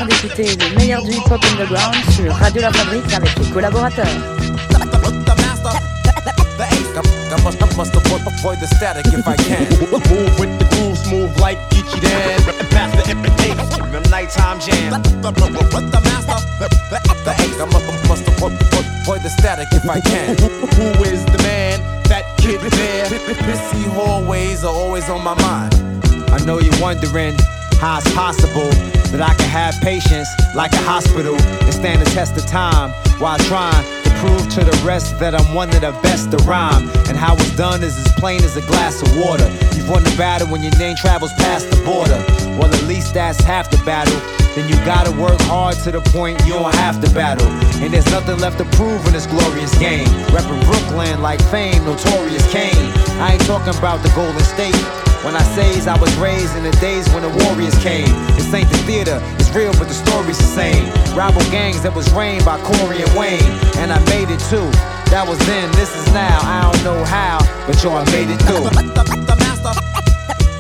Train 0.06 0.28
d'écouter 0.28 0.56
le 0.58 0.76
meilleur 0.78 1.04
du 1.04 1.12
hip-hop 1.12 1.44
underground 1.52 1.96
sur 2.12 2.34
Radio 2.34 2.62
La 2.62 2.72
Fabrique 2.72 3.14
avec 3.14 3.38
les 3.40 3.50
collaborateurs. 3.52 4.06
I 7.28 7.44
must, 7.44 7.62
I 7.62 7.66
must 7.76 7.94
avoid, 7.94 8.22
avoid 8.26 8.60
the 8.60 8.68
static 8.68 9.06
if 9.08 9.28
I 9.28 9.36
can. 9.36 9.68
Move 9.92 10.40
with 10.40 10.58
the 10.58 10.66
grooves, 10.76 11.06
move 11.12 11.38
like 11.40 11.58
Geechee 11.70 12.00
Dan. 12.00 12.40
Master 12.72 13.12
everything, 13.12 13.58
them 13.92 14.04
nighttime 14.10 14.60
jam. 14.60 15.02
The 15.22 15.32
master, 16.06 16.40
the 16.60 17.32
ace. 17.40 17.60
I 17.60 17.66
must, 17.66 18.08
must 18.08 18.28
avoid, 18.28 18.54
avoid, 18.54 19.22
the 19.22 19.30
static 19.30 19.68
if 19.74 19.88
I 19.90 20.00
can. 20.00 20.38
Who 20.38 21.04
is 21.04 21.26
the 21.26 21.38
man? 21.44 21.82
That 22.06 22.26
kid 22.38 22.62
there. 22.62 23.10
Busy 23.10 23.84
hallways 23.90 24.64
are 24.64 24.74
always 24.74 25.10
on 25.10 25.24
my 25.24 25.36
mind. 25.42 25.76
I 26.32 26.44
know 26.46 26.60
you're 26.60 26.82
wondering 26.82 27.36
how 27.80 28.00
it's 28.00 28.14
possible 28.14 28.70
that 29.12 29.22
I 29.22 29.34
can 29.36 29.50
have 29.50 29.80
patience 29.82 30.30
like 30.56 30.74
a 30.74 30.84
hospital 30.84 31.36
and 31.36 31.74
stand 31.74 32.02
the 32.02 32.10
test 32.12 32.36
of 32.38 32.46
time 32.46 32.92
while 33.20 33.38
trying 33.40 33.84
to 34.04 34.10
prove 34.20 34.50
to 34.56 34.64
the 34.64 34.76
rest 34.86 35.20
that 35.20 35.36
I'm 35.36 35.54
one 35.54 35.70
of 35.70 35.82
the 35.82 35.92
best 36.04 36.32
to 36.32 36.38
rhyme. 36.44 36.90
And 37.08 37.18
how 37.18 37.36
it's 37.36 37.56
done 37.56 37.84
is 37.84 37.98
as 37.98 38.12
plain 38.14 38.44
as 38.44 38.58
a 38.58 38.62
glass 38.62 39.02
of 39.02 39.16
water. 39.18 39.48
You've 39.76 39.90
won 39.90 40.04
the 40.04 40.16
battle 40.18 40.48
when 40.48 40.64
your 40.64 40.76
name 40.78 40.96
travels 40.96 41.32
past 41.34 41.70
the 41.70 41.78
border. 41.84 42.20
Well, 42.60 42.74
at 42.74 42.84
least 42.84 43.14
that's 43.14 43.42
half 43.44 43.70
the 43.70 43.78
battle. 43.86 44.20
Then 44.56 44.70
you 44.70 44.76
gotta 44.86 45.12
work 45.12 45.40
hard 45.42 45.76
to 45.84 45.92
the 45.92 46.02
point 46.16 46.40
you 46.46 46.54
don't 46.54 46.74
have 46.76 47.02
to 47.04 47.10
battle. 47.12 47.48
And 47.84 47.94
there's 47.94 48.10
nothing 48.12 48.40
left 48.40 48.58
to 48.60 48.66
prove 48.78 49.06
in 49.06 49.14
this 49.14 49.28
glorious 49.28 49.78
game. 49.78 50.08
Reppin' 50.32 50.64
Brooklyn 50.66 51.22
like 51.22 51.42
fame, 51.52 51.84
notorious 51.84 52.46
Kane. 52.52 52.92
I 53.20 53.34
ain't 53.34 53.46
talking 53.46 53.76
about 53.78 54.02
the 54.02 54.10
Golden 54.16 54.44
State. 54.44 54.76
When 55.26 55.36
I 55.36 55.42
say 55.58 55.66
I 55.90 55.98
was 55.98 56.14
raised 56.18 56.56
in 56.56 56.64
the 56.64 56.72
days 56.78 57.10
when 57.10 57.24
the 57.24 57.34
Warriors 57.44 57.74
came. 57.82 58.06
This 58.38 58.54
ain't 58.54 58.70
the 58.70 58.78
theater, 58.86 59.18
it's 59.42 59.50
real, 59.58 59.74
but 59.74 59.90
the 59.90 59.98
story's 59.98 60.38
the 60.38 60.46
same. 60.46 60.86
Rival 61.18 61.42
gangs 61.50 61.82
that 61.82 61.94
was 61.94 62.06
reigned 62.14 62.46
by 62.46 62.62
Corey 62.62 63.02
and 63.02 63.10
Wayne. 63.18 63.42
And 63.82 63.90
I 63.92 63.98
made 64.06 64.30
it 64.30 64.38
too. 64.54 64.70
That 65.10 65.26
was 65.26 65.42
then, 65.50 65.72
this 65.74 65.90
is 65.98 66.06
now. 66.14 66.38
I 66.46 66.70
don't 66.70 66.84
know 66.86 67.02
how, 67.06 67.42
but 67.66 67.74
yo, 67.82 67.98
I 67.98 68.06
made 68.14 68.30
it 68.30 68.38
through. 68.46 68.70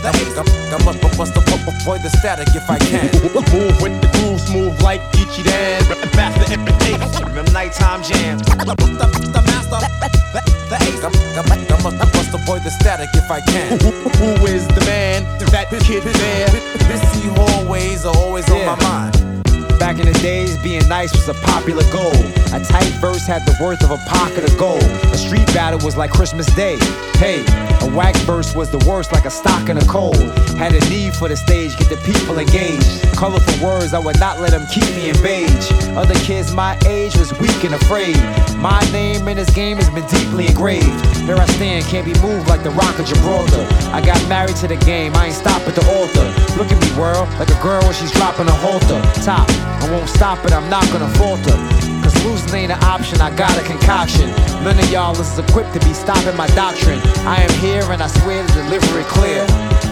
The 0.01 0.09
ace. 0.18 0.38
I, 0.38 0.41
I 0.74 0.78
must, 0.82 0.97
must 1.18 1.38
avoid 1.38 2.01
the 2.01 2.09
static 2.18 2.49
if 2.57 2.70
I 2.70 2.78
can. 2.78 3.09
Move 3.53 3.78
with 3.82 3.93
the 4.01 4.09
grooves, 4.18 4.49
move 4.49 4.82
like 4.82 5.01
Geechee 5.13 5.45
Dan. 5.45 5.86
Master 6.18 6.53
everything. 6.53 6.97
Them 7.34 7.45
nighttime 7.53 8.01
jams. 8.01 8.41
The, 8.41 8.74
the, 8.74 9.09
the 9.30 9.41
master. 9.45 10.44
The, 10.70 10.78
ace. 10.82 11.03
I'm, 11.03 11.13
I'm, 11.38 11.45
I'm, 11.51 12.01
I 12.01 12.05
must 12.18 12.34
avoid 12.34 12.63
the 12.63 12.72
static 12.72 13.09
if 13.13 13.30
I 13.30 13.39
can. 13.41 13.80
Who, 13.80 14.45
is 14.47 14.68
the 14.68 14.82
man? 14.86 15.24
That 15.51 15.70
kid 15.70 16.03
there. 16.03 16.47
Busy 16.89 17.28
hallways 17.30 18.05
are 18.05 18.16
always 18.18 18.49
on 18.49 18.66
my 18.66 18.76
mind. 18.82 19.34
Back 19.80 19.99
in 19.99 20.05
the 20.05 20.17
days, 20.19 20.57
being 20.57 20.88
nice 20.88 21.11
was 21.13 21.28
a 21.30 21.34
popular 21.45 21.84
goal. 21.91 22.15
A 22.53 22.59
tight 22.63 22.93
verse 23.01 23.28
had 23.28 23.45
the 23.45 23.55
worth 23.61 23.84
of 23.84 23.91
a 23.91 23.97
pocket 24.09 24.43
of 24.49 24.57
gold. 24.57 24.84
A 25.11 25.17
street 25.17 25.45
battle 25.47 25.80
was 25.84 25.97
like 25.97 26.11
Christmas 26.11 26.47
Day. 26.55 26.78
Hey, 27.17 27.43
a 27.82 27.89
whack 27.95 28.15
verse 28.26 28.55
was 28.55 28.71
the 28.71 28.80
worst, 28.88 29.11
like 29.11 29.26
a 29.26 29.30
stock 29.30 29.69
in 29.69 29.78
a 29.78 29.86
cold. 29.86 30.17
Had 30.57 30.73
a 30.73 30.80
need 30.89 31.13
for 31.13 31.28
the 31.28 31.36
stage, 31.38 31.78
get 31.78 31.89
the 31.89 31.97
people 31.97 32.39
engaged. 32.39 33.03
Colorful 33.15 33.65
words, 33.65 33.93
I 33.93 33.99
would 33.99 34.19
not 34.19 34.39
let 34.39 34.51
them 34.51 34.65
keep 34.67 34.88
me 34.95 35.09
in 35.09 35.21
beige. 35.21 35.71
Other 35.95 36.15
kids 36.26 36.53
my 36.53 36.78
age 36.88 37.15
was 37.17 37.32
weak 37.39 37.63
and 37.63 37.76
afraid. 37.76 38.17
My 38.57 38.80
name 38.91 39.28
in 39.28 39.38
this 39.38 39.49
game 39.53 39.78
has 39.78 39.89
been 39.89 40.07
deeply 40.07 40.47
engraved. 40.47 41.05
Here 41.28 41.36
I 41.36 41.45
stand, 41.57 41.86
can't 41.86 42.05
be 42.05 42.13
moved 42.21 42.47
like 42.47 42.63
the 42.63 42.71
rock 42.71 42.97
of 42.99 43.05
Gibraltar. 43.05 43.67
I 43.91 44.01
got 44.01 44.19
married 44.28 44.55
to 44.57 44.67
the 44.67 44.78
game, 44.78 45.15
I 45.15 45.28
ain't 45.28 45.36
stop 45.36 45.61
at 45.67 45.76
the 45.76 45.86
altar. 45.97 46.28
Look 46.55 46.71
at 46.71 46.79
me, 46.79 46.87
world, 46.97 47.27
like 47.35 47.51
a 47.51 47.59
girl 47.61 47.83
when 47.83 47.93
she's 47.93 48.11
dropping 48.11 48.47
a 48.47 48.55
halter. 48.63 49.01
Top, 49.27 49.43
I 49.83 49.91
won't 49.91 50.07
stop 50.07 50.39
it, 50.45 50.53
I'm 50.53 50.69
not 50.69 50.87
gonna 50.87 51.11
falter. 51.19 51.51
Cause 51.99 52.15
losing 52.23 52.55
ain't 52.55 52.71
an 52.71 52.81
option, 52.83 53.19
I 53.19 53.29
got 53.35 53.51
a 53.59 53.63
concoction. 53.63 54.31
None 54.63 54.79
of 54.79 54.89
y'all 54.89 55.11
is 55.19 55.37
equipped 55.37 55.73
to 55.73 55.81
be 55.83 55.91
stopping 55.91 56.35
my 56.37 56.47
doctrine. 56.55 56.99
I 57.27 57.43
am 57.43 57.51
here 57.59 57.83
and 57.91 58.01
I 58.01 58.07
swear 58.07 58.47
to 58.47 58.53
deliver 58.53 58.99
it 58.99 59.07
clear. 59.11 59.43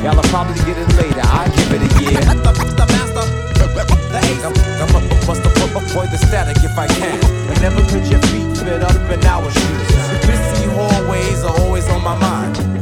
Y'all 0.08 0.16
will 0.16 0.24
probably 0.32 0.56
get 0.64 0.80
it 0.80 0.88
later, 0.96 1.20
I 1.20 1.52
give 1.52 1.68
it 1.76 1.84
a 1.84 1.92
year. 2.00 2.24
The 2.80 2.86
master. 2.88 3.28
The 4.14 4.20
ace. 4.24 4.44
I'm, 4.46 4.54
I'm 4.82 4.96
a, 4.96 5.28
must 5.28 5.46
avoid 5.46 6.12
the 6.12 6.18
static 6.18 6.64
if 6.64 6.78
I 6.78 6.88
can. 6.88 7.20
And 7.52 7.62
never 7.62 7.82
put 7.92 8.08
your 8.08 8.22
feet 8.32 8.58
fit 8.58 8.82
up 8.82 9.12
in 9.12 9.26
our 9.26 9.52
shoes. 9.52 9.88
Busy 10.26 10.66
hallways 10.72 11.44
are 11.44 11.60
always 11.60 11.88
on 11.90 12.04
my 12.04 12.18
mind. 12.18 12.73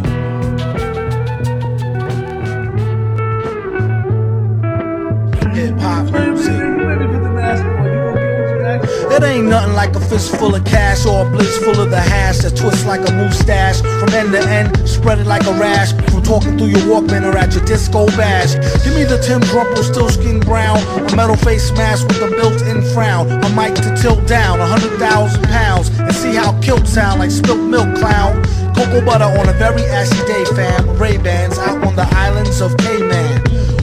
Fist 10.12 10.36
full 10.36 10.54
of 10.54 10.66
cash 10.66 11.06
or 11.06 11.26
a 11.26 11.30
blitz 11.30 11.56
full 11.64 11.80
of 11.80 11.90
the 11.90 12.00
hash 12.00 12.40
that 12.40 12.52
twists 12.52 12.86
like 12.86 13.00
a 13.08 13.12
mustache 13.14 13.80
from 13.80 14.10
end 14.12 14.34
to 14.34 14.44
end, 14.52 14.68
spread 14.84 15.20
it 15.20 15.26
like 15.26 15.46
a 15.48 15.54
rash 15.54 15.94
from 16.12 16.22
talking 16.22 16.58
through 16.58 16.68
your 16.68 16.84
Walkman 16.92 17.24
or 17.24 17.38
at 17.38 17.56
your 17.56 17.64
disco 17.64 18.08
bash. 18.20 18.56
Give 18.84 18.94
me 18.94 19.06
the 19.06 19.20
Tim 19.24 19.40
Drumple 19.40 19.84
still 19.84 20.10
skin 20.10 20.42
brown, 20.42 20.80
a 21.08 21.16
metal 21.16 21.38
face 21.38 21.72
mask 21.80 22.10
with 22.10 22.22
a 22.24 22.28
built-in 22.28 22.84
frown, 22.92 23.32
a 23.32 23.50
mic 23.56 23.74
to 23.76 23.96
tilt 23.96 24.28
down 24.28 24.60
a 24.60 24.68
hundred 24.68 25.00
thousand 25.00 25.44
pounds, 25.44 25.88
and 25.98 26.14
see 26.14 26.36
how 26.36 26.60
kilt 26.60 26.86
sound 26.88 27.22
like 27.22 27.32
spilt 27.32 27.64
milk 27.64 27.96
clown. 27.96 28.44
Cocoa 28.76 29.06
butter 29.06 29.32
on 29.40 29.48
a 29.48 29.54
very 29.54 29.84
ashy 29.96 30.20
day, 30.28 30.44
fam. 30.56 30.98
Ray 30.98 31.18
Bans 31.20 31.58
out 31.58 31.82
on 31.88 31.96
the 31.96 32.08
islands 32.20 32.60
of 32.60 32.76
Cayman. 32.78 33.01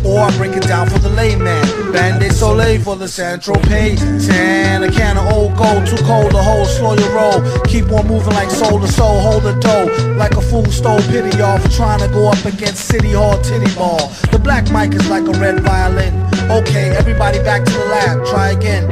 Or 0.09 0.21
I 0.21 0.35
break 0.39 0.57
it 0.57 0.63
down 0.63 0.89
for 0.89 0.99
the 0.99 1.11
layman. 1.11 1.93
Bain 1.93 2.19
de 2.19 2.33
Soleil 2.33 2.81
for 2.81 2.97
the 2.97 3.07
St. 3.07 3.43
Tropez. 3.43 4.01
Tan, 4.27 4.83
a 4.83 4.91
can 4.91 5.19
of 5.19 5.31
old 5.35 5.55
gold, 5.55 5.87
too 5.87 6.03
cold 6.05 6.31
to 6.31 6.43
hold, 6.43 6.67
slow 6.67 6.95
your 6.95 7.13
roll. 7.13 7.45
Keep 7.65 7.93
on 7.93 8.09
moving 8.09 8.33
like 8.33 8.51
soul 8.51 8.81
to 8.81 8.89
soul, 8.89 9.21
hold 9.21 9.43
the 9.43 9.53
dough. 9.61 9.85
Like 10.17 10.33
a 10.33 10.41
fool 10.41 10.65
stole 10.67 11.03
pity 11.13 11.31
for 11.37 11.69
trying 11.77 12.01
to 12.01 12.09
go 12.09 12.29
up 12.29 12.43
against 12.47 12.89
City 12.89 13.13
Hall 13.13 13.37
Titty 13.43 13.75
Ball. 13.75 14.09
The 14.33 14.41
black 14.43 14.73
mic 14.73 14.95
is 14.95 15.09
like 15.11 15.29
a 15.29 15.39
red 15.39 15.61
violin. 15.61 16.15
Okay, 16.51 16.97
everybody 16.97 17.39
back 17.41 17.67
to 17.67 17.73
the 17.73 17.85
lab, 17.87 18.25
try 18.25 18.53
again. 18.53 18.89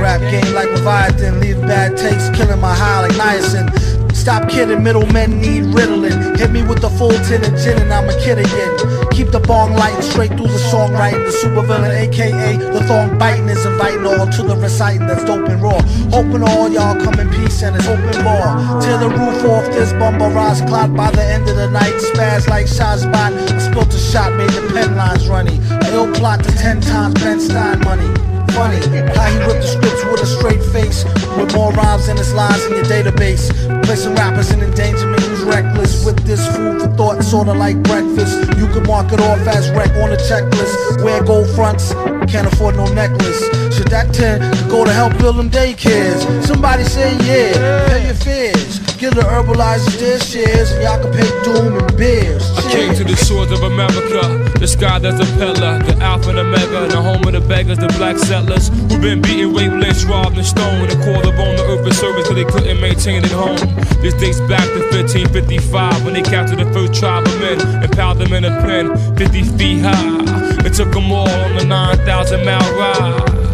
Rap 0.00 0.20
game 0.30 0.54
like 0.54 0.68
Leviathan, 0.70 1.40
leave 1.40 1.60
bad 1.62 1.96
takes, 1.96 2.28
killing 2.36 2.60
my 2.60 2.74
high 2.74 3.06
like 3.06 3.12
niacin. 3.12 3.66
Stop 4.14 4.48
kidding, 4.48 4.82
middlemen 4.82 5.40
need 5.40 5.64
Ritalin. 5.64 6.38
Hit 6.38 6.50
me 6.50 6.62
with 6.62 6.80
the 6.80 6.90
full 6.90 7.12
tin 7.28 7.44
and 7.44 7.56
gin 7.56 7.78
and 7.78 7.92
I'm 7.92 8.08
a 8.08 8.24
kid 8.24 8.38
again. 8.38 8.95
Keep 9.16 9.30
the 9.30 9.40
bong 9.40 9.72
lighting 9.72 10.02
straight 10.02 10.28
through 10.28 10.52
the 10.52 10.60
songwriting. 10.68 11.24
The 11.24 11.32
supervillain, 11.32 11.88
aka 12.04 12.58
the 12.58 12.84
thong 12.84 13.16
biting, 13.16 13.48
is 13.48 13.64
inviting 13.64 14.04
all 14.04 14.26
to 14.26 14.42
the 14.42 14.54
reciting 14.56 15.06
that's 15.06 15.24
dope 15.24 15.48
and 15.48 15.62
raw. 15.62 15.80
Hoping 16.12 16.42
all 16.42 16.68
y'all 16.68 17.00
come 17.00 17.18
in 17.18 17.30
peace 17.30 17.62
and 17.62 17.74
it's 17.74 17.88
open 17.88 18.12
bar. 18.22 18.60
Tear 18.82 18.98
the 18.98 19.08
roof 19.08 19.42
off 19.48 19.64
this 19.72 19.94
bumper 19.94 20.28
rise 20.28 20.60
clock 20.60 20.94
by 20.94 21.10
the 21.12 21.24
end 21.24 21.48
of 21.48 21.56
the 21.56 21.70
night. 21.70 21.94
Spaz 22.12 22.46
like 22.46 22.66
Shazbot. 22.66 23.32
I 23.32 23.58
spilt 23.58 23.94
a 23.94 23.98
shot, 23.98 24.34
made 24.34 24.50
the 24.50 24.70
pen 24.74 24.94
lines 24.96 25.26
runny. 25.28 25.62
Ill 25.94 26.12
plot 26.12 26.44
to 26.44 26.52
ten 26.52 26.82
times 26.82 27.14
Ben 27.14 27.40
Stein 27.40 27.80
money 27.80 28.12
funny 28.56 28.80
how 29.12 29.28
he 29.28 29.38
ripped 29.44 29.60
the 29.60 29.68
scripts 29.68 30.02
with 30.08 30.22
a 30.22 30.26
straight 30.26 30.64
face, 30.72 31.04
with 31.36 31.52
more 31.54 31.72
rhymes 31.72 32.06
than 32.06 32.16
his 32.16 32.32
lines 32.32 32.64
in 32.64 32.72
your 32.72 32.84
database. 32.84 33.52
Placing 33.84 34.14
rappers 34.14 34.50
in 34.50 34.60
endangerment 34.62 35.25
reckless 35.46 36.04
with 36.04 36.18
this 36.26 36.46
food 36.54 36.80
for 36.80 36.88
thought, 36.96 37.22
sorta 37.22 37.52
like 37.52 37.80
breakfast. 37.82 38.36
You 38.58 38.66
can 38.66 38.82
mark 38.86 39.12
it 39.12 39.20
off 39.20 39.40
as 39.46 39.70
wreck 39.70 39.90
on 40.02 40.12
a 40.12 40.16
checklist. 40.16 41.02
Wear 41.02 41.22
gold 41.22 41.48
fronts, 41.54 41.92
can't 42.30 42.46
afford 42.52 42.76
no 42.76 42.86
necklace. 42.92 43.40
Should 43.74 43.88
that 43.88 44.12
10 44.12 44.68
go 44.68 44.84
to 44.84 44.92
help 44.92 45.16
build 45.18 45.36
them 45.36 45.50
daycares? 45.50 46.44
Somebody 46.44 46.84
say 46.84 47.16
yeah, 47.24 47.88
pay 47.88 48.06
your 48.06 48.14
fears. 48.14 48.85
Give 49.06 49.14
the 49.14 49.22
herbalizers 49.22 50.00
their 50.00 50.18
shares, 50.18 50.72
and 50.72 50.82
y'all 50.82 50.98
can 50.98 51.12
pay 51.14 51.30
doom 51.46 51.78
and 51.78 51.96
beers. 51.96 52.42
I 52.58 52.62
came 52.72 52.92
to 52.92 53.04
the 53.04 53.14
shores 53.14 53.52
of 53.52 53.62
America, 53.62 54.18
the 54.58 54.66
sky 54.66 54.98
that's 54.98 55.22
a 55.22 55.32
pillar, 55.38 55.78
the 55.78 55.94
alpha 56.02 56.30
and 56.30 56.40
omega, 56.40 56.88
the 56.90 57.00
home 57.00 57.22
of 57.22 57.32
the 57.34 57.40
beggars, 57.40 57.78
the 57.78 57.86
black 57.98 58.18
settlers 58.18 58.66
who've 58.90 59.00
been 59.00 59.22
beaten, 59.22 59.54
raped, 59.54 59.74
lynched, 59.74 60.06
robbed, 60.06 60.36
and 60.36 60.44
stoned. 60.44 60.90
The 60.90 60.98
call 61.06 61.22
upon 61.22 61.54
the 61.54 61.62
earth 61.70 61.86
for 61.86 61.94
service 61.94 62.26
because 62.26 62.34
they 62.34 62.50
couldn't 62.50 62.80
maintain 62.80 63.22
it 63.22 63.30
home. 63.30 63.62
This 64.02 64.14
dates 64.18 64.40
back 64.50 64.66
to 64.74 64.82
1555 64.90 66.04
when 66.04 66.14
they 66.14 66.22
captured 66.22 66.58
the 66.58 66.66
first 66.74 66.98
tribe 66.98 67.28
of 67.28 67.38
men 67.38 67.62
and 67.62 67.92
piled 67.92 68.18
them 68.18 68.32
in 68.32 68.42
a 68.42 68.50
pen 68.66 68.90
50 69.14 69.42
feet 69.54 69.86
high. 69.86 70.66
It 70.66 70.74
took 70.74 70.90
them 70.90 71.12
all 71.12 71.30
on 71.30 71.54
the 71.54 71.64
9,000 71.64 72.44
mile 72.44 72.74
ride 72.74 73.46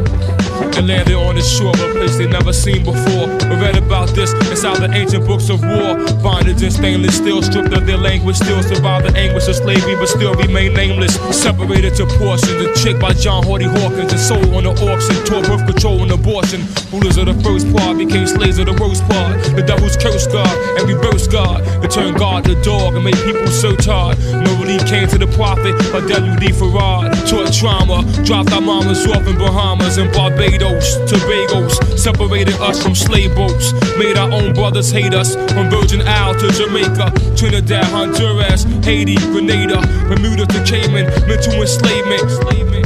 and 0.77 0.87
landed 0.87 1.15
on 1.15 1.35
the 1.35 1.43
shore 1.43 1.71
of 1.71 1.81
a 1.81 1.93
place 1.93 2.17
they 2.17 2.27
never 2.27 2.53
seen 2.53 2.85
before. 2.85 3.27
We 3.51 3.57
read 3.61 3.77
about 3.77 4.09
this 4.11 4.33
inside 4.51 4.79
the 4.79 4.91
ancient 4.93 5.27
books 5.27 5.51
of 5.51 5.63
war. 5.63 5.99
Bondage 6.23 6.63
and 6.63 6.73
stainless 6.73 7.17
steel, 7.17 7.43
stripped 7.43 7.73
of 7.73 7.87
their 7.87 7.97
language, 7.97 8.37
still 8.37 8.63
survive 8.63 9.03
the 9.03 9.13
anguish 9.19 9.49
of 9.49 9.57
slavery, 9.57 9.95
but 9.97 10.09
still 10.09 10.35
remain 10.35 10.75
nameless. 10.75 11.15
Separated 11.37 11.95
to 11.97 12.07
portions, 12.19 12.57
the 12.63 12.73
chick 12.81 12.99
by 13.01 13.13
John 13.13 13.43
Hardy 13.45 13.67
Hawkins, 13.67 14.13
and 14.13 14.21
sold 14.21 14.49
on 14.55 14.65
the 14.65 14.73
auction, 14.73 15.17
tore 15.25 15.43
birth 15.43 15.67
control 15.67 16.03
and 16.03 16.13
abortion. 16.13 16.63
Rulers 16.93 17.17
of 17.19 17.27
the 17.27 17.37
first 17.43 17.69
part 17.75 17.99
became 17.99 18.27
slaves 18.27 18.59
of 18.59 18.67
the 18.67 18.77
worst 18.81 19.05
part. 19.09 19.43
The 19.55 19.63
devil's 19.63 19.97
curse 19.97 20.27
God 20.27 20.53
and 20.79 20.89
reverse 20.89 21.27
God. 21.27 21.61
It 21.85 21.91
turned 21.91 22.17
God 22.19 22.45
to 22.45 22.55
dog 22.63 22.95
and 22.95 23.05
made 23.05 23.19
people 23.27 23.47
search 23.49 23.87
hard. 23.87 24.19
No 24.33 24.51
relief 24.61 24.87
came 24.87 25.09
to 25.09 25.19
the 25.19 25.29
prophet, 25.35 25.75
but 25.93 26.09
W.D. 26.09 26.53
Fard 26.53 27.13
taught 27.29 27.53
trauma, 27.53 28.03
dropped 28.25 28.53
our 28.53 28.61
mamas 28.61 29.07
off 29.07 29.27
in 29.27 29.37
Bahamas 29.37 29.99
and 29.99 30.13
Barbados. 30.13 30.62
Barbados, 30.63 30.97
Tobagos, 31.11 31.99
separated 31.99 32.55
us 32.61 32.81
from 32.83 32.95
slave 32.95 33.35
boats, 33.35 33.73
made 33.99 34.17
our 34.17 34.31
own 34.31 34.55
brothers 34.55 34.91
hate 34.93 35.13
us. 35.13 35.35
From 35.53 35.69
Virgin 35.69 36.03
Isle 36.03 36.35
to 36.37 36.51
Jamaica, 36.53 37.13
Trinidad, 37.37 37.85
Honduras, 37.87 38.63
Haiti, 38.85 39.17
Grenada, 39.17 39.81
Bermuda 40.09 40.47
to 40.47 40.65
Cayman, 40.65 41.07
mental 41.27 41.55
enslavement. 41.61 42.82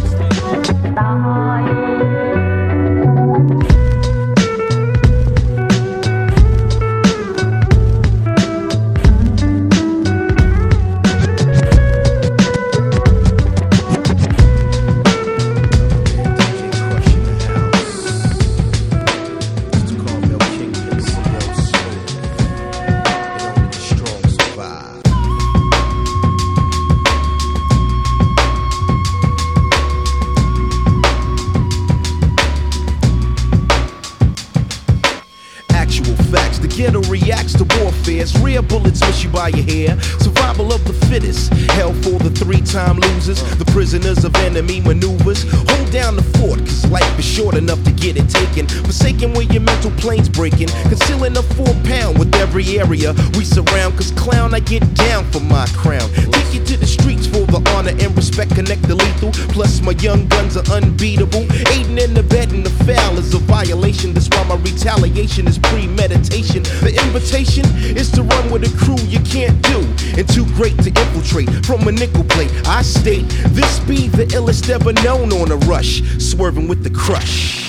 Pound 52.07 52.19
with 52.19 52.35
every 52.37 52.79
area 52.79 53.15
we 53.37 53.45
surround. 53.45 53.97
Cause 53.97 54.11
clown, 54.13 54.55
I 54.55 54.61
get 54.61 54.83
down 54.95 55.25
for 55.31 55.41
my 55.41 55.67
crown. 55.77 56.09
Take 56.11 56.55
you 56.55 56.65
to 56.65 56.77
the 56.77 56.87
streets 56.87 57.27
for 57.27 57.45
the 57.47 57.63
honor 57.75 57.91
and 57.91 58.17
respect. 58.17 58.55
Connect 58.55 58.83
the 58.83 58.95
lethal. 58.95 59.33
Plus, 59.53 59.81
my 59.83 59.93
young 59.93 60.27
guns 60.29 60.57
are 60.57 60.69
unbeatable. 60.71 61.45
Aiding 61.73 61.99
in 61.99 62.15
the 62.15 62.23
bed 62.23 62.53
and 62.53 62.65
the 62.65 62.71
foul 62.85 63.19
is 63.19 63.35
a 63.35 63.39
violation. 63.39 64.13
That's 64.13 64.29
why 64.29 64.45
my 64.45 64.57
retaliation 64.57 65.47
is 65.47 65.59
premeditation. 65.59 66.63
The 66.85 66.93
invitation 67.05 67.65
is 67.97 68.11
to 68.13 68.23
run 68.23 68.51
with 68.51 68.65
a 68.65 68.73
crew 68.79 69.03
you 69.07 69.21
can't 69.21 69.61
do. 69.63 69.79
And 70.17 70.29
too 70.29 70.47
great 70.55 70.77
to 70.85 70.89
infiltrate 70.89 71.51
from 71.67 71.87
a 71.89 71.93
nickel 71.93 72.25
plate. 72.25 72.53
I 72.67 72.83
state 72.83 73.29
this 73.49 73.81
be 73.81 74.09
the 74.09 74.27
illest 74.27 74.69
ever 74.71 74.93
known 75.05 75.33
on 75.33 75.51
a 75.51 75.57
rush. 75.67 76.03
Swerving 76.19 76.69
with 76.69 76.83
the 76.83 76.91
crush. 76.91 77.66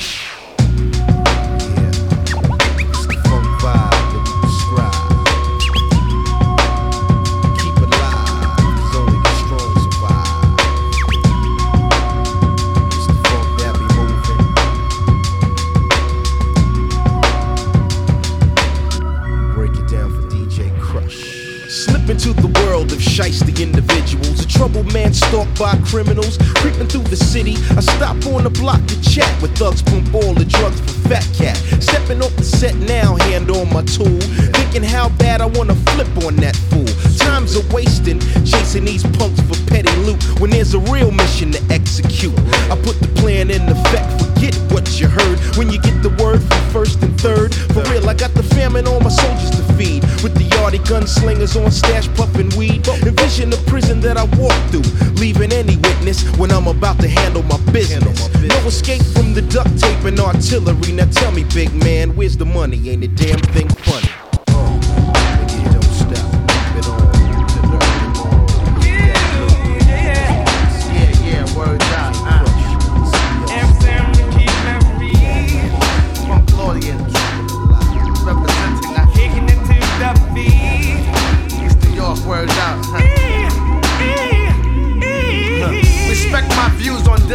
Troubled 24.57 24.91
man 24.91 25.13
stalked 25.13 25.57
by 25.59 25.77
criminals. 25.85 26.37
Creeping 26.55 26.87
through 26.87 27.03
the 27.03 27.15
city, 27.15 27.55
I 27.77 27.81
stop 27.81 28.17
on 28.25 28.43
the 28.43 28.49
block 28.49 28.83
to 28.87 29.01
chat 29.01 29.29
with 29.41 29.55
thugs, 29.55 29.81
pump 29.83 30.13
all 30.13 30.33
the 30.33 30.45
drugs 30.45 30.79
for 30.81 31.09
Fat 31.09 31.25
Cat. 31.37 31.55
Stepping 31.81 32.21
off 32.23 32.35
the 32.35 32.43
set 32.43 32.75
now, 32.75 33.15
hand 33.29 33.51
on 33.51 33.71
my 33.71 33.83
tool. 33.83 34.19
Thinking 34.57 34.83
how 34.83 35.09
bad 35.21 35.41
I 35.41 35.45
wanna 35.45 35.75
flip 35.93 36.09
on 36.25 36.35
that 36.37 36.55
fool. 36.69 36.89
Times 37.27 37.57
are 37.57 37.75
wasting, 37.75 38.19
chasing 38.45 38.85
these 38.85 39.03
punks 39.03 39.39
for 39.41 39.57
petty 39.67 39.93
loot 40.07 40.23
when 40.39 40.49
there's 40.49 40.73
a 40.73 40.79
real 40.79 41.11
mission 41.11 41.51
to 41.51 41.61
execute. 41.69 42.37
I 42.71 42.75
put 42.81 42.99
the 42.99 43.11
plan 43.19 43.51
in 43.51 43.67
effect, 43.67 44.07
forget 44.23 44.55
what 44.71 44.99
you 44.99 45.07
heard 45.07 45.37
when 45.57 45.69
you 45.69 45.79
get 45.81 46.01
the 46.01 46.09
word 46.23 46.41
from 46.41 46.61
first 46.71 47.03
and 47.03 47.19
third. 47.19 47.53
For 47.53 47.83
real, 47.91 48.09
I 48.09 48.13
got 48.13 48.33
the 48.33 48.43
famine 48.43 48.87
on 48.87 49.03
my 49.03 49.09
soldiers 49.09 49.51
to 49.51 49.63
feed. 49.73 50.03
With 50.23 50.35
the 50.35 50.47
Yardy 50.55 50.79
gunslingers 50.87 51.61
on 51.61 51.69
stash 51.69 52.07
puffing 52.15 52.49
weed. 52.57 52.87
Envision 52.87 53.49
the 53.49 53.61
prison 53.67 53.99
that 54.01 54.17
I 54.17 54.23
walk 54.39 54.57
through, 54.71 54.87
leaving 55.19 55.51
any 55.51 55.75
witness 55.77 56.23
when 56.37 56.49
I'm 56.49 56.67
about 56.67 56.99
to 57.01 57.09
handle 57.09 57.43
my 57.43 57.59
business. 57.71 58.29
No 58.41 58.55
escape 58.65 59.03
from 59.13 59.33
the 59.33 59.41
duct 59.41 59.77
tape 59.77 60.05
and 60.05 60.19
artillery. 60.19 60.93
Now 60.93 61.09
tell 61.11 61.31
me, 61.33 61.43
big 61.53 61.73
man, 61.73 62.15
where's 62.15 62.37
the 62.37 62.45
money? 62.45 62.89
Ain't 62.89 63.03
a 63.03 63.09
damn 63.09 63.39
thing 63.53 63.67
funny. 63.69 64.26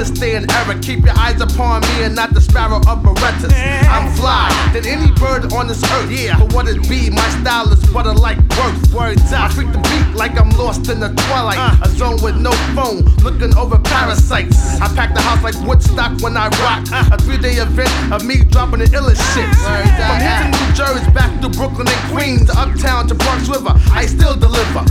This 0.03 0.19
day 0.19 0.35
and 0.35 0.51
era. 0.51 0.77
Keep 0.81 1.05
your 1.05 1.17
eyes 1.17 1.41
upon 1.41 1.81
me 1.83 2.03
and 2.03 2.15
not 2.17 2.35
the 2.35 2.41
sparrow 2.41 2.79
of 2.91 2.99
Berettas. 3.07 3.53
I'm 3.87 4.11
fly 4.17 4.51
than 4.73 4.85
any 4.85 5.13
bird 5.13 5.53
on 5.53 5.69
this 5.69 5.83
earth. 5.95 6.11
Yeah, 6.11 6.39
for 6.39 6.47
what 6.55 6.67
it 6.67 6.83
be, 6.89 7.11
my 7.11 7.29
style 7.39 7.73
is 7.73 7.79
butter 7.93 8.13
like 8.13 8.39
worth. 8.59 8.93
Words 8.93 9.33
I 9.33 9.49
freak 9.49 9.71
the 9.71 9.79
beat 9.79 10.17
like 10.17 10.39
I'm 10.41 10.51
lost 10.59 10.91
in 10.91 10.99
the 10.99 11.11
twilight. 11.27 11.61
A 11.87 11.89
zone 11.89 12.19
with 12.21 12.37
no 12.37 12.51
phone, 12.75 13.07
looking 13.23 13.55
over 13.57 13.79
parasites. 13.79 14.81
I 14.81 14.89
pack 14.97 15.15
the 15.15 15.21
house 15.21 15.43
like 15.45 15.55
Woodstock 15.67 16.21
when 16.21 16.37
I 16.37 16.49
rock. 16.67 16.83
A 17.13 17.17
three 17.23 17.39
day 17.39 17.63
event 17.63 17.93
of 18.13 18.25
me 18.25 18.43
dropping 18.43 18.81
the 18.81 18.87
illest 18.87 19.23
shit. 19.35 19.47
From 19.55 20.19
here 20.19 20.43
to 20.43 20.49
New 20.51 20.71
Jersey, 20.75 21.11
back 21.13 21.31
to 21.43 21.49
Brooklyn 21.49 21.87
and 21.87 22.03
Queens, 22.11 22.51
to 22.51 22.59
Uptown 22.59 23.07
to 23.07 23.15
Bronx 23.15 23.49
River, 23.49 23.75
I 23.93 24.07
still 24.07 24.35
deliver. 24.35 24.85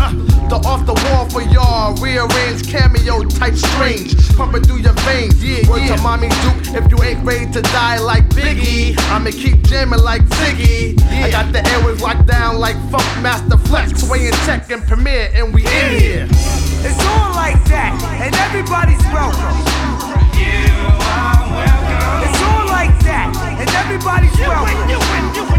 The 0.48 0.62
off 0.66 0.86
the 0.86 0.94
wall 1.10 1.30
for 1.30 1.42
y'all, 1.42 1.96
rearranged 1.96 2.68
cameo 2.68 3.24
type 3.24 3.56
strange. 3.56 4.16
Pumping 4.36 4.64
through 4.64 4.80
your 4.80 4.94
veins, 5.08 5.44
yeah, 5.44 5.68
Word 5.70 5.88
to 5.88 5.98
mommy 6.02 6.30
Duke, 6.44 6.76
if 6.76 6.92
you 6.92 7.02
ain't 7.04 7.24
ready 7.26 7.52
to 7.52 7.62
die 7.62 8.00
like 8.00 8.28
Biggie, 8.30 8.96
I'ma 9.10 9.32
keep 9.32 9.64
jamming 9.64 10.02
like 10.02 10.22
Ziggy. 10.24 11.02
I 11.24 11.32
got 11.32 11.52
the 11.52 11.60
airwaves 11.60 12.02
locked 12.02 12.28
down 12.28 12.60
like 12.60 12.76
Funk 12.92 13.08
Master 13.22 13.58
Flex, 13.58 14.02
swaying 14.02 14.34
tech 14.46 14.70
and 14.72 14.84
premiere, 14.84 15.32
and 15.34 15.54
we 15.54 15.62
in 15.66 16.00
here. 16.00 16.28
It's 16.84 17.00
all 17.06 17.34
like 17.34 17.64
that, 17.66 17.96
and 18.22 18.36
everybody's 18.36 19.04
welcome. 19.12 19.58
It's 22.26 22.42
all 22.44 22.66
like 22.68 22.96
that, 23.04 23.32
and 23.60 23.70
everybody's 23.70 24.38
welcome. 24.40 24.90
It's 24.90 25.51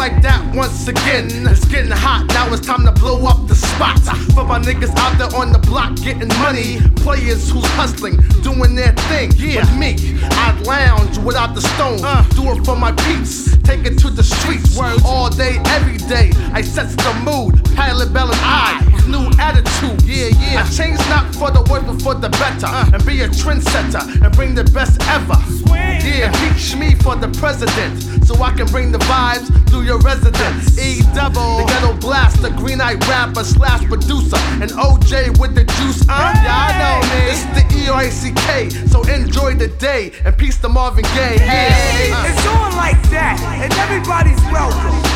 like 0.00 0.22
that 0.22 0.42
once 0.54 0.88
again. 0.88 1.28
It's 1.46 1.66
getting 1.66 1.90
hot, 1.90 2.24
now 2.28 2.50
it's 2.54 2.66
time 2.66 2.86
to 2.86 2.92
blow 2.92 3.26
up 3.26 3.46
the 3.46 3.54
spot. 3.54 4.00
For 4.32 4.44
my 4.44 4.58
niggas 4.58 4.96
out 4.96 5.18
there 5.18 5.28
on 5.38 5.52
the 5.52 5.58
block 5.58 5.94
getting 5.96 6.32
money. 6.40 6.80
Players 7.04 7.50
who's 7.50 7.66
hustling, 7.76 8.16
doing 8.40 8.74
their 8.74 8.92
thing. 9.12 9.30
Yeah, 9.36 9.60
But 9.60 9.76
me, 9.76 10.18
I'd 10.22 10.58
lounge 10.64 11.18
without 11.18 11.54
the 11.54 11.60
stone. 11.60 12.00
Uh. 12.02 12.24
Do 12.30 12.48
it 12.52 12.64
for 12.64 12.76
my 12.76 12.92
peeps, 12.92 13.58
take 13.58 13.84
it 13.84 13.98
to 13.98 14.08
the 14.08 14.24
streets. 14.24 14.78
All 15.04 15.28
day, 15.28 15.60
every 15.66 15.98
day, 16.08 16.32
I 16.54 16.62
sets 16.62 16.96
the 16.96 17.12
mood. 17.22 17.62
Pilot 17.76 18.10
Bell 18.10 18.32
and 18.32 18.40
I, 18.40 18.80
with 18.94 18.99
new 19.10 19.30
attitude. 19.38 20.00
Yeah, 20.02 20.30
yeah. 20.38 20.62
I 20.62 20.68
change 20.70 20.98
not 21.10 21.34
for 21.34 21.50
the 21.50 21.62
worse, 21.68 21.82
but 21.84 22.00
for 22.02 22.14
the 22.14 22.30
better. 22.30 22.70
And 22.94 23.04
be 23.04 23.20
a 23.22 23.28
trendsetter 23.28 24.22
and 24.22 24.34
bring 24.34 24.54
the 24.54 24.64
best 24.64 25.02
ever. 25.08 25.36
Yeah, 25.70 26.32
impeach 26.32 26.76
me 26.76 26.94
for 26.94 27.16
the 27.16 27.28
president. 27.38 28.26
So 28.26 28.40
I 28.42 28.52
can 28.52 28.66
bring 28.68 28.92
the 28.92 28.98
vibes 28.98 29.48
through 29.68 29.82
your 29.82 29.98
residence. 29.98 30.78
E 30.78 31.02
double, 31.14 31.58
the 31.58 31.64
ghetto 31.66 31.94
blast, 31.98 32.40
the 32.42 32.50
green 32.50 32.80
eyed 32.80 33.04
rapper 33.06 33.44
slash 33.44 33.84
producer. 33.86 34.38
And 34.62 34.70
OJ 34.70 35.38
with 35.38 35.54
the 35.54 35.64
juice. 35.64 36.02
Uh, 36.08 36.32
yeah, 36.42 36.66
I 36.66 36.70
know, 36.78 36.96
man. 37.08 37.28
It's 37.30 37.44
the 37.56 37.64
E 37.76 37.88
R 37.88 38.02
A 38.02 38.10
C 38.10 38.32
K. 38.32 38.70
So 38.70 39.02
enjoy 39.02 39.54
the 39.54 39.68
day 39.68 40.12
and 40.24 40.36
peace 40.36 40.58
to 40.58 40.68
Marvin 40.68 41.04
Gaye. 41.16 41.36
Yeah. 41.38 42.14
Uh. 42.14 42.28
It's 42.30 42.46
all 42.46 42.70
like 42.76 43.00
that, 43.10 43.38
and 43.60 43.72
everybody's 43.74 44.40
welcome. 44.52 45.09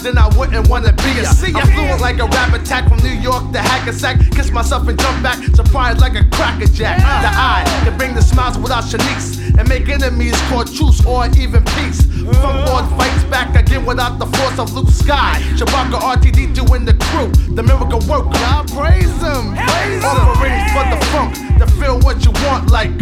Then 0.00 0.18
I 0.18 0.28
wouldn't 0.36 0.68
wanna 0.68 0.92
be 0.92 1.10
ya. 1.20 1.30
I'm 1.56 1.66
fluent 1.72 2.00
like 2.00 2.18
a 2.18 2.26
rap 2.26 2.52
attack 2.52 2.88
from 2.88 2.98
New 2.98 3.16
York 3.16 3.52
to 3.52 3.58
Hackensack. 3.58 4.18
Kiss 4.32 4.50
myself 4.50 4.88
and 4.88 4.98
jump 4.98 5.22
back, 5.22 5.38
surprised 5.54 6.00
like 6.00 6.14
a 6.14 6.24
cracker 6.36 6.58
crackerjack. 6.58 6.98
The 6.98 7.30
eye 7.30 7.64
can 7.84 7.96
bring 7.96 8.14
the 8.14 8.22
smiles 8.22 8.58
without 8.58 8.84
Shanice 8.84 9.37
and 9.58 9.68
make 9.68 9.88
enemies 9.88 10.40
call 10.48 10.64
truce 10.64 11.04
or 11.04 11.26
even 11.36 11.64
peace. 11.76 12.02
Funk 12.02 12.58
mm. 12.58 12.66
Lord 12.66 12.86
fights 12.96 13.24
back 13.24 13.54
again 13.56 13.84
without 13.84 14.18
the 14.18 14.26
force 14.26 14.58
of 14.58 14.72
Luke 14.72 14.90
Sky. 14.90 15.40
Shabaka 15.58 15.98
RTD 15.98 16.54
doing 16.54 16.84
the 16.84 16.94
crew, 17.10 17.28
the 17.54 17.62
miracle 17.62 18.00
worker. 18.08 18.30
I 18.38 18.64
praise 18.68 19.18
him, 19.20 19.54
praise 19.54 20.02
him. 20.02 20.28
Offering 20.28 20.58
for 20.72 20.84
the 20.88 20.98
funk 21.10 21.34
to 21.58 21.66
feel 21.78 21.98
what 22.00 22.24
you 22.24 22.30
want 22.46 22.70
like. 22.70 22.92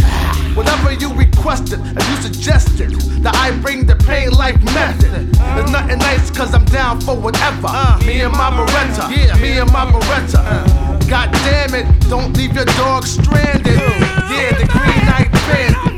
Whatever 0.57 0.93
you 0.93 1.13
requested 1.13 1.81
and 1.81 2.03
you 2.03 2.17
suggested, 2.23 2.93
that 3.23 3.35
I 3.37 3.51
bring 3.61 3.85
the 3.85 3.97
pain 3.97 4.31
life 4.31 4.63
method. 4.73 5.33
There's 5.35 5.71
nothing 5.71 5.99
nice 5.99 6.31
cause 6.31 6.55
I'm 6.55 6.65
down 6.67 7.01
for 7.01 7.15
whatever. 7.15 7.69
Uh. 7.69 8.01
me 8.07 8.23
and 8.23 8.33
my 8.33 8.51
Beretta, 8.51 9.11
yeah, 9.11 9.37
me 9.37 9.59
and 9.59 9.71
my 9.71 9.85
Beretta. 9.85 11.09
God 11.11 11.31
damn 11.33 11.75
it, 11.75 11.87
don't 12.09 12.35
leave 12.37 12.55
your 12.55 12.65
dog 12.81 13.05
stranded. 13.05 13.67
Yeah, 13.67 14.57
the 14.57 14.67
green 14.71 15.05
night 15.07 15.31
bandit. 15.33 15.96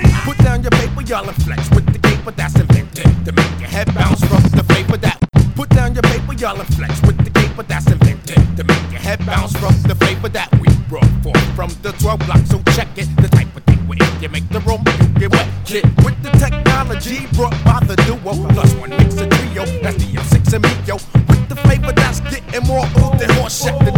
Down 0.49 0.63
your 0.63 0.71
paper, 0.71 1.03
y'all 1.03 1.29
and 1.29 1.43
flex 1.45 1.69
with 1.77 1.85
the 1.93 1.99
caper 1.99 2.31
that's 2.31 2.59
invented 2.59 3.05
to 3.27 3.33
make 3.33 3.61
your 3.61 3.69
head 3.69 3.95
bounce 3.95 4.25
from 4.25 4.41
the 4.57 4.65
vapor 4.73 4.97
that. 4.97 5.19
Put 5.55 5.69
down 5.69 5.93
your 5.93 6.03
paper, 6.05 6.33
y'all 6.33 6.59
and 6.59 6.75
flex 6.75 7.03
with 7.03 7.23
the 7.23 7.29
caper 7.29 7.65
that's 7.65 7.87
invented 7.87 8.41
to 8.57 8.65
make 8.65 8.91
your 8.91 8.99
head 8.99 9.21
bounce 9.27 9.53
from 9.59 9.75
the 9.83 9.93
vapor 9.93 10.31
that 10.31 10.49
we 10.59 10.69
brought 10.89 11.05
forth 11.23 11.45
from 11.55 11.69
the 11.83 11.93
12 12.01 12.21
block, 12.21 12.41
so 12.47 12.63
check 12.73 12.89
it. 12.97 13.09
The 13.21 13.29
type 13.29 13.55
of 13.55 13.63
thing 13.65 13.77
where 13.87 13.99
if 14.01 14.23
you 14.23 14.31
make 14.31 14.49
the 14.49 14.61
room, 14.61 14.83
you 14.87 15.29
get 15.29 15.33
wet. 15.33 15.47
Kid 15.67 15.85
with 16.03 16.17
the 16.23 16.31
technology 16.41 17.27
brought 17.37 17.53
by 17.63 17.85
the 17.85 17.97
duo. 18.09 18.33
Plus 18.49 18.73
one 18.77 18.89
makes 18.89 19.21
a 19.21 19.29
trio, 19.29 19.67
that's 19.83 20.03
the 20.03 20.17
M6 20.17 20.55
and 20.55 20.63
me, 20.65 20.73
yo. 20.89 20.95
With 21.29 21.49
the 21.51 21.57
flavor 21.57 21.93
that's 21.93 22.21
getting 22.21 22.65
more 22.67 22.89
old 23.05 23.19
than 23.21 23.29
horse 23.37 23.65
shit. 23.65 23.98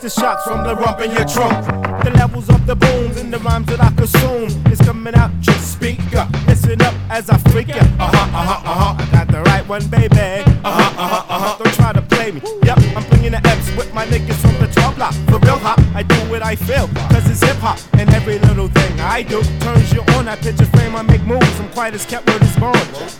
The 0.00 0.08
shots 0.08 0.44
from 0.44 0.64
the 0.64 0.74
rump 0.74 1.00
in 1.00 1.10
your 1.10 1.26
trunk. 1.26 1.66
The 2.04 2.10
levels 2.12 2.48
of 2.48 2.66
the 2.66 2.74
booms 2.74 3.20
and 3.20 3.30
the 3.32 3.38
rhymes 3.40 3.66
that 3.66 3.82
I 3.82 3.90
consume 3.90 4.48
is 4.72 4.80
coming 4.80 5.14
out. 5.14 5.30
Just 5.40 5.72
speak 5.74 6.00
up, 6.14 6.30
listen 6.46 6.80
up 6.80 6.94
as 7.10 7.28
I 7.28 7.36
freak 7.50 7.68
ya. 7.68 7.82
Uh 7.98 8.08
huh, 8.08 8.08
uh 8.08 8.44
huh, 8.48 8.70
uh 8.70 8.94
huh. 8.94 8.94
I 8.98 9.12
got 9.12 9.28
the 9.28 9.42
right 9.42 9.66
one, 9.68 9.86
baby. 9.88 10.16
Uh 10.16 10.70
huh, 10.70 10.94
uh 10.96 11.08
huh, 11.08 11.24
uh 11.28 11.38
huh. 11.38 11.56
Don't 11.62 11.74
try 11.74 11.92
to 11.92 12.02
play 12.02 12.30
me. 12.32 12.40
Yep, 12.64 12.78
I'm 12.96 13.04
bringing 13.10 13.32
the 13.32 13.46
F's 13.46 13.76
with 13.76 13.92
my 13.92 14.06
niggas 14.06 14.40
from 14.40 14.54
the 14.58 14.72
12 14.72 14.96
block. 14.96 15.14
For 15.28 15.38
real 15.38 15.58
hop, 15.58 15.78
I 15.94 16.02
do 16.02 16.16
what 16.30 16.42
I 16.42 16.56
feel, 16.56 16.88
cause 17.10 17.28
it's 17.28 17.42
hip 17.42 17.56
hop. 17.56 17.78
And 17.94 18.08
every 18.14 18.38
little 18.38 18.68
thing 18.68 18.98
I 19.00 19.22
do 19.22 19.42
turns 19.60 19.92
you 19.92 20.00
on. 20.16 20.28
I 20.28 20.36
picture 20.36 20.66
frame, 20.66 20.96
I 20.96 21.02
make 21.02 21.24
moves. 21.24 21.39
As 21.80 22.04
kept 22.04 22.28
word 22.28 22.42
is 22.42 22.54
born. 22.56 22.76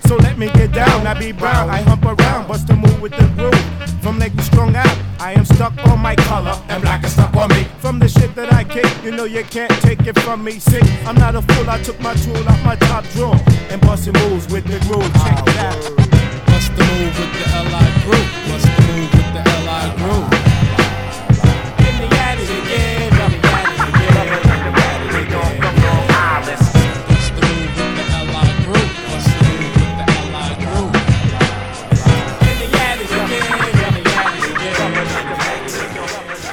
So 0.07 0.17
let 0.17 0.37
me 0.37 0.47
get 0.53 0.71
down, 0.71 1.07
I 1.07 1.19
be 1.19 1.33
brown. 1.33 1.71
I 1.71 1.81
hump 1.81 2.05
around, 2.05 2.47
bust 2.47 2.69
a 2.69 2.77
move 2.77 3.01
with 3.01 3.11
the 3.13 3.27
groove. 3.35 4.01
From 4.03 4.19
Lake 4.19 4.39
strung 4.43 4.77
out, 4.77 4.99
I 5.19 5.33
am 5.33 5.47
stuck 5.47 5.73
on 5.89 5.99
my 5.99 6.15
color, 6.15 6.55
and 6.69 6.83
black 6.83 7.03
is 7.03 7.13
stuck 7.13 7.35
on 7.35 7.49
me. 7.49 7.65
From 7.79 7.99
the 7.99 8.07
shit 8.07 8.35
that 8.35 8.53
I 8.53 8.65
kick, 8.65 8.87
you 9.03 9.13
know 9.13 9.25
you 9.25 9.45
can't 9.45 9.73
take 9.81 10.07
it 10.07 10.17
from 10.21 10.45
me. 10.45 10.61
See, 10.61 10.79
I'm 11.07 11.17
not 11.17 11.35
a 11.35 11.43
fool, 11.43 11.71
I 11.71 11.83
took 11.83 11.99
my 12.01 12.15
tool 12.15 12.37
out 12.49 12.63
my 12.63 12.77
top 12.77 13.05
drawer 13.15 13.35
and 13.71 13.81
busting 13.81 14.13
moves 14.13 14.47
with 14.53 14.65
the 14.67 14.79
groove. 14.87 15.11
Check 15.25 15.41
it 15.49 15.57
out. 15.57 16.47
Bust 16.47 16.71
the 16.77 16.85
move 16.85 17.19
with 17.19 17.33
the 17.41 17.47
LI 17.65 17.87
group. 18.05 18.29
Bust 18.47 18.67
the 18.77 18.83
move 18.93 19.11
with 19.15 19.31
the 19.35 19.43
LI 19.65 19.97
group. 19.97 20.40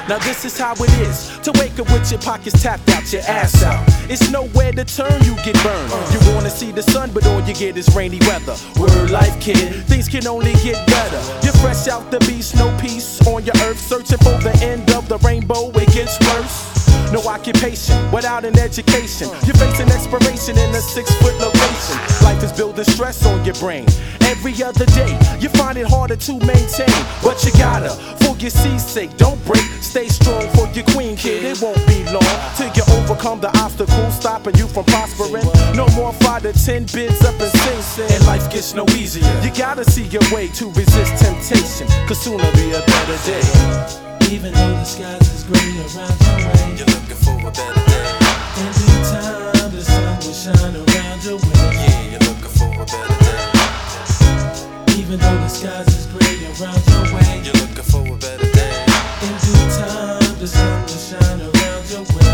Now 0.08 0.18
this 0.20 0.46
is 0.46 0.58
how 0.58 0.74
it 0.74 0.90
is 1.02 1.38
to 1.40 1.52
wake 1.60 1.78
up 1.80 1.92
with 1.92 2.10
your 2.10 2.22
pockets 2.22 2.64
tapped 2.64 2.88
out, 2.90 3.12
your 3.12 3.24
ass 3.24 3.62
out. 3.62 3.84
It's 4.10 4.32
nowhere 4.32 4.72
to 4.72 4.86
turn, 4.86 5.22
you 5.24 5.36
get 5.44 5.62
burned. 5.62 5.92
You 6.14 6.34
wanna 6.34 6.50
see 6.50 6.72
the 6.72 6.82
sun, 6.82 7.12
but 7.14 7.28
all 7.28 7.42
you 7.42 7.54
get 7.54 7.76
is 7.76 7.94
rainy 7.94 8.20
weather. 8.22 8.56
Word 8.80 9.10
life, 9.10 9.38
kid, 9.42 9.84
things 9.86 10.08
can 10.08 10.26
only 10.26 10.54
get 10.64 10.86
better. 10.88 11.22
You're 11.44 11.60
fresh 11.60 11.90
out 11.90 12.10
the 12.10 12.20
beast, 12.20 12.56
no 12.56 12.76
peace 12.80 13.20
on 13.28 13.44
your 13.44 13.56
earth, 13.64 13.80
searching 13.80 14.20
for 14.20 14.38
the 14.40 14.58
end 14.62 14.90
of 14.92 15.10
the 15.10 15.18
rainbow. 15.18 15.72
It 15.72 15.92
gets 15.94 16.18
worse. 16.22 16.77
No 17.12 17.22
occupation 17.28 17.96
without 18.12 18.44
an 18.44 18.60
education. 18.60 19.30
You're 19.46 19.56
facing 19.56 19.90
expiration 19.90 20.58
in 20.58 20.70
a 20.72 20.82
six 20.82 21.14
foot 21.22 21.36
location. 21.40 21.98
Life 22.24 22.44
is 22.44 22.52
building 22.52 22.84
stress 22.86 23.26
on 23.26 23.44
your 23.46 23.56
brain. 23.56 23.86
Every 24.22 24.62
other 24.62 24.86
day, 24.88 25.18
you 25.40 25.50
find 25.50 25.78
it 25.78 25.88
harder 25.88 26.18
to 26.18 26.34
maintain. 26.40 26.92
But 27.24 27.44
you 27.46 27.52
gotta, 27.54 27.92
for 28.24 28.36
your 28.38 28.52
seasick, 28.52 29.16
don't 29.18 29.44
break. 29.46 29.64
Stay 29.82 30.08
strong 30.10 30.50
for 30.52 30.68
your 30.74 30.84
queen, 30.92 31.16
kid. 31.16 31.46
It 31.46 31.62
won't 31.62 31.86
be 31.88 32.04
long 32.12 32.36
till 32.56 32.72
you 32.76 32.84
overcome 33.00 33.40
the 33.40 33.56
obstacles 33.60 34.16
stopping 34.16 34.56
you 34.56 34.68
from 34.68 34.86
prospering. 34.86 35.46
No 35.76 35.88
more 35.96 36.12
five 36.14 36.44
to 36.44 36.54
ten 36.54 36.86
bids 36.94 37.24
up 37.24 37.40
and 37.40 37.52
sing, 37.52 37.82
sing. 37.82 38.12
And 38.12 38.26
life 38.26 38.52
gets 38.52 38.74
no 38.74 38.86
easier. 38.90 39.26
You 39.42 39.52
gotta 39.54 39.86
see 39.90 40.04
your 40.04 40.24
way 40.32 40.50
to 40.60 40.70
resist 40.72 41.24
temptation. 41.24 41.88
Cause 42.08 42.20
sooner 42.20 42.52
be 42.52 42.74
a 42.74 42.82
better 42.82 43.18
day. 43.26 44.07
Even 44.30 44.52
though 44.52 44.74
the 44.74 44.84
skies 44.84 45.22
is 45.34 45.44
gray 45.46 45.72
around 45.88 46.20
your 46.20 46.36
way, 46.44 46.76
you're 46.76 46.86
looking 46.86 47.16
for 47.16 47.40
a 47.48 47.52
better 47.52 47.84
day. 47.88 48.12
In 48.60 48.68
due 48.76 49.00
time, 49.08 49.72
the 49.72 49.82
sun 49.82 50.20
will 50.20 50.36
shine 50.36 50.76
around 50.76 51.24
your 51.24 51.38
way. 51.38 51.72
Yeah, 51.72 52.02
you're 52.12 52.20
looking 52.28 52.52
for 52.60 52.68
a 52.68 52.86
better 52.86 53.18
day. 53.24 55.00
Even 55.00 55.18
though 55.20 55.38
the 55.38 55.48
skies 55.48 55.88
is 55.88 56.06
gray 56.08 56.44
around 56.44 56.84
your 56.92 57.04
way, 57.16 57.40
you're 57.42 57.56
looking 57.56 57.88
for 57.88 58.04
a 58.04 58.18
better 58.18 58.52
day. 58.52 58.86
In 59.24 59.34
due 59.40 59.64
time, 59.80 60.36
the 60.40 60.48
sun 60.48 60.82
will 60.82 61.00
shine 61.08 61.42
around 61.42 61.90
your 61.90 62.04
way. 62.18 62.27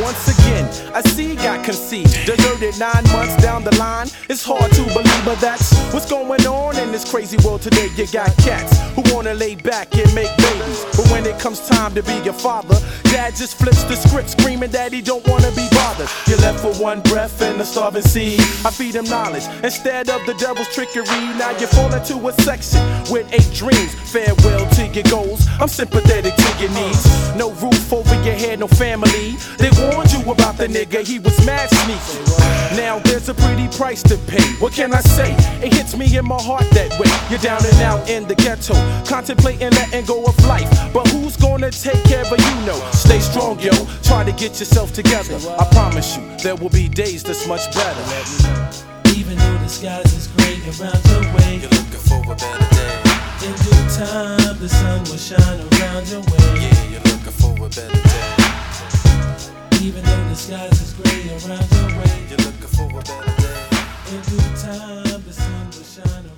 Once 0.00 0.28
again, 0.28 0.64
a 0.94 1.02
seed 1.08 1.38
got 1.38 1.64
conceived, 1.64 2.12
deserted 2.24 2.78
nine 2.78 3.02
months 3.12 3.34
down 3.42 3.64
the 3.64 3.74
line. 3.76 4.06
It's 4.28 4.44
hard 4.44 4.70
to 4.72 4.82
believe, 4.94 5.24
but 5.24 5.40
that's 5.40 5.76
what's 5.92 6.08
going 6.08 6.46
on 6.46 6.78
in 6.78 6.92
this 6.92 7.10
crazy 7.10 7.36
world 7.44 7.62
today. 7.62 7.88
You 7.96 8.06
got 8.06 8.36
cats 8.38 8.78
who 8.94 9.02
wanna 9.12 9.34
lay 9.34 9.56
back 9.56 9.92
and 9.96 10.12
make 10.14 10.30
babies, 10.36 10.84
but 10.96 11.10
when 11.10 11.26
it 11.26 11.38
comes 11.40 11.66
time 11.66 11.94
to 11.94 12.02
be 12.02 12.16
a 12.28 12.32
father, 12.32 12.78
dad 13.04 13.34
just 13.34 13.58
flips 13.58 13.82
the 13.84 13.96
script, 13.96 14.30
screaming 14.30 14.70
that 14.70 14.92
he 14.92 15.00
don't 15.00 15.26
wanna 15.26 15.50
be 15.52 15.66
bothered. 15.72 16.08
You're 16.28 16.38
left 16.38 16.64
with 16.64 16.78
one 16.80 17.00
breath 17.02 17.42
and 17.42 17.60
a 17.60 17.64
starving 17.64 18.02
seed. 18.02 18.40
I 18.64 18.70
feed 18.70 18.94
him 18.94 19.06
knowledge 19.06 19.46
instead 19.64 20.10
of 20.10 20.24
the 20.26 20.34
devil's 20.34 20.68
trickery. 20.68 21.04
Now 21.38 21.50
you 21.58 21.66
fall 21.66 21.92
into 21.92 22.16
a 22.28 22.32
section 22.42 22.82
with 23.10 23.26
eight 23.32 23.52
dreams. 23.52 23.94
Farewell 24.12 24.68
to 24.76 24.86
your 24.86 25.04
goals. 25.04 25.46
I'm 25.60 25.68
sympathetic 25.68 26.34
to 26.34 26.48
your 26.60 26.70
needs. 26.70 27.02
No 27.34 27.50
roof 27.52 27.92
over 27.92 28.14
your 28.22 28.34
head, 28.34 28.60
no 28.60 28.68
family. 28.68 29.36
They 29.58 29.70
warned 29.92 30.12
you 30.12 30.20
about 30.30 30.56
the 30.56 30.66
nigga, 30.66 31.06
he 31.06 31.18
was 31.18 31.34
mad 31.46 31.68
sneaky. 31.70 32.20
Now 32.76 32.98
there's 33.00 33.28
a 33.28 33.34
pretty 33.34 33.68
price 33.68 34.02
to 34.04 34.16
pay. 34.26 34.44
What 34.60 34.72
can 34.72 34.92
I 34.92 35.00
say? 35.00 35.32
It 35.64 35.72
hits 35.72 35.96
me 35.96 36.16
in 36.16 36.26
my 36.26 36.40
heart 36.40 36.68
that 36.70 36.90
way. 36.98 37.10
You're 37.30 37.40
down 37.40 37.64
and 37.64 37.80
out 37.82 38.08
in 38.08 38.28
the 38.28 38.34
ghetto, 38.34 38.74
contemplating 39.04 39.70
letting 39.70 40.04
go 40.04 40.24
of 40.24 40.36
life. 40.46 40.68
But 40.92 41.08
who's 41.08 41.36
gonna 41.36 41.70
take 41.70 42.02
care 42.04 42.24
of 42.24 42.38
you? 42.38 42.54
Know. 42.66 42.78
Stay 42.92 43.20
strong, 43.20 43.58
yo. 43.60 43.72
Try 44.02 44.24
to 44.24 44.32
get 44.32 44.58
yourself 44.60 44.92
together. 44.92 45.38
I 45.58 45.64
promise 45.72 46.16
you, 46.16 46.22
there 46.42 46.56
will 46.56 46.70
be 46.70 46.88
days 46.88 47.22
that's 47.22 47.46
much 47.46 47.64
better. 47.74 48.04
Even 49.16 49.38
though 49.38 49.58
the 49.58 49.68
skies 49.68 50.12
is 50.12 50.26
gray 50.36 50.58
around 50.76 51.02
your 51.08 51.24
way, 51.34 51.60
you're 51.62 51.70
looking 51.70 52.02
for 52.08 52.20
a 52.20 52.36
better 52.36 52.68
day. 52.74 53.08
In 53.46 53.54
due 53.64 53.84
time, 53.96 54.58
the 54.58 54.68
sun 54.68 55.00
will 55.04 55.16
shine 55.16 55.60
around 55.72 56.08
your 56.08 56.20
way. 56.20 56.60
Yeah, 56.60 56.90
you're 56.90 57.00
looking 57.00 57.36
for 57.40 57.54
a 57.56 57.68
better 57.68 58.02
day. 58.02 58.37
Even 59.80 60.02
though 60.04 60.28
the 60.28 60.34
skies 60.34 60.80
is 60.80 60.92
gray 60.94 61.28
around 61.30 61.70
your 61.70 62.00
way, 62.00 62.26
you're 62.28 62.38
looking 62.38 62.66
for 62.66 62.90
a 62.90 63.02
better 63.02 63.42
day. 63.42 63.78
In 64.10 64.20
due 64.22 64.38
time, 64.56 65.22
the 65.22 65.32
sun 65.32 65.66
will 65.66 65.84
shine. 65.84 66.37